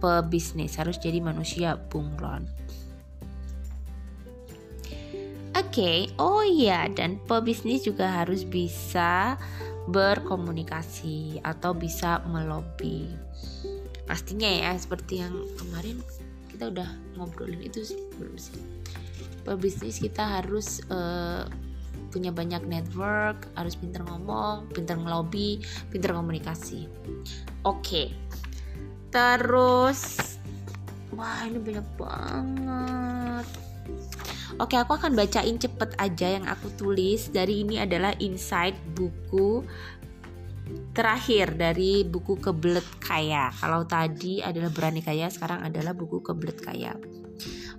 pebisnis 0.00 0.80
harus 0.80 0.96
jadi 0.96 1.20
manusia 1.20 1.76
bunglon. 1.76 2.48
Oke, 5.60 5.76
okay. 5.76 5.98
oh 6.18 6.42
iya 6.42 6.88
dan 6.90 7.20
pebisnis 7.28 7.86
juga 7.86 8.10
harus 8.10 8.42
bisa 8.42 9.38
berkomunikasi 9.86 11.44
atau 11.46 11.76
bisa 11.76 12.24
melobi. 12.26 13.06
Pastinya 14.08 14.50
ya 14.50 14.74
seperti 14.74 15.22
yang 15.22 15.34
kemarin 15.54 16.02
kita 16.50 16.74
udah 16.74 16.90
ngobrolin 17.14 17.62
itu 17.62 17.86
sih 17.86 18.00
belum 18.18 18.34
sih. 18.34 18.58
Pebisnis 19.46 20.02
kita 20.02 20.42
harus 20.42 20.82
uh, 20.90 21.46
punya 22.10 22.34
banyak 22.34 22.66
network, 22.66 23.46
harus 23.54 23.78
pinter 23.78 24.02
ngomong, 24.02 24.66
pinter 24.74 24.98
ngelobi, 24.98 25.62
pinter 25.94 26.10
komunikasi. 26.10 26.90
Oke. 27.62 28.10
Okay. 28.10 28.29
Terus 29.10 30.00
wah 31.14 31.42
ini 31.44 31.58
banyak 31.58 31.88
banget. 31.98 33.46
Oke, 34.60 34.76
aku 34.76 34.92
akan 34.98 35.16
bacain 35.16 35.56
cepet 35.56 35.96
aja 35.96 36.36
yang 36.36 36.46
aku 36.46 36.70
tulis. 36.76 37.30
Dari 37.30 37.64
ini 37.64 37.80
adalah 37.80 38.12
insight 38.20 38.76
buku 38.92 39.64
terakhir 40.92 41.56
dari 41.56 42.04
buku 42.04 42.38
Kebelet 42.38 42.86
Kaya. 43.00 43.50
Kalau 43.56 43.88
tadi 43.88 44.44
adalah 44.44 44.70
Berani 44.70 45.00
Kaya, 45.00 45.32
sekarang 45.32 45.64
adalah 45.64 45.96
buku 45.96 46.20
Kebelet 46.20 46.58
Kaya. 46.60 46.92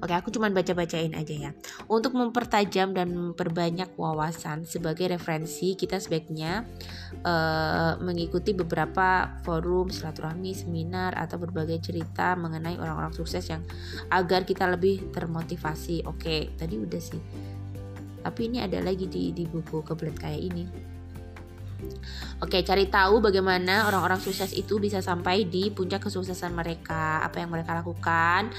Oke, 0.01 0.17
aku 0.17 0.33
cuma 0.33 0.49
baca-bacain 0.49 1.13
aja 1.13 1.35
ya. 1.37 1.51
Untuk 1.85 2.17
mempertajam 2.17 2.89
dan 2.97 3.13
memperbanyak 3.13 3.93
wawasan 3.93 4.65
sebagai 4.65 5.13
referensi, 5.13 5.77
kita 5.77 6.01
sebaiknya 6.01 6.65
uh, 7.21 8.01
mengikuti 8.01 8.57
beberapa 8.57 9.37
forum, 9.45 9.93
silaturahmi, 9.93 10.57
seminar 10.57 11.13
atau 11.13 11.37
berbagai 11.37 11.85
cerita 11.85 12.33
mengenai 12.33 12.81
orang-orang 12.81 13.13
sukses 13.13 13.45
yang 13.45 13.61
agar 14.09 14.41
kita 14.41 14.65
lebih 14.65 15.13
termotivasi. 15.13 16.01
Oke, 16.09 16.49
tadi 16.57 16.81
udah 16.81 17.01
sih. 17.01 17.21
Tapi 18.25 18.41
ini 18.49 18.57
ada 18.57 18.81
lagi 18.81 19.05
di 19.05 19.29
di 19.29 19.45
buku 19.45 19.85
kebelet 19.85 20.17
kayak 20.17 20.41
ini. 20.41 20.90
Oke, 22.41 22.65
cari 22.65 22.89
tahu 22.89 23.21
bagaimana 23.21 23.86
orang-orang 23.86 24.17
sukses 24.17 24.49
itu 24.57 24.82
bisa 24.82 24.97
sampai 24.97 25.45
di 25.45 25.69
puncak 25.69 26.09
kesuksesan 26.09 26.57
mereka, 26.57 27.21
apa 27.21 27.38
yang 27.38 27.53
mereka 27.53 27.77
lakukan, 27.77 28.49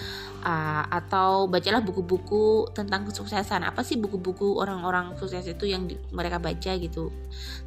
uh, 0.47 0.85
atau 0.87 1.51
bacalah 1.51 1.83
buku-buku 1.83 2.71
tentang 2.71 3.07
kesuksesan. 3.11 3.67
Apa 3.67 3.83
sih 3.83 3.99
buku-buku 3.99 4.55
orang-orang 4.55 5.19
sukses 5.19 5.43
itu 5.51 5.67
yang 5.67 5.91
di, 5.91 5.99
mereka 6.15 6.39
baca 6.39 6.73
gitu. 6.79 7.11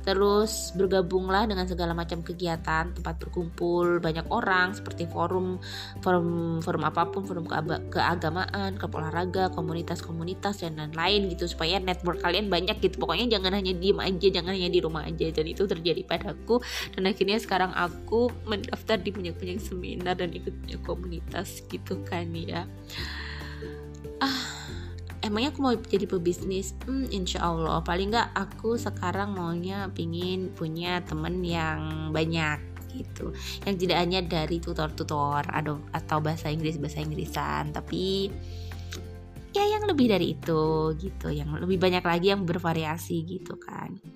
Terus 0.05 0.71
bergabunglah 0.77 1.49
dengan 1.49 1.65
segala 1.65 1.97
macam 1.97 2.21
kegiatan, 2.21 2.93
tempat 2.93 3.15
berkumpul 3.17 3.97
banyak 3.99 4.29
orang 4.29 4.77
seperti 4.77 5.09
forum, 5.09 5.57
forum, 6.05 6.61
forum 6.61 6.83
apa 6.85 7.09
pun, 7.09 7.25
forum 7.25 7.49
keagamaan, 7.89 8.77
keolahraga, 8.77 9.49
komunitas-komunitas 9.51 10.61
dan 10.61 10.77
lain-lain 10.77 11.33
gitu 11.33 11.49
supaya 11.49 11.81
network 11.81 12.21
kalian 12.21 12.47
banyak 12.47 12.77
gitu. 12.79 13.01
Pokoknya 13.01 13.35
jangan 13.35 13.57
hanya 13.57 13.73
diem 13.73 13.97
aja, 13.97 14.27
jangan 14.29 14.53
hanya 14.53 14.69
di 14.69 14.79
rumah 14.79 15.03
aja. 15.03 15.27
Dan 15.33 15.49
itu 15.49 15.65
terjadi 15.65 16.05
padaku 16.05 16.61
dan 16.93 17.09
akhirnya 17.09 17.41
sekarang 17.41 17.73
aku 17.73 18.29
mendaftar 18.45 19.01
di 19.01 19.09
banyak-banyak 19.09 19.59
seminar 19.59 20.15
dan 20.15 20.31
ikut 20.31 20.53
banyak 20.61 20.81
komunitas 20.85 21.65
gitu 21.67 21.97
kan 22.05 22.29
ya 22.31 22.63
ah 24.21 24.54
emangnya 25.25 25.49
aku 25.51 25.61
mau 25.65 25.73
jadi 25.73 26.05
pebisnis? 26.05 26.77
Hmm, 26.85 27.09
insya 27.09 27.41
Allah. 27.41 27.81
Paling 27.81 28.13
nggak 28.13 28.29
aku 28.37 28.77
sekarang 28.77 29.33
maunya 29.33 29.89
pingin 29.91 30.53
punya 30.53 31.01
temen 31.01 31.41
yang 31.41 32.13
banyak 32.13 32.61
gitu. 32.93 33.33
Yang 33.65 33.75
tidak 33.85 33.97
hanya 34.05 34.19
dari 34.23 34.61
tutor-tutor 34.61 35.43
atau 35.91 36.17
bahasa 36.21 36.53
Inggris 36.53 36.79
bahasa 36.79 37.03
Inggrisan 37.03 37.75
tapi 37.75 38.31
ya 39.51 39.65
yang 39.65 39.89
lebih 39.89 40.13
dari 40.13 40.37
itu 40.37 40.93
gitu. 41.01 41.27
Yang 41.33 41.65
lebih 41.65 41.77
banyak 41.81 42.03
lagi 42.05 42.27
yang 42.31 42.45
bervariasi 42.45 43.25
gitu 43.25 43.57
kan 43.59 44.14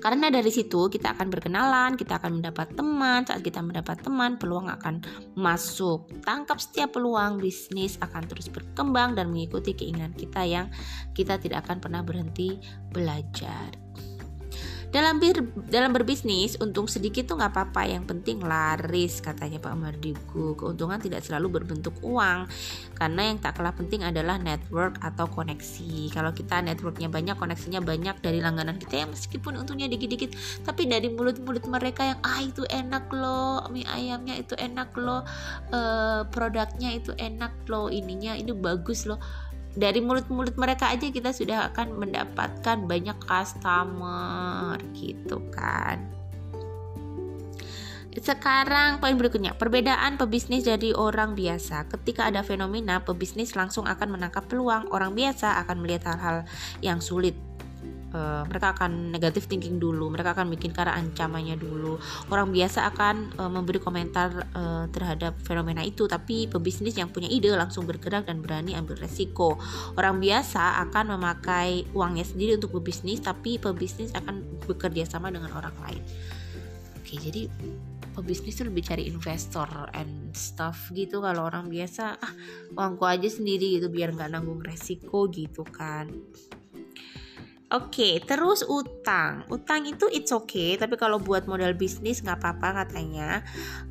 karena 0.00 0.28
dari 0.28 0.52
situ 0.52 0.88
kita 0.92 1.16
akan 1.16 1.28
berkenalan, 1.32 1.96
kita 1.96 2.20
akan 2.20 2.40
mendapat 2.40 2.72
teman. 2.76 3.24
Saat 3.24 3.42
kita 3.42 3.64
mendapat 3.64 4.00
teman, 4.04 4.36
peluang 4.36 4.68
akan 4.68 5.02
masuk. 5.34 6.08
Tangkap 6.22 6.60
setiap 6.60 6.96
peluang, 6.96 7.40
bisnis 7.40 7.96
akan 8.00 8.28
terus 8.28 8.52
berkembang 8.52 9.16
dan 9.16 9.32
mengikuti 9.32 9.72
keinginan 9.72 10.12
kita 10.12 10.44
yang 10.44 10.66
kita 11.16 11.40
tidak 11.40 11.64
akan 11.66 11.80
pernah 11.80 12.02
berhenti 12.04 12.60
belajar. 12.92 13.72
Dalam 14.96 15.20
bir, 15.20 15.44
dalam 15.68 15.92
berbisnis, 15.92 16.56
untung 16.56 16.88
sedikit 16.88 17.28
tuh 17.28 17.36
nggak 17.36 17.52
apa-apa. 17.52 17.84
Yang 17.84 18.16
penting 18.16 18.40
laris, 18.40 19.20
katanya 19.20 19.60
Pak 19.60 19.76
Mardigu. 19.76 20.56
Keuntungan 20.56 20.96
tidak 20.96 21.20
selalu 21.20 21.60
berbentuk 21.60 21.92
uang, 22.00 22.48
karena 22.96 23.28
yang 23.28 23.36
tak 23.36 23.60
kalah 23.60 23.76
penting 23.76 24.00
adalah 24.00 24.40
network 24.40 24.96
atau 25.04 25.28
koneksi. 25.28 26.08
Kalau 26.16 26.32
kita 26.32 26.64
networknya 26.64 27.12
banyak, 27.12 27.36
koneksinya 27.36 27.84
banyak 27.84 28.24
dari 28.24 28.40
langganan 28.40 28.80
kita 28.80 29.04
ya 29.04 29.06
meskipun 29.06 29.60
untungnya 29.60 29.84
dikit-dikit, 29.84 30.32
tapi 30.64 30.88
dari 30.88 31.12
mulut-mulut 31.12 31.68
mereka 31.68 32.16
yang 32.16 32.20
ah 32.24 32.40
itu 32.40 32.64
enak 32.64 33.12
loh, 33.12 33.68
mie 33.68 33.84
ayamnya 33.84 34.40
itu 34.40 34.56
enak 34.56 34.96
loh, 34.96 35.28
uh, 35.76 36.24
produknya 36.32 36.96
itu 36.96 37.12
enak 37.20 37.68
loh, 37.68 37.92
ininya 37.92 38.32
ini 38.32 38.56
bagus 38.56 39.04
loh 39.04 39.20
dari 39.76 40.00
mulut-mulut 40.00 40.56
mereka 40.56 40.88
aja 40.88 41.06
kita 41.12 41.30
sudah 41.30 41.70
akan 41.70 42.00
mendapatkan 42.00 42.88
banyak 42.88 43.16
customer 43.22 44.80
gitu 44.96 45.38
kan 45.52 46.16
sekarang 48.16 48.96
poin 48.96 49.12
berikutnya, 49.12 49.52
perbedaan 49.52 50.16
pebisnis 50.16 50.64
dari 50.64 50.96
orang 50.96 51.36
biasa. 51.36 51.84
Ketika 51.92 52.32
ada 52.32 52.40
fenomena, 52.40 53.04
pebisnis 53.04 53.52
langsung 53.52 53.84
akan 53.84 54.16
menangkap 54.16 54.48
peluang. 54.48 54.88
Orang 54.88 55.12
biasa 55.12 55.60
akan 55.60 55.84
melihat 55.84 56.16
hal-hal 56.16 56.48
yang 56.80 57.04
sulit 57.04 57.36
uh, 58.16 58.42
mereka 58.48 58.72
akan 58.72 59.12
negatif 59.12 59.44
thinking 59.44 59.76
dulu 59.76 60.08
mereka 60.08 60.32
akan 60.32 60.48
bikin 60.48 60.72
karena 60.72 60.96
ancamannya 60.96 61.60
dulu. 61.60 62.00
Orang 62.32 62.50
biasa 62.50 62.88
akan 62.88 63.36
uh, 63.36 63.50
memberi 63.52 63.76
komentar 63.76 64.48
uh, 64.56 64.88
terhadap 64.88 65.36
fenomena 65.44 65.84
itu 65.84 66.08
tapi 66.08 66.48
pebisnis 66.48 66.96
yang 66.96 67.12
punya 67.12 67.28
ide 67.28 67.52
langsung 67.52 67.84
bergerak 67.84 68.24
dan 68.24 68.40
berani 68.40 68.72
ambil 68.72 68.96
resiko. 68.96 69.60
Orang 69.94 70.24
biasa 70.24 70.80
akan 70.88 71.20
memakai 71.20 71.84
uangnya 71.92 72.24
sendiri 72.24 72.56
untuk 72.56 72.80
berbisnis 72.80 73.20
tapi 73.20 73.60
pebisnis 73.60 74.16
akan 74.16 74.64
bekerja 74.64 75.04
sama 75.04 75.28
dengan 75.28 75.52
orang 75.52 75.76
lain. 75.84 76.02
Oke 76.96 77.20
jadi 77.20 77.46
pebisnis 78.16 78.56
tuh 78.56 78.72
lebih 78.72 78.82
cari 78.88 79.06
investor 79.12 79.68
and 79.92 80.32
stuff 80.32 80.88
gitu. 80.96 81.20
Kalau 81.20 81.44
orang 81.44 81.68
biasa 81.68 82.16
ah 82.16 82.32
uangku 82.72 83.04
aja 83.04 83.28
sendiri 83.28 83.76
gitu 83.76 83.92
biar 83.92 84.16
nggak 84.16 84.32
nanggung 84.32 84.64
resiko 84.64 85.28
gitu 85.28 85.62
kan 85.68 86.08
Oke, 87.66 87.98
okay, 87.98 88.14
terus 88.22 88.62
utang. 88.62 89.42
Utang 89.50 89.82
itu 89.90 90.06
it's 90.14 90.30
okay, 90.30 90.78
tapi 90.78 90.94
kalau 90.94 91.18
buat 91.18 91.50
modal 91.50 91.74
bisnis 91.74 92.22
nggak 92.22 92.38
apa-apa 92.38 92.86
katanya. 92.86 93.42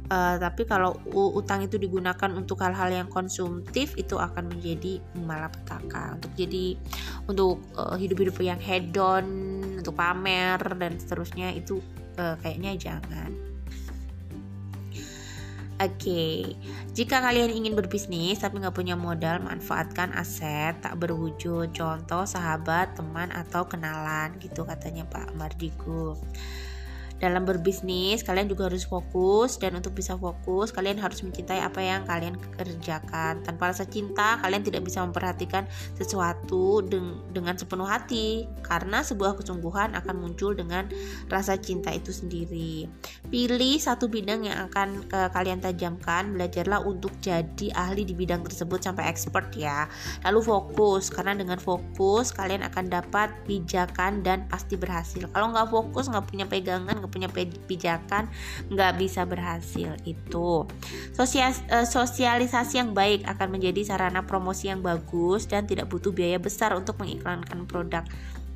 Uh, 0.07 0.39
tapi 0.39 0.63
kalau 0.63 0.95
utang 1.11 1.59
itu 1.59 1.75
digunakan 1.75 2.31
untuk 2.31 2.63
hal-hal 2.63 2.87
yang 3.03 3.11
konsumtif 3.11 3.91
itu 3.99 4.15
akan 4.15 4.47
menjadi 4.47 5.03
malapetaka. 5.19 6.15
Untuk 6.15 6.31
jadi 6.39 6.79
untuk 7.27 7.67
uh, 7.75 7.99
hidup-hidup 7.99 8.39
yang 8.39 8.63
hedon, 8.63 9.27
untuk 9.83 9.91
pamer 9.91 10.55
dan 10.79 10.95
seterusnya 10.95 11.51
itu 11.51 11.83
uh, 12.15 12.39
kayaknya 12.39 12.79
jangan. 12.79 13.44
Oke, 15.75 15.91
okay. 16.07 16.35
jika 16.95 17.19
kalian 17.19 17.51
ingin 17.51 17.75
berbisnis 17.75 18.39
tapi 18.39 18.63
nggak 18.63 18.71
punya 18.71 18.95
modal, 18.95 19.43
manfaatkan 19.43 20.15
aset 20.15 20.79
tak 20.79 20.95
berwujud, 20.95 21.75
contoh 21.75 22.23
sahabat, 22.23 22.95
teman 22.95 23.27
atau 23.35 23.67
kenalan 23.67 24.39
gitu 24.39 24.63
katanya 24.63 25.03
Pak 25.03 25.35
Mardigu 25.35 26.15
dalam 27.15 27.47
berbisnis 27.47 28.27
kalian 28.27 28.51
juga 28.51 28.67
harus 28.67 28.83
fokus 28.83 29.55
dan 29.55 29.79
untuk 29.79 29.95
bisa 29.95 30.19
fokus 30.19 30.75
kalian 30.75 30.99
harus 30.99 31.23
mencintai 31.23 31.63
apa 31.63 31.79
yang 31.79 32.03
kalian 32.03 32.35
kerjakan. 32.59 33.39
Tanpa 33.39 33.71
rasa 33.71 33.87
cinta 33.87 34.35
kalian 34.43 34.67
tidak 34.67 34.83
bisa 34.83 34.99
memperhatikan 34.99 35.63
sesuatu 35.95 36.83
deng 36.83 37.23
dengan 37.31 37.55
sepenuh 37.55 37.87
hati 37.87 38.51
karena 38.67 38.99
sebuah 38.99 39.39
kesungguhan 39.39 39.95
akan 39.95 40.15
muncul 40.19 40.51
dengan 40.51 40.91
rasa 41.31 41.55
cinta 41.55 41.95
itu 41.95 42.11
sendiri. 42.11 42.91
Pilih 43.31 43.79
satu 43.79 44.11
bidang 44.11 44.51
yang 44.51 44.67
akan 44.67 45.07
ke 45.07 45.31
kalian 45.31 45.63
tajamkan 45.63 46.35
belajarlah 46.35 46.83
untuk 46.83 47.15
jadi 47.23 47.71
ahli 47.79 48.03
di 48.03 48.11
bidang 48.11 48.43
tersebut 48.43 48.83
sampai 48.83 49.07
expert 49.07 49.55
ya. 49.55 49.87
Lalu 50.27 50.43
fokus 50.43 51.07
karena 51.07 51.31
dengan 51.31 51.57
fokus 51.63 52.35
kalian 52.35 52.67
akan 52.67 52.91
dapat 52.91 53.31
pijakan 53.47 54.19
dan 54.19 54.43
pasti 54.51 54.75
berhasil. 54.75 55.31
Kalau 55.31 55.55
nggak 55.55 55.71
fokus 55.71 56.11
nggak 56.11 56.27
punya 56.27 56.45
pegangan 56.45 57.04
nggak 57.05 57.13
punya 57.13 57.29
pijakan 57.69 58.25
nggak 58.73 58.97
bisa 58.97 59.29
berhasil 59.29 59.93
itu. 60.09 60.65
Eh, 61.15 61.85
sosialisasi 61.85 62.81
yang 62.81 62.97
baik 62.97 63.23
akan 63.29 63.47
menjadi 63.53 63.85
sarana 63.85 64.25
promosi 64.25 64.67
yang 64.73 64.81
bagus 64.81 65.45
dan 65.45 65.69
tidak 65.69 65.87
butuh 65.93 66.09
biaya 66.09 66.41
besar 66.41 66.73
untuk 66.73 66.97
mengiklankan 66.97 67.69
produk 67.69 68.03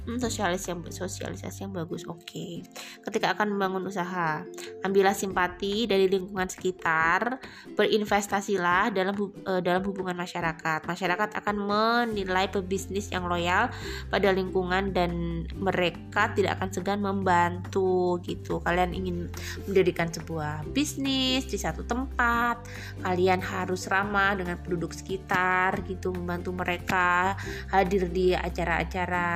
hmm, 0.10 0.18
sosialis 0.18 0.66
yang 0.66 0.82
sosialisasi 0.82 1.70
yang 1.70 1.74
bagus 1.78 2.10
oke 2.10 2.26
okay. 2.26 2.66
ketika 3.06 3.38
akan 3.38 3.54
membangun 3.54 3.86
usaha 3.86 4.42
ambillah 4.82 5.14
simpati 5.14 5.86
dari 5.86 6.10
lingkungan 6.10 6.50
sekitar 6.50 7.38
berinvestasilah 7.78 8.90
dalam 8.90 9.14
uh, 9.46 9.62
dalam 9.62 9.86
hubungan 9.86 10.18
masyarakat 10.18 10.90
masyarakat 10.90 11.30
akan 11.38 11.56
menilai 11.62 12.50
pebisnis 12.50 13.14
yang 13.14 13.30
loyal 13.30 13.70
pada 14.10 14.34
lingkungan 14.34 14.90
dan 14.90 15.46
mereka 15.54 16.34
tidak 16.34 16.58
akan 16.58 16.70
segan 16.74 17.02
membantu 17.06 18.18
gitu 18.26 18.58
kalian 18.66 18.98
ingin 18.98 19.30
mendirikan 19.70 20.10
sebuah 20.10 20.66
bisnis 20.74 21.46
di 21.46 21.58
satu 21.62 21.86
tempat 21.86 22.66
kalian 23.06 23.40
harus 23.44 23.86
ramah 23.86 24.34
dengan 24.34 24.58
penduduk 24.58 24.96
sekitar 24.96 25.86
gitu 25.86 26.10
membantu 26.16 26.56
mereka 26.56 27.36
hadir 27.70 28.10
di 28.10 28.34
acara-acara 28.34 29.28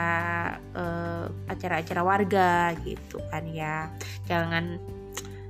uh, 0.71 1.27
acara-acara 1.51 2.01
warga 2.01 2.71
gitu 2.87 3.19
kan 3.27 3.43
ya. 3.51 3.91
Jangan 4.25 4.79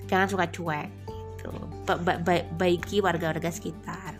jangan 0.09 0.27
suka 0.27 0.45
cuek 0.49 0.89
gitu. 1.07 1.51
Ba 1.85 1.99
ba 2.01 2.17
ba 2.19 2.41
baiki 2.57 2.99
warga-warga 2.99 3.53
sekitar. 3.53 4.17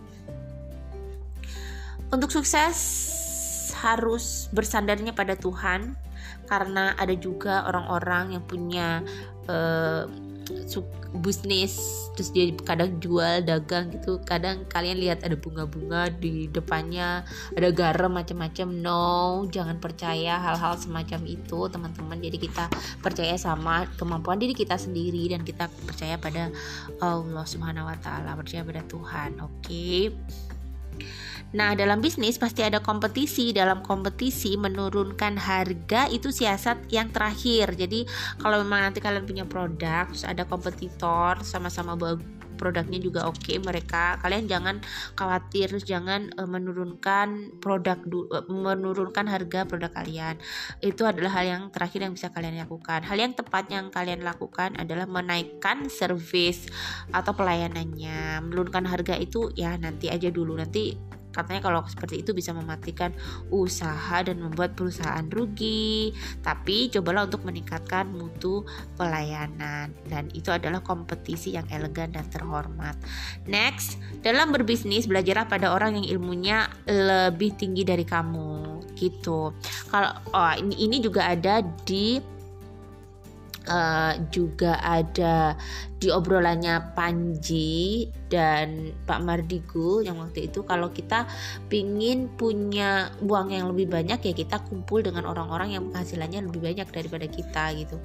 Untuk 2.14 2.30
sukses 2.30 2.78
harus 3.82 4.48
bersandarnya 4.54 5.12
pada 5.12 5.34
Tuhan. 5.34 5.98
Karena 6.44 6.94
ada 7.00 7.16
juga 7.16 7.66
orang-orang 7.66 8.36
yang 8.36 8.44
punya 8.44 9.02
uh, 9.48 10.06
bisnis 11.14 11.78
terus 12.14 12.30
dia 12.34 12.50
kadang 12.66 12.98
jual 13.02 13.42
dagang 13.46 13.90
gitu. 13.94 14.22
Kadang 14.26 14.66
kalian 14.70 15.02
lihat 15.02 15.26
ada 15.26 15.34
bunga-bunga 15.38 16.10
di 16.14 16.50
depannya 16.50 17.26
ada 17.54 17.70
garam 17.74 18.14
macam-macam. 18.14 18.68
No 18.70 19.46
jangan 19.50 19.78
percaya 19.82 20.38
hal-hal 20.38 20.78
semacam 20.78 21.22
itu 21.26 21.60
teman-teman. 21.70 22.18
Jadi 22.22 22.38
kita 22.38 22.66
percaya 23.02 23.38
sama 23.38 23.90
kemampuan 23.98 24.38
diri 24.38 24.54
kita 24.54 24.78
sendiri 24.78 25.30
dan 25.34 25.42
kita 25.46 25.70
percaya 25.86 26.18
pada 26.18 26.50
Allah 27.02 27.46
Subhanahu 27.46 27.90
wa 27.90 27.98
taala 28.02 28.38
percaya 28.38 28.66
pada 28.66 28.82
Tuhan. 28.86 29.42
Oke. 29.42 29.62
okay? 29.62 30.00
Nah, 31.54 31.78
dalam 31.78 32.02
bisnis 32.02 32.42
pasti 32.42 32.66
ada 32.66 32.82
kompetisi. 32.82 33.54
Dalam 33.54 33.86
kompetisi 33.86 34.58
menurunkan 34.58 35.38
harga 35.38 36.10
itu 36.10 36.34
siasat 36.34 36.90
yang 36.90 37.14
terakhir. 37.14 37.78
Jadi, 37.78 38.10
kalau 38.42 38.66
memang 38.66 38.90
nanti 38.90 38.98
kalian 38.98 39.30
punya 39.30 39.46
produk, 39.46 40.10
terus 40.10 40.26
ada 40.26 40.50
kompetitor 40.50 41.46
sama-sama 41.46 41.94
produknya 42.54 43.02
juga 43.02 43.28
oke 43.28 43.44
okay, 43.44 43.58
mereka 43.60 44.16
kalian 44.22 44.48
jangan 44.48 44.80
khawatir 45.18 45.68
jangan 45.84 46.32
uh, 46.38 46.48
menurunkan 46.48 47.60
produk 47.60 48.00
uh, 48.32 48.46
menurunkan 48.48 49.28
harga 49.28 49.66
produk 49.68 49.92
kalian 49.92 50.40
itu 50.80 51.04
adalah 51.04 51.42
hal 51.42 51.46
yang 51.50 51.64
terakhir 51.74 52.08
yang 52.08 52.14
bisa 52.16 52.30
kalian 52.32 52.56
lakukan 52.56 53.04
hal 53.04 53.18
yang 53.20 53.34
tepat 53.36 53.68
yang 53.68 53.90
kalian 53.92 54.24
lakukan 54.24 54.78
adalah 54.80 55.10
menaikkan 55.10 55.90
service 55.92 56.70
atau 57.12 57.34
pelayanannya 57.36 58.40
menurunkan 58.48 58.88
harga 58.88 59.18
itu 59.18 59.52
ya 59.58 59.76
nanti 59.76 60.08
aja 60.08 60.30
dulu 60.32 60.56
nanti 60.56 61.13
Katanya 61.34 61.62
kalau 61.66 61.82
seperti 61.90 62.22
itu 62.22 62.32
bisa 62.32 62.54
mematikan 62.54 63.12
usaha 63.50 64.22
dan 64.22 64.40
membuat 64.40 64.78
perusahaan 64.78 65.26
rugi. 65.28 66.14
Tapi 66.46 66.94
cobalah 66.94 67.26
untuk 67.26 67.44
meningkatkan 67.44 68.14
mutu 68.14 68.64
pelayanan 68.96 69.92
dan 70.08 70.30
itu 70.38 70.54
adalah 70.54 70.86
kompetisi 70.86 71.58
yang 71.58 71.66
elegan 71.74 72.14
dan 72.14 72.30
terhormat. 72.30 72.96
Next, 73.50 73.98
dalam 74.22 74.54
berbisnis 74.54 75.10
belajarlah 75.10 75.50
pada 75.50 75.74
orang 75.74 75.98
yang 76.00 76.18
ilmunya 76.18 76.70
lebih 76.86 77.58
tinggi 77.58 77.82
dari 77.82 78.06
kamu 78.06 78.86
gitu. 78.94 79.52
Kalau 79.90 80.12
oh 80.32 80.54
ini 80.56 80.86
ini 80.86 80.98
juga 81.02 81.34
ada 81.34 81.66
di 81.84 82.33
uh, 83.68 84.14
juga 84.32 84.80
ada 84.82 85.56
di 86.04 86.12
obrolannya 86.12 86.92
Panji 86.92 88.12
dan 88.28 88.92
Pak 89.08 89.24
Mardigu 89.24 90.04
yang 90.04 90.20
waktu 90.20 90.52
itu 90.52 90.68
kalau 90.68 90.92
kita 90.92 91.24
pingin 91.72 92.28
punya 92.36 93.08
uang 93.24 93.56
yang 93.56 93.72
lebih 93.72 93.88
banyak 93.88 94.20
ya 94.20 94.34
kita 94.36 94.60
kumpul 94.68 95.00
dengan 95.00 95.24
orang-orang 95.24 95.80
yang 95.80 95.88
penghasilannya 95.88 96.44
lebih 96.52 96.60
banyak 96.60 96.88
daripada 96.92 97.24
kita 97.32 97.72
gitu. 97.80 97.98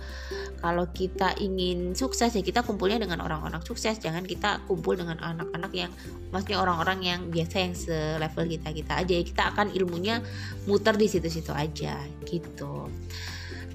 Kalau 0.62 0.86
kita 0.94 1.34
ingin 1.42 1.98
sukses 1.98 2.30
ya 2.30 2.42
kita 2.44 2.62
kumpulnya 2.62 3.02
dengan 3.02 3.18
orang-orang 3.26 3.64
sukses. 3.66 3.98
Jangan 3.98 4.22
kita 4.22 4.62
kumpul 4.70 4.94
dengan 4.94 5.18
anak-anak 5.18 5.72
yang 5.74 5.90
maksudnya 6.30 6.62
orang-orang 6.62 7.02
yang 7.02 7.20
biasa 7.34 7.56
yang 7.58 7.74
selevel 7.74 8.46
kita 8.46 8.68
kita 8.70 8.92
aja. 8.94 9.14
Kita 9.26 9.42
akan 9.50 9.74
ilmunya 9.74 10.22
muter 10.70 10.94
di 10.94 11.10
situ-situ 11.10 11.50
aja 11.50 11.98
gitu 12.22 12.86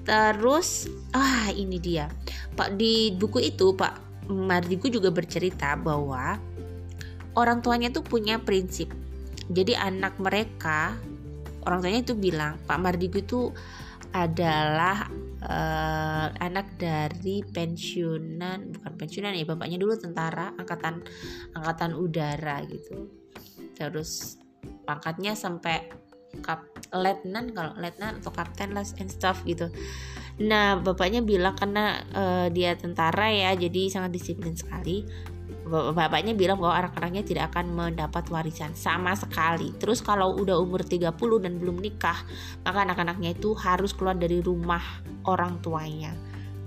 Terus 0.04 0.88
ah 1.16 1.48
ini 1.50 1.80
dia. 1.80 2.06
Pak 2.54 2.76
di 2.78 3.12
buku 3.16 3.40
itu 3.42 3.74
Pak 3.74 4.28
Mardigu 4.30 4.88
juga 4.88 5.10
bercerita 5.10 5.76
bahwa 5.76 6.38
orang 7.34 7.60
tuanya 7.64 7.90
tuh 7.90 8.04
punya 8.04 8.38
prinsip. 8.40 8.92
Jadi 9.50 9.76
anak 9.76 10.16
mereka 10.16 10.96
orang 11.64 11.80
tuanya 11.80 12.00
itu 12.04 12.14
bilang 12.16 12.60
Pak 12.64 12.78
Mardigu 12.80 13.20
itu 13.20 13.40
adalah 14.14 15.10
uh, 15.42 16.28
anak 16.38 16.78
dari 16.78 17.42
pensiunan 17.42 18.70
bukan 18.78 18.92
pensiunan 18.94 19.34
ya 19.34 19.42
bapaknya 19.42 19.82
dulu 19.82 19.98
tentara 19.98 20.54
angkatan 20.54 21.02
angkatan 21.58 21.98
udara 21.98 22.62
gitu 22.70 23.10
terus 23.74 24.38
pangkatnya 24.86 25.34
sampai 25.34 25.90
kap 26.44 26.68
letnan 26.92 27.56
kalau 27.56 27.72
letnan 27.80 28.20
atau 28.20 28.28
kapten 28.30 28.76
lah 28.76 28.84
and 29.00 29.08
stuff 29.08 29.40
gitu 29.48 29.72
nah 30.36 30.76
bapaknya 30.76 31.24
bilang 31.24 31.56
karena 31.56 32.04
uh, 32.12 32.46
dia 32.52 32.76
tentara 32.76 33.32
ya 33.32 33.56
jadi 33.56 33.88
sangat 33.88 34.12
disiplin 34.12 34.52
sekali 34.52 35.08
bapaknya 35.64 36.36
bilang 36.36 36.60
bahwa 36.60 36.76
anak-anaknya 36.76 37.24
tidak 37.24 37.44
akan 37.52 37.72
mendapat 37.72 38.28
warisan 38.28 38.76
sama 38.76 39.16
sekali. 39.16 39.72
Terus 39.80 40.04
kalau 40.04 40.36
udah 40.36 40.60
umur 40.60 40.84
30 40.84 41.16
dan 41.40 41.56
belum 41.56 41.80
nikah, 41.80 42.20
maka 42.62 42.84
anak-anaknya 42.84 43.32
itu 43.32 43.56
harus 43.56 43.96
keluar 43.96 44.14
dari 44.14 44.44
rumah 44.44 44.82
orang 45.24 45.58
tuanya. 45.64 46.12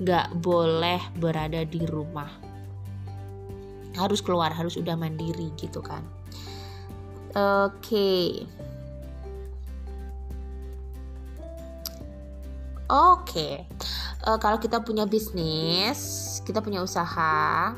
Gak 0.02 0.34
boleh 0.42 1.02
berada 1.18 1.62
di 1.62 1.82
rumah. 1.86 2.30
Harus 3.98 4.22
keluar, 4.22 4.54
harus 4.54 4.78
udah 4.78 4.98
mandiri 4.98 5.54
gitu 5.58 5.82
kan. 5.82 6.02
Oke. 7.38 7.82
Okay. 7.82 8.26
Oke, 12.88 13.36
okay. 13.36 13.54
uh, 14.24 14.32
eh, 14.32 14.38
kalau 14.40 14.64
kita 14.64 14.80
punya 14.80 15.04
bisnis, 15.04 16.40
kita 16.48 16.64
punya 16.64 16.80
usaha, 16.80 17.76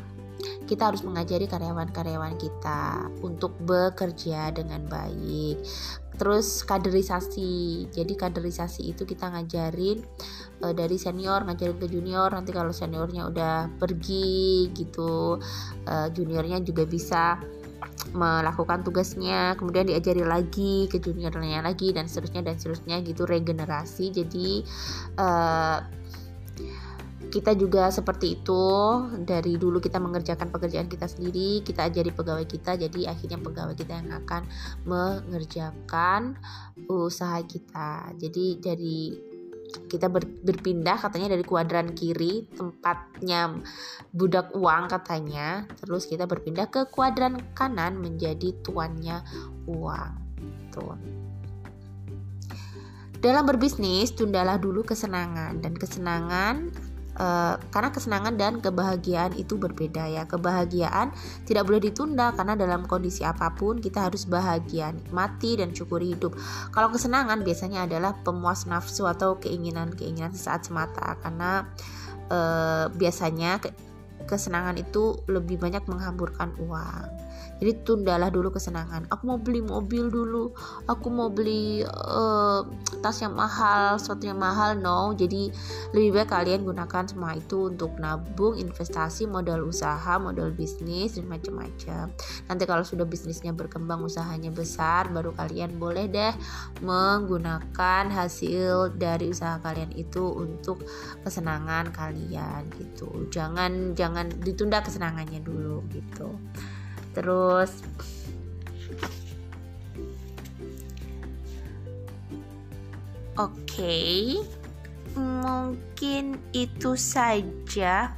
kita 0.70 0.86
harus 0.86 1.01
mengajari 1.01 1.49
karyawan-karyawan 1.49 2.38
kita 2.38 3.10
untuk 3.26 3.57
bekerja 3.66 4.53
dengan 4.53 4.86
baik. 4.86 5.66
Terus 6.14 6.62
kaderisasi, 6.62 7.89
jadi 7.89 8.14
kaderisasi 8.14 8.93
itu 8.93 9.10
kita 9.10 9.34
ngajarin 9.34 10.05
uh, 10.62 10.78
dari 10.78 11.01
senior 11.01 11.41
ngajarin 11.41 11.82
ke 11.82 11.89
junior. 11.89 12.30
Nanti 12.30 12.53
kalau 12.53 12.70
seniornya 12.70 13.34
udah 13.34 13.82
pergi 13.82 14.70
gitu, 14.78 15.41
uh, 15.89 16.07
juniornya 16.14 16.62
juga 16.62 16.86
bisa 16.86 17.41
melakukan 18.10 18.82
tugasnya 18.82 19.54
kemudian 19.54 19.86
diajari 19.86 20.26
lagi 20.26 20.90
ke 20.90 20.98
juniornya 20.98 21.62
lagi 21.62 21.94
dan 21.94 22.10
seterusnya 22.10 22.42
dan 22.42 22.56
seterusnya 22.58 23.02
gitu 23.06 23.30
regenerasi. 23.30 24.10
Jadi 24.10 24.66
uh, 25.22 25.78
kita 27.30 27.54
juga 27.54 27.94
seperti 27.94 28.42
itu. 28.42 28.66
Dari 29.22 29.54
dulu 29.62 29.78
kita 29.78 30.02
mengerjakan 30.02 30.50
pekerjaan 30.50 30.90
kita 30.90 31.06
sendiri 31.06 31.62
kita 31.62 31.86
ajari 31.88 32.10
pegawai 32.10 32.48
kita 32.50 32.76
jadi 32.82 33.14
akhirnya 33.14 33.38
pegawai 33.38 33.76
kita 33.78 33.94
yang 34.02 34.10
akan 34.26 34.42
mengerjakan 34.90 36.40
usaha 36.90 37.40
kita. 37.46 38.18
Jadi 38.18 38.46
dari 38.58 39.29
kita 39.89 40.09
ber, 40.09 40.26
berpindah 40.26 40.97
katanya 40.97 41.38
dari 41.38 41.45
kuadran 41.45 41.93
kiri 41.93 42.49
tempatnya 42.53 43.61
budak 44.13 44.53
uang 44.53 44.89
katanya. 44.89 45.65
Terus 45.82 46.09
kita 46.09 46.26
berpindah 46.26 46.70
ke 46.70 46.89
kuadran 46.89 47.38
kanan 47.53 48.01
menjadi 48.01 48.53
tuannya 48.65 49.22
uang. 49.70 50.11
Tuh. 50.74 50.97
Dalam 53.20 53.43
berbisnis 53.43 54.15
tundalah 54.15 54.55
dulu 54.55 54.82
kesenangan. 54.88 55.59
Dan 55.59 55.76
kesenangan 55.76 56.72
Eh, 57.20 57.55
karena 57.67 57.91
kesenangan 57.91 58.39
dan 58.39 58.63
kebahagiaan 58.63 59.36
itu 59.36 59.59
berbeda 59.59 60.07
ya. 60.07 60.24
Kebahagiaan 60.24 61.11
tidak 61.43 61.67
boleh 61.67 61.91
ditunda 61.91 62.32
karena 62.32 62.55
dalam 62.55 62.88
kondisi 62.88 63.28
apa 63.28 63.51
pun 63.59 63.84
kita 63.84 64.07
harus 64.07 64.24
bahagia 64.24 64.95
nikmati 64.95 65.59
dan 65.59 65.76
syukuri 65.76 66.15
hidup. 66.15 66.32
Kalau 66.72 66.88
kesenangan 66.95 67.43
biasanya 67.43 67.84
adalah 67.91 68.15
pemuas 68.24 68.63
nafsu 68.72 69.03
atau 69.03 69.36
keinginan-keinginan 69.36 70.32
sesaat 70.32 70.72
semata. 70.72 71.20
Karena 71.20 71.67
uh, 72.32 72.88
biasanya 72.88 73.67
ke, 73.67 73.76
kesenangan 74.24 74.80
itu 74.80 75.20
lebih 75.28 75.59
banyak 75.59 75.84
menghamburkan 75.91 76.55
uang 76.63 77.03
jadi 77.60 77.76
tundalah 77.84 78.32
dulu 78.32 78.55
kesenangan. 78.55 79.12
Aku 79.12 79.28
mau 79.28 79.36
beli 79.36 79.60
mobil 79.60 80.07
dulu. 80.07 80.55
Aku 80.88 81.12
mau 81.12 81.28
beli 81.28 81.84
uh, 81.84 82.64
tas 83.03 83.20
yang 83.20 83.36
mahal 83.36 83.99
sesuatu 83.99 84.24
yang 84.24 84.39
mahal 84.39 84.80
no. 84.80 85.12
Jadi 85.12 85.51
lebih 85.91 86.24
baik 86.24 86.32
kalian 86.32 86.64
gunakan 86.64 87.03
semua 87.03 87.36
itu 87.36 87.68
untuk 87.68 87.99
nabung 87.99 88.55
investasi 88.55 89.28
modal 89.28 89.68
usaha 89.68 90.16
modal 90.16 90.55
bisnis 90.55 91.20
dan 91.20 91.28
macam-macam. 91.28 92.16
Nanti 92.47 92.64
kalau 92.64 92.88
sudah 92.88 93.03
bisnisnya 93.03 93.51
berkembang 93.51 94.07
usahanya 94.07 94.55
besar 94.55 95.12
baru 95.12 95.36
kalian 95.36 95.76
boleh 95.76 96.07
deh 96.07 96.32
menggunakan 96.80 98.07
hasil 98.07 98.95
dari 98.95 99.36
usaha 99.36 99.60
kalian 99.60 99.91
itu 99.99 100.32
untuk 100.32 100.80
kesenangan 101.28 101.91
kalian 101.91 102.72
gitu. 102.80 103.28
Jangan 103.28 103.99
jangan 103.99 104.32
ditunda 104.39 104.80
kesenangannya 104.80 105.43
dulu 105.43 105.84
gitu 105.91 106.39
terus 107.14 107.82
oke 113.36 113.53
okay. 113.66 114.39
mungkin 115.18 116.38
itu 116.53 116.93
saja 116.95 118.14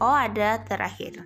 oh 0.00 0.16
ada 0.16 0.60
terakhir 0.62 1.24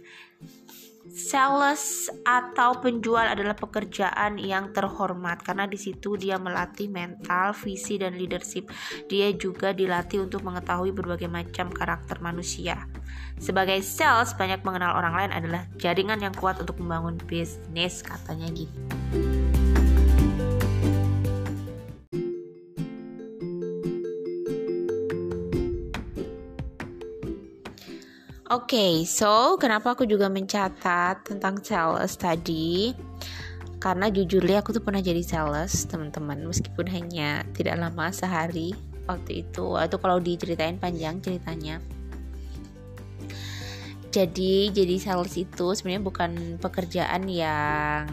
Sales 1.20 2.08
atau 2.24 2.80
penjual 2.80 3.28
adalah 3.28 3.52
pekerjaan 3.52 4.40
yang 4.40 4.72
terhormat 4.72 5.44
karena 5.44 5.68
di 5.68 5.76
situ 5.76 6.16
dia 6.16 6.40
melatih 6.40 6.88
mental, 6.88 7.52
visi 7.52 8.00
dan 8.00 8.16
leadership. 8.16 8.72
Dia 9.04 9.28
juga 9.36 9.76
dilatih 9.76 10.24
untuk 10.24 10.40
mengetahui 10.40 10.96
berbagai 10.96 11.28
macam 11.28 11.68
karakter 11.68 12.24
manusia. 12.24 12.88
Sebagai 13.36 13.84
sales, 13.84 14.32
banyak 14.32 14.64
mengenal 14.64 14.96
orang 14.96 15.14
lain 15.16 15.32
adalah 15.36 15.62
jaringan 15.76 16.24
yang 16.24 16.32
kuat 16.32 16.56
untuk 16.56 16.80
membangun 16.80 17.20
bisnis, 17.28 18.00
katanya 18.00 18.48
gitu. 18.56 19.49
Okay, 28.51 29.07
so 29.07 29.55
kenapa 29.62 29.94
aku 29.94 30.05
juga 30.05 30.26
mencatat 30.26 31.22
tentang 31.22 31.62
sales 31.62 32.18
tadi? 32.18 32.90
Karena 33.80 34.12
jujur 34.12 34.44
li 34.44 34.59
aku 34.59 34.76
tuh 34.76 34.82
pernah 34.84 35.01
jadi 35.01 35.22
sales, 35.24 35.88
teman-teman, 35.88 36.44
meskipun 36.44 36.84
hanya 36.90 37.46
tidak 37.57 37.80
lama 37.80 38.12
sehari 38.12 38.76
waktu 39.09 39.46
itu. 39.46 39.78
Atau 39.78 40.03
kalau 40.03 40.20
diceritain 40.20 40.76
panjang 40.76 41.22
ceritanya. 41.24 41.80
Jadi, 44.11 44.74
jadi 44.74 44.94
sales 44.98 45.32
itu 45.38 45.72
sebenarnya 45.72 46.03
bukan 46.03 46.32
pekerjaan 46.59 47.30
yang 47.30 48.11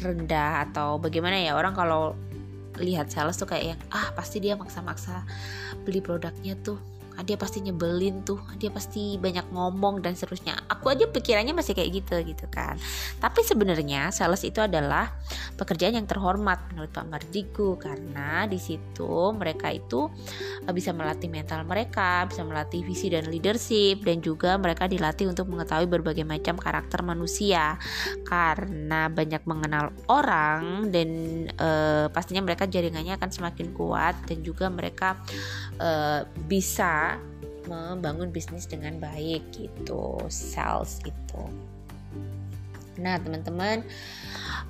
rendah 0.00 0.64
atau 0.68 0.96
bagaimana 0.96 1.36
ya 1.36 1.52
orang 1.52 1.76
kalau 1.76 2.16
lihat 2.80 3.12
sales 3.12 3.36
tuh 3.36 3.48
kayak 3.48 3.76
yang 3.76 3.80
ah 3.92 4.12
pasti 4.12 4.40
dia 4.40 4.56
maksa-maksa 4.56 5.24
beli 5.84 6.04
produknya 6.04 6.56
tuh 6.60 6.76
dia 7.24 7.38
pasti 7.38 7.64
nyebelin 7.64 8.26
tuh. 8.26 8.40
Dia 8.58 8.68
pasti 8.68 9.16
banyak 9.16 9.48
ngomong 9.54 10.04
dan 10.04 10.18
seterusnya. 10.18 10.56
Aku 10.68 10.92
aja 10.92 11.08
pikirannya 11.08 11.56
masih 11.56 11.72
kayak 11.72 12.02
gitu 12.02 12.16
gitu 12.26 12.46
kan. 12.50 12.76
Tapi 13.22 13.40
sebenarnya 13.46 14.10
sales 14.10 14.42
itu 14.44 14.60
adalah 14.60 15.14
pekerjaan 15.56 15.96
yang 15.96 16.08
terhormat 16.08 16.68
menurut 16.72 16.92
Pak 16.92 17.06
Mardigu 17.08 17.80
karena 17.80 18.44
di 18.44 18.60
situ 18.60 19.32
mereka 19.32 19.72
itu 19.72 20.10
eh, 20.66 20.72
bisa 20.74 20.92
melatih 20.92 21.32
mental 21.32 21.64
mereka 21.64 22.26
bisa 22.28 22.42
melatih 22.42 22.82
visi 22.84 23.08
dan 23.12 23.28
leadership 23.28 24.02
dan 24.02 24.20
juga 24.20 24.58
mereka 24.58 24.90
dilatih 24.90 25.30
untuk 25.30 25.48
mengetahui 25.48 25.86
berbagai 25.86 26.26
macam 26.26 26.58
karakter 26.58 27.00
manusia. 27.06 27.78
Karena 28.26 29.06
banyak 29.06 29.42
mengenal 29.46 29.94
orang 30.10 30.90
dan 30.90 31.08
e, 31.50 31.68
pastinya 32.10 32.42
mereka 32.42 32.66
jaringannya 32.66 33.14
akan 33.14 33.30
semakin 33.30 33.70
kuat 33.72 34.14
dan 34.26 34.42
juga 34.42 34.66
mereka 34.66 35.20
e, 35.78 35.90
bisa 36.46 37.05
membangun 37.66 38.30
bisnis 38.30 38.66
dengan 38.70 38.98
baik 38.98 39.42
gitu 39.54 40.18
sales 40.30 41.02
itu 41.04 41.42
nah 42.96 43.20
teman-teman 43.20 43.84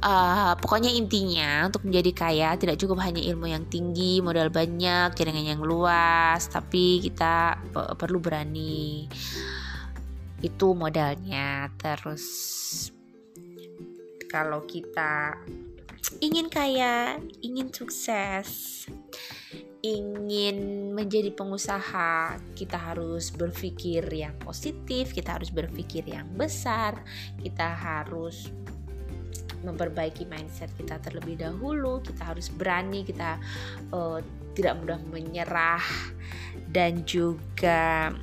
uh, 0.02 0.52
pokoknya 0.58 0.90
intinya 0.92 1.70
untuk 1.70 1.86
menjadi 1.86 2.10
kaya 2.12 2.48
tidak 2.58 2.76
cukup 2.80 3.00
hanya 3.04 3.22
ilmu 3.22 3.46
yang 3.48 3.64
tinggi 3.70 4.18
modal 4.20 4.50
banyak 4.50 5.14
jaringan 5.14 5.56
yang 5.56 5.62
luas 5.62 6.50
tapi 6.50 7.00
kita 7.00 7.60
perlu 7.72 8.18
berani. 8.20 9.06
Itu 10.40 10.76
modalnya. 10.76 11.72
Terus 11.80 12.24
kalau 14.28 14.64
kita 14.68 15.38
ingin 16.20 16.48
kaya 16.52 17.16
ingin 17.40 17.72
sukses 17.72 18.84
ingin 19.82 20.90
menjadi 20.90 21.30
pengusaha, 21.30 22.40
kita 22.58 22.74
harus 22.74 23.30
berpikir 23.30 24.02
yang 24.10 24.34
positif, 24.42 25.14
kita 25.14 25.38
harus 25.38 25.54
berpikir 25.54 26.02
yang 26.06 26.26
besar, 26.34 26.98
kita 27.38 27.70
harus 27.70 28.50
memperbaiki 29.62 30.30
mindset 30.30 30.70
kita 30.78 31.02
terlebih 31.02 31.42
dahulu, 31.42 31.98
kita 32.02 32.34
harus 32.34 32.50
berani, 32.50 33.02
kita 33.02 33.38
uh, 33.90 34.22
tidak 34.54 34.78
mudah 34.78 35.00
menyerah 35.10 35.82
dan 36.70 37.02
juga 37.04 38.14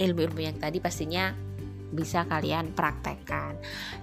ilmu-ilmu 0.00 0.40
yang 0.42 0.56
tadi 0.58 0.82
pastinya 0.82 1.30
bisa 1.92 2.24
kalian 2.24 2.72
praktekkan. 2.72 3.58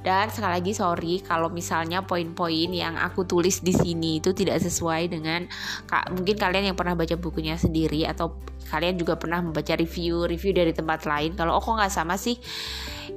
Dan 0.06 0.30
sekali 0.30 0.62
lagi 0.62 0.72
sorry 0.76 1.24
kalau 1.24 1.50
misalnya 1.50 2.06
poin-poin 2.06 2.70
yang 2.72 3.00
aku 3.00 3.26
tulis 3.26 3.64
di 3.64 3.74
sini 3.74 4.22
itu 4.22 4.32
tidak 4.36 4.62
sesuai 4.62 5.12
dengan 5.12 5.48
kak 5.90 6.14
mungkin 6.14 6.36
kalian 6.38 6.74
yang 6.74 6.78
pernah 6.78 6.94
baca 6.94 7.16
bukunya 7.18 7.58
sendiri 7.58 8.06
atau 8.08 8.38
kalian 8.72 8.96
juga 8.96 9.20
pernah 9.20 9.44
membaca 9.44 9.76
review 9.76 10.24
review 10.28 10.52
dari 10.56 10.72
tempat 10.72 11.04
lain. 11.04 11.36
Kalau 11.36 11.60
oh 11.60 11.62
kok 11.64 11.76
nggak 11.76 11.92
sama 11.92 12.16
sih? 12.16 12.40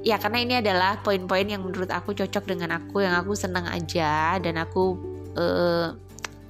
Ya 0.03 0.19
karena 0.19 0.37
ini 0.43 0.53
adalah 0.59 1.01
poin-poin 1.01 1.47
yang 1.47 1.63
menurut 1.63 1.89
aku 1.89 2.13
cocok 2.13 2.43
dengan 2.45 2.75
aku 2.75 3.01
yang 3.01 3.15
aku 3.15 3.33
senang 3.33 3.65
aja 3.71 4.37
dan 4.37 4.59
aku 4.59 4.99
uh, 5.39 5.95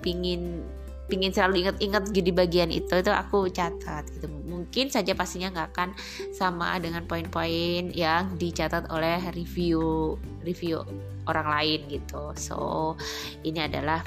pingin 0.02 0.66
pingin 1.06 1.30
selalu 1.30 1.66
ingat-ingat 1.66 2.10
di 2.10 2.34
bagian 2.34 2.70
itu 2.74 2.94
itu 2.98 3.12
aku 3.14 3.50
catat 3.54 4.06
gitu. 4.10 4.26
Mungkin 4.30 4.90
saja 4.90 5.14
pastinya 5.14 5.54
nggak 5.54 5.68
akan 5.74 5.90
sama 6.34 6.76
dengan 6.82 7.06
poin-poin 7.06 7.94
yang 7.94 8.34
dicatat 8.42 8.90
oleh 8.90 9.22
review 9.34 10.16
review 10.42 10.82
orang 11.30 11.48
lain 11.50 11.80
gitu. 11.90 12.34
So 12.38 12.58
ini 13.46 13.62
adalah 13.66 14.02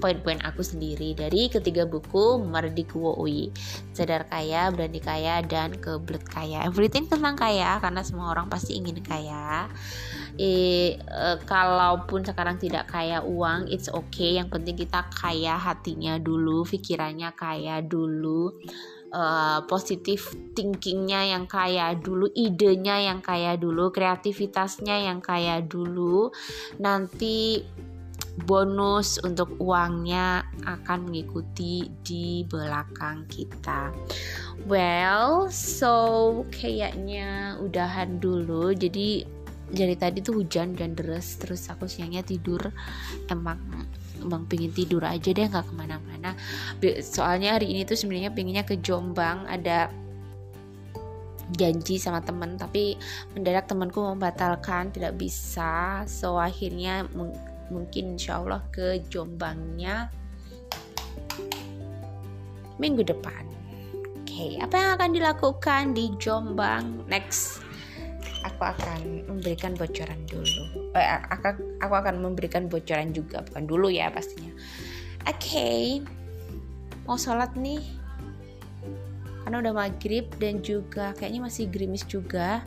poin-poin 0.00 0.40
aku 0.42 0.64
sendiri 0.64 1.12
dari 1.12 1.52
ketiga 1.52 1.84
buku 1.84 2.40
Mardikuwo 2.40 3.20
Ui 3.20 3.52
Sadar 3.92 4.24
Kaya, 4.26 4.72
Berani 4.72 4.98
Kaya, 4.98 5.44
dan 5.44 5.76
Kebelet 5.76 6.24
Kaya. 6.24 6.64
Everything 6.64 7.06
tentang 7.06 7.36
kaya 7.36 7.76
karena 7.78 8.00
semua 8.00 8.32
orang 8.32 8.48
pasti 8.48 8.74
ingin 8.80 8.98
kaya 9.04 9.68
eh, 10.40 10.96
eh, 10.96 11.36
kalaupun 11.44 12.24
sekarang 12.24 12.56
tidak 12.56 12.88
kaya 12.88 13.20
uang 13.20 13.68
it's 13.68 13.90
okay 13.92 14.40
yang 14.40 14.48
penting 14.48 14.76
kita 14.76 15.04
kaya 15.12 15.58
hatinya 15.58 16.16
dulu 16.16 16.64
pikirannya 16.64 17.32
kaya 17.36 17.84
dulu 17.84 18.52
uh, 19.12 19.60
positif 19.68 20.32
thinkingnya 20.56 21.36
yang 21.36 21.44
kaya 21.44 21.94
dulu, 21.94 22.26
idenya 22.32 23.12
yang 23.12 23.20
kaya 23.20 23.54
dulu, 23.60 23.92
kreativitasnya 23.92 25.12
yang 25.12 25.20
kaya 25.20 25.60
dulu. 25.60 26.32
Nanti 26.80 27.62
bonus 28.48 29.20
untuk 29.20 29.60
uangnya 29.60 30.40
akan 30.64 31.12
mengikuti 31.12 31.92
di 32.00 32.48
belakang 32.48 33.28
kita. 33.28 33.92
Well, 34.64 35.52
so 35.52 36.42
kayaknya 36.48 37.60
udahan 37.60 38.16
dulu. 38.24 38.72
Jadi 38.72 39.41
dari 39.72 39.96
tadi 39.96 40.20
tuh 40.20 40.44
hujan 40.44 40.76
dan 40.76 40.92
deras 40.92 41.40
terus 41.40 41.72
aku 41.72 41.88
siangnya 41.88 42.20
tidur 42.20 42.60
emang 43.32 43.56
emang 44.20 44.44
pingin 44.44 44.70
tidur 44.70 45.02
aja 45.02 45.32
deh 45.32 45.48
nggak 45.48 45.66
ke 45.66 45.74
mana-mana. 45.74 46.36
Soalnya 47.02 47.58
hari 47.58 47.72
ini 47.72 47.82
tuh 47.88 47.96
sebenarnya 47.98 48.30
pinginnya 48.30 48.62
ke 48.62 48.78
Jombang 48.78 49.48
ada 49.48 49.88
janji 51.56 52.00
sama 52.00 52.22
temen 52.22 52.54
tapi 52.56 52.96
mendadak 53.34 53.66
temanku 53.66 53.98
membatalkan 53.98 54.92
tidak 54.92 55.16
bisa. 55.16 56.04
So 56.06 56.36
akhirnya 56.36 57.08
mungkin 57.72 58.20
insya 58.20 58.38
Allah 58.38 58.62
ke 58.70 59.00
Jombangnya 59.08 60.12
minggu 62.76 63.02
depan. 63.08 63.48
Oke 64.22 64.38
okay, 64.38 64.52
apa 64.62 64.74
yang 64.78 64.90
akan 65.00 65.10
dilakukan 65.16 65.82
di 65.96 66.04
Jombang? 66.20 67.08
Next 67.10 67.61
aku 68.42 68.62
akan 68.62 69.26
memberikan 69.30 69.74
bocoran 69.74 70.18
dulu. 70.26 70.92
Eh, 70.94 71.06
aku, 71.30 71.78
aku 71.78 71.94
akan 71.94 72.22
memberikan 72.22 72.66
bocoran 72.66 73.14
juga 73.14 73.42
bukan 73.42 73.64
dulu 73.66 73.88
ya 73.88 74.10
pastinya. 74.10 74.50
Oke 75.26 75.38
okay. 75.38 75.82
mau 77.06 77.18
sholat 77.18 77.54
nih? 77.54 77.82
Karena 79.42 79.58
udah 79.58 79.74
maghrib 79.74 80.30
dan 80.38 80.62
juga 80.62 81.14
kayaknya 81.18 81.42
masih 81.46 81.66
gerimis 81.66 82.06
juga 82.06 82.62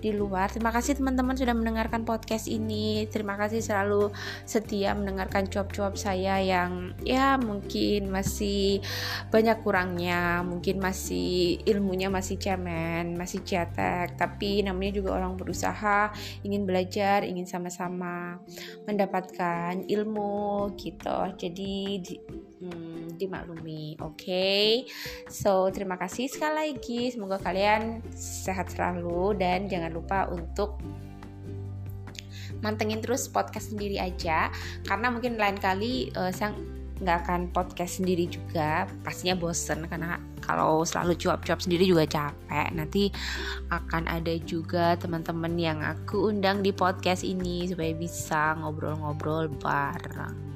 di 0.00 0.10
luar. 0.16 0.48
Terima 0.48 0.72
kasih 0.72 0.96
teman-teman 0.96 1.36
sudah 1.36 1.52
mendengarkan 1.52 2.08
podcast 2.08 2.48
ini. 2.48 3.06
Terima 3.06 3.36
kasih 3.36 3.60
selalu 3.60 4.10
setia 4.48 4.96
mendengarkan 4.96 5.46
cuap-cuap 5.46 5.94
saya 6.00 6.40
yang 6.40 6.96
ya 7.04 7.36
mungkin 7.36 8.08
masih 8.08 8.80
banyak 9.28 9.60
kurangnya, 9.60 10.40
mungkin 10.42 10.80
masih 10.80 11.60
ilmunya 11.68 12.08
masih 12.08 12.40
cemen, 12.40 13.14
masih 13.14 13.44
cetek, 13.44 14.16
tapi 14.16 14.64
namanya 14.64 14.98
juga 14.98 15.20
orang 15.20 15.36
berusaha, 15.36 16.10
ingin 16.42 16.64
belajar, 16.64 17.22
ingin 17.22 17.44
sama-sama 17.44 18.40
mendapatkan 18.88 19.84
ilmu 19.86 20.72
gitu. 20.80 21.18
Jadi 21.36 21.72
di, 22.00 22.14
hmm, 22.60 23.16
dimaklumi. 23.16 23.96
Oke. 24.04 24.20
Okay? 24.20 24.66
so 25.26 25.72
terima 25.72 25.96
kasih 25.96 26.28
sekali 26.28 26.76
lagi. 26.76 27.10
Semoga 27.10 27.40
kalian 27.40 28.04
sehat 28.14 28.70
selalu 28.70 29.34
dan 29.40 29.66
jangan 29.66 29.90
lupa 29.90 30.28
untuk 30.28 30.78
mantengin 32.60 33.00
terus 33.00 33.26
podcast 33.26 33.72
sendiri 33.72 33.96
aja. 33.96 34.52
Karena 34.84 35.08
mungkin 35.08 35.40
lain 35.40 35.56
kali 35.56 36.12
uh, 36.14 36.30
saya 36.30 36.52
nggak 37.00 37.18
akan 37.26 37.40
podcast 37.56 37.98
sendiri 37.98 38.28
juga. 38.28 38.84
Pastinya 39.00 39.32
bosen 39.40 39.88
karena 39.88 40.20
kalau 40.44 40.84
selalu 40.84 41.16
cuap-cuap 41.16 41.64
sendiri 41.64 41.88
juga 41.88 42.04
capek. 42.04 42.68
Nanti 42.76 43.08
akan 43.72 44.04
ada 44.04 44.36
juga 44.44 45.00
teman-teman 45.00 45.56
yang 45.56 45.80
aku 45.80 46.28
undang 46.28 46.60
di 46.60 46.76
podcast 46.76 47.24
ini 47.24 47.64
supaya 47.72 47.96
bisa 47.96 48.52
ngobrol-ngobrol 48.60 49.48
bareng 49.56 50.50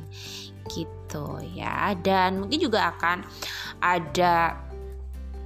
gitu 0.71 1.41
ya. 1.55 1.93
Dan 2.01 2.45
mungkin 2.45 2.61
juga 2.61 2.95
akan 2.97 3.25
ada 3.81 4.59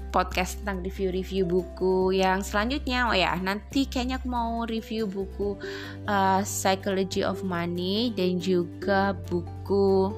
podcast 0.08 0.60
tentang 0.60 0.80
review-review 0.82 1.44
buku 1.44 2.16
yang 2.16 2.40
selanjutnya. 2.40 3.08
Oh 3.08 3.16
ya 3.16 3.36
nanti 3.38 3.84
kayaknya 3.84 4.18
aku 4.18 4.28
mau 4.28 4.64
review 4.64 5.04
buku 5.04 5.60
uh, 6.08 6.40
Psychology 6.42 7.22
of 7.22 7.44
Money 7.44 8.12
dan 8.16 8.40
juga 8.40 9.12
buku 9.28 10.12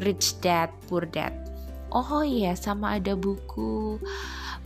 Rich 0.00 0.40
Dad 0.40 0.70
Poor 0.86 1.04
Dad. 1.04 1.34
Oh 1.90 2.22
iya 2.22 2.54
sama 2.54 3.02
ada 3.02 3.18
buku 3.18 3.98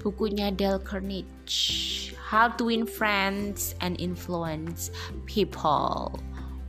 bukunya 0.05 0.53
Dale 0.53 0.77
Carnegie 0.85 2.13
How 2.21 2.53
to 2.61 2.69
Win 2.69 2.85
Friends 2.85 3.73
and 3.81 3.97
Influence 3.97 4.93
People 5.25 6.21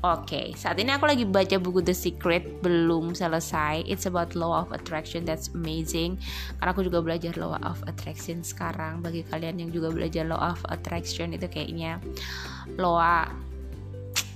Oke, 0.06 0.22
okay, 0.22 0.47
saat 0.53 0.78
ini 0.78 0.93
aku 0.93 1.10
lagi 1.10 1.26
baca 1.26 1.58
buku 1.58 1.82
The 1.82 1.97
Secret, 1.97 2.62
belum 2.62 3.18
selesai. 3.18 3.89
It's 3.89 4.06
about 4.06 4.38
law 4.38 4.62
of 4.62 4.70
attraction, 4.70 5.26
that's 5.26 5.49
amazing. 5.58 6.22
Karena 6.62 6.78
aku 6.78 6.86
juga 6.86 7.01
belajar 7.01 7.34
law 7.41 7.58
of 7.66 7.82
attraction 7.89 8.45
sekarang. 8.45 9.01
Bagi 9.01 9.26
kalian 9.26 9.58
yang 9.66 9.74
juga 9.74 9.89
belajar 9.89 10.30
law 10.30 10.38
of 10.38 10.62
attraction 10.70 11.34
itu 11.34 11.49
kayaknya 11.49 11.97
law 12.78 13.01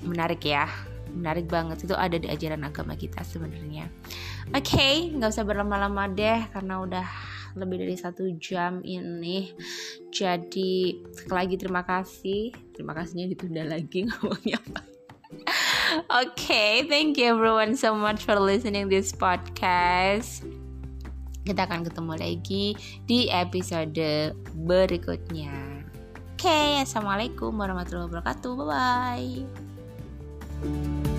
menarik 0.01 0.41
ya, 0.41 0.65
menarik 1.13 1.45
banget. 1.45 1.86
Itu 1.86 1.93
ada 1.93 2.17
di 2.17 2.26
ajaran 2.26 2.65
agama 2.65 2.97
kita 2.97 3.22
sebenarnya. 3.22 3.93
Oke, 4.49 4.74
okay, 4.74 4.93
nggak 5.13 5.30
usah 5.30 5.45
berlama-lama 5.45 6.09
deh, 6.09 6.49
karena 6.49 6.82
udah 6.82 7.05
lebih 7.53 7.86
dari 7.86 7.93
satu 7.93 8.26
jam 8.41 8.82
ini. 8.82 9.53
Jadi 10.09 11.05
sekali 11.13 11.38
lagi 11.45 11.55
terima 11.61 11.86
kasih. 11.86 12.57
Terima 12.74 12.97
kasihnya 12.97 13.30
ditunda 13.30 13.70
lagi 13.70 14.01
ngomongnya 14.09 14.57
apa 14.65 14.97
okay, 16.09 16.85
thank 16.87 17.17
you 17.17 17.33
everyone 17.33 17.75
so 17.75 17.95
much 17.95 18.23
for 18.25 18.37
listening 18.37 18.89
this 18.89 19.11
podcast. 19.13 20.45
Kita 21.45 21.65
akan 21.65 21.87
ketemu 21.87 22.13
lagi 22.19 22.65
di 23.09 23.29
episode 23.33 23.97
berikutnya. 24.53 25.53
Oke, 26.39 26.47
okay, 26.47 26.79
assalamualaikum 26.79 27.51
warahmatullahi 27.51 28.07
wabarakatuh. 28.07 28.51
Bye 28.55 28.67
bye. 30.63 31.18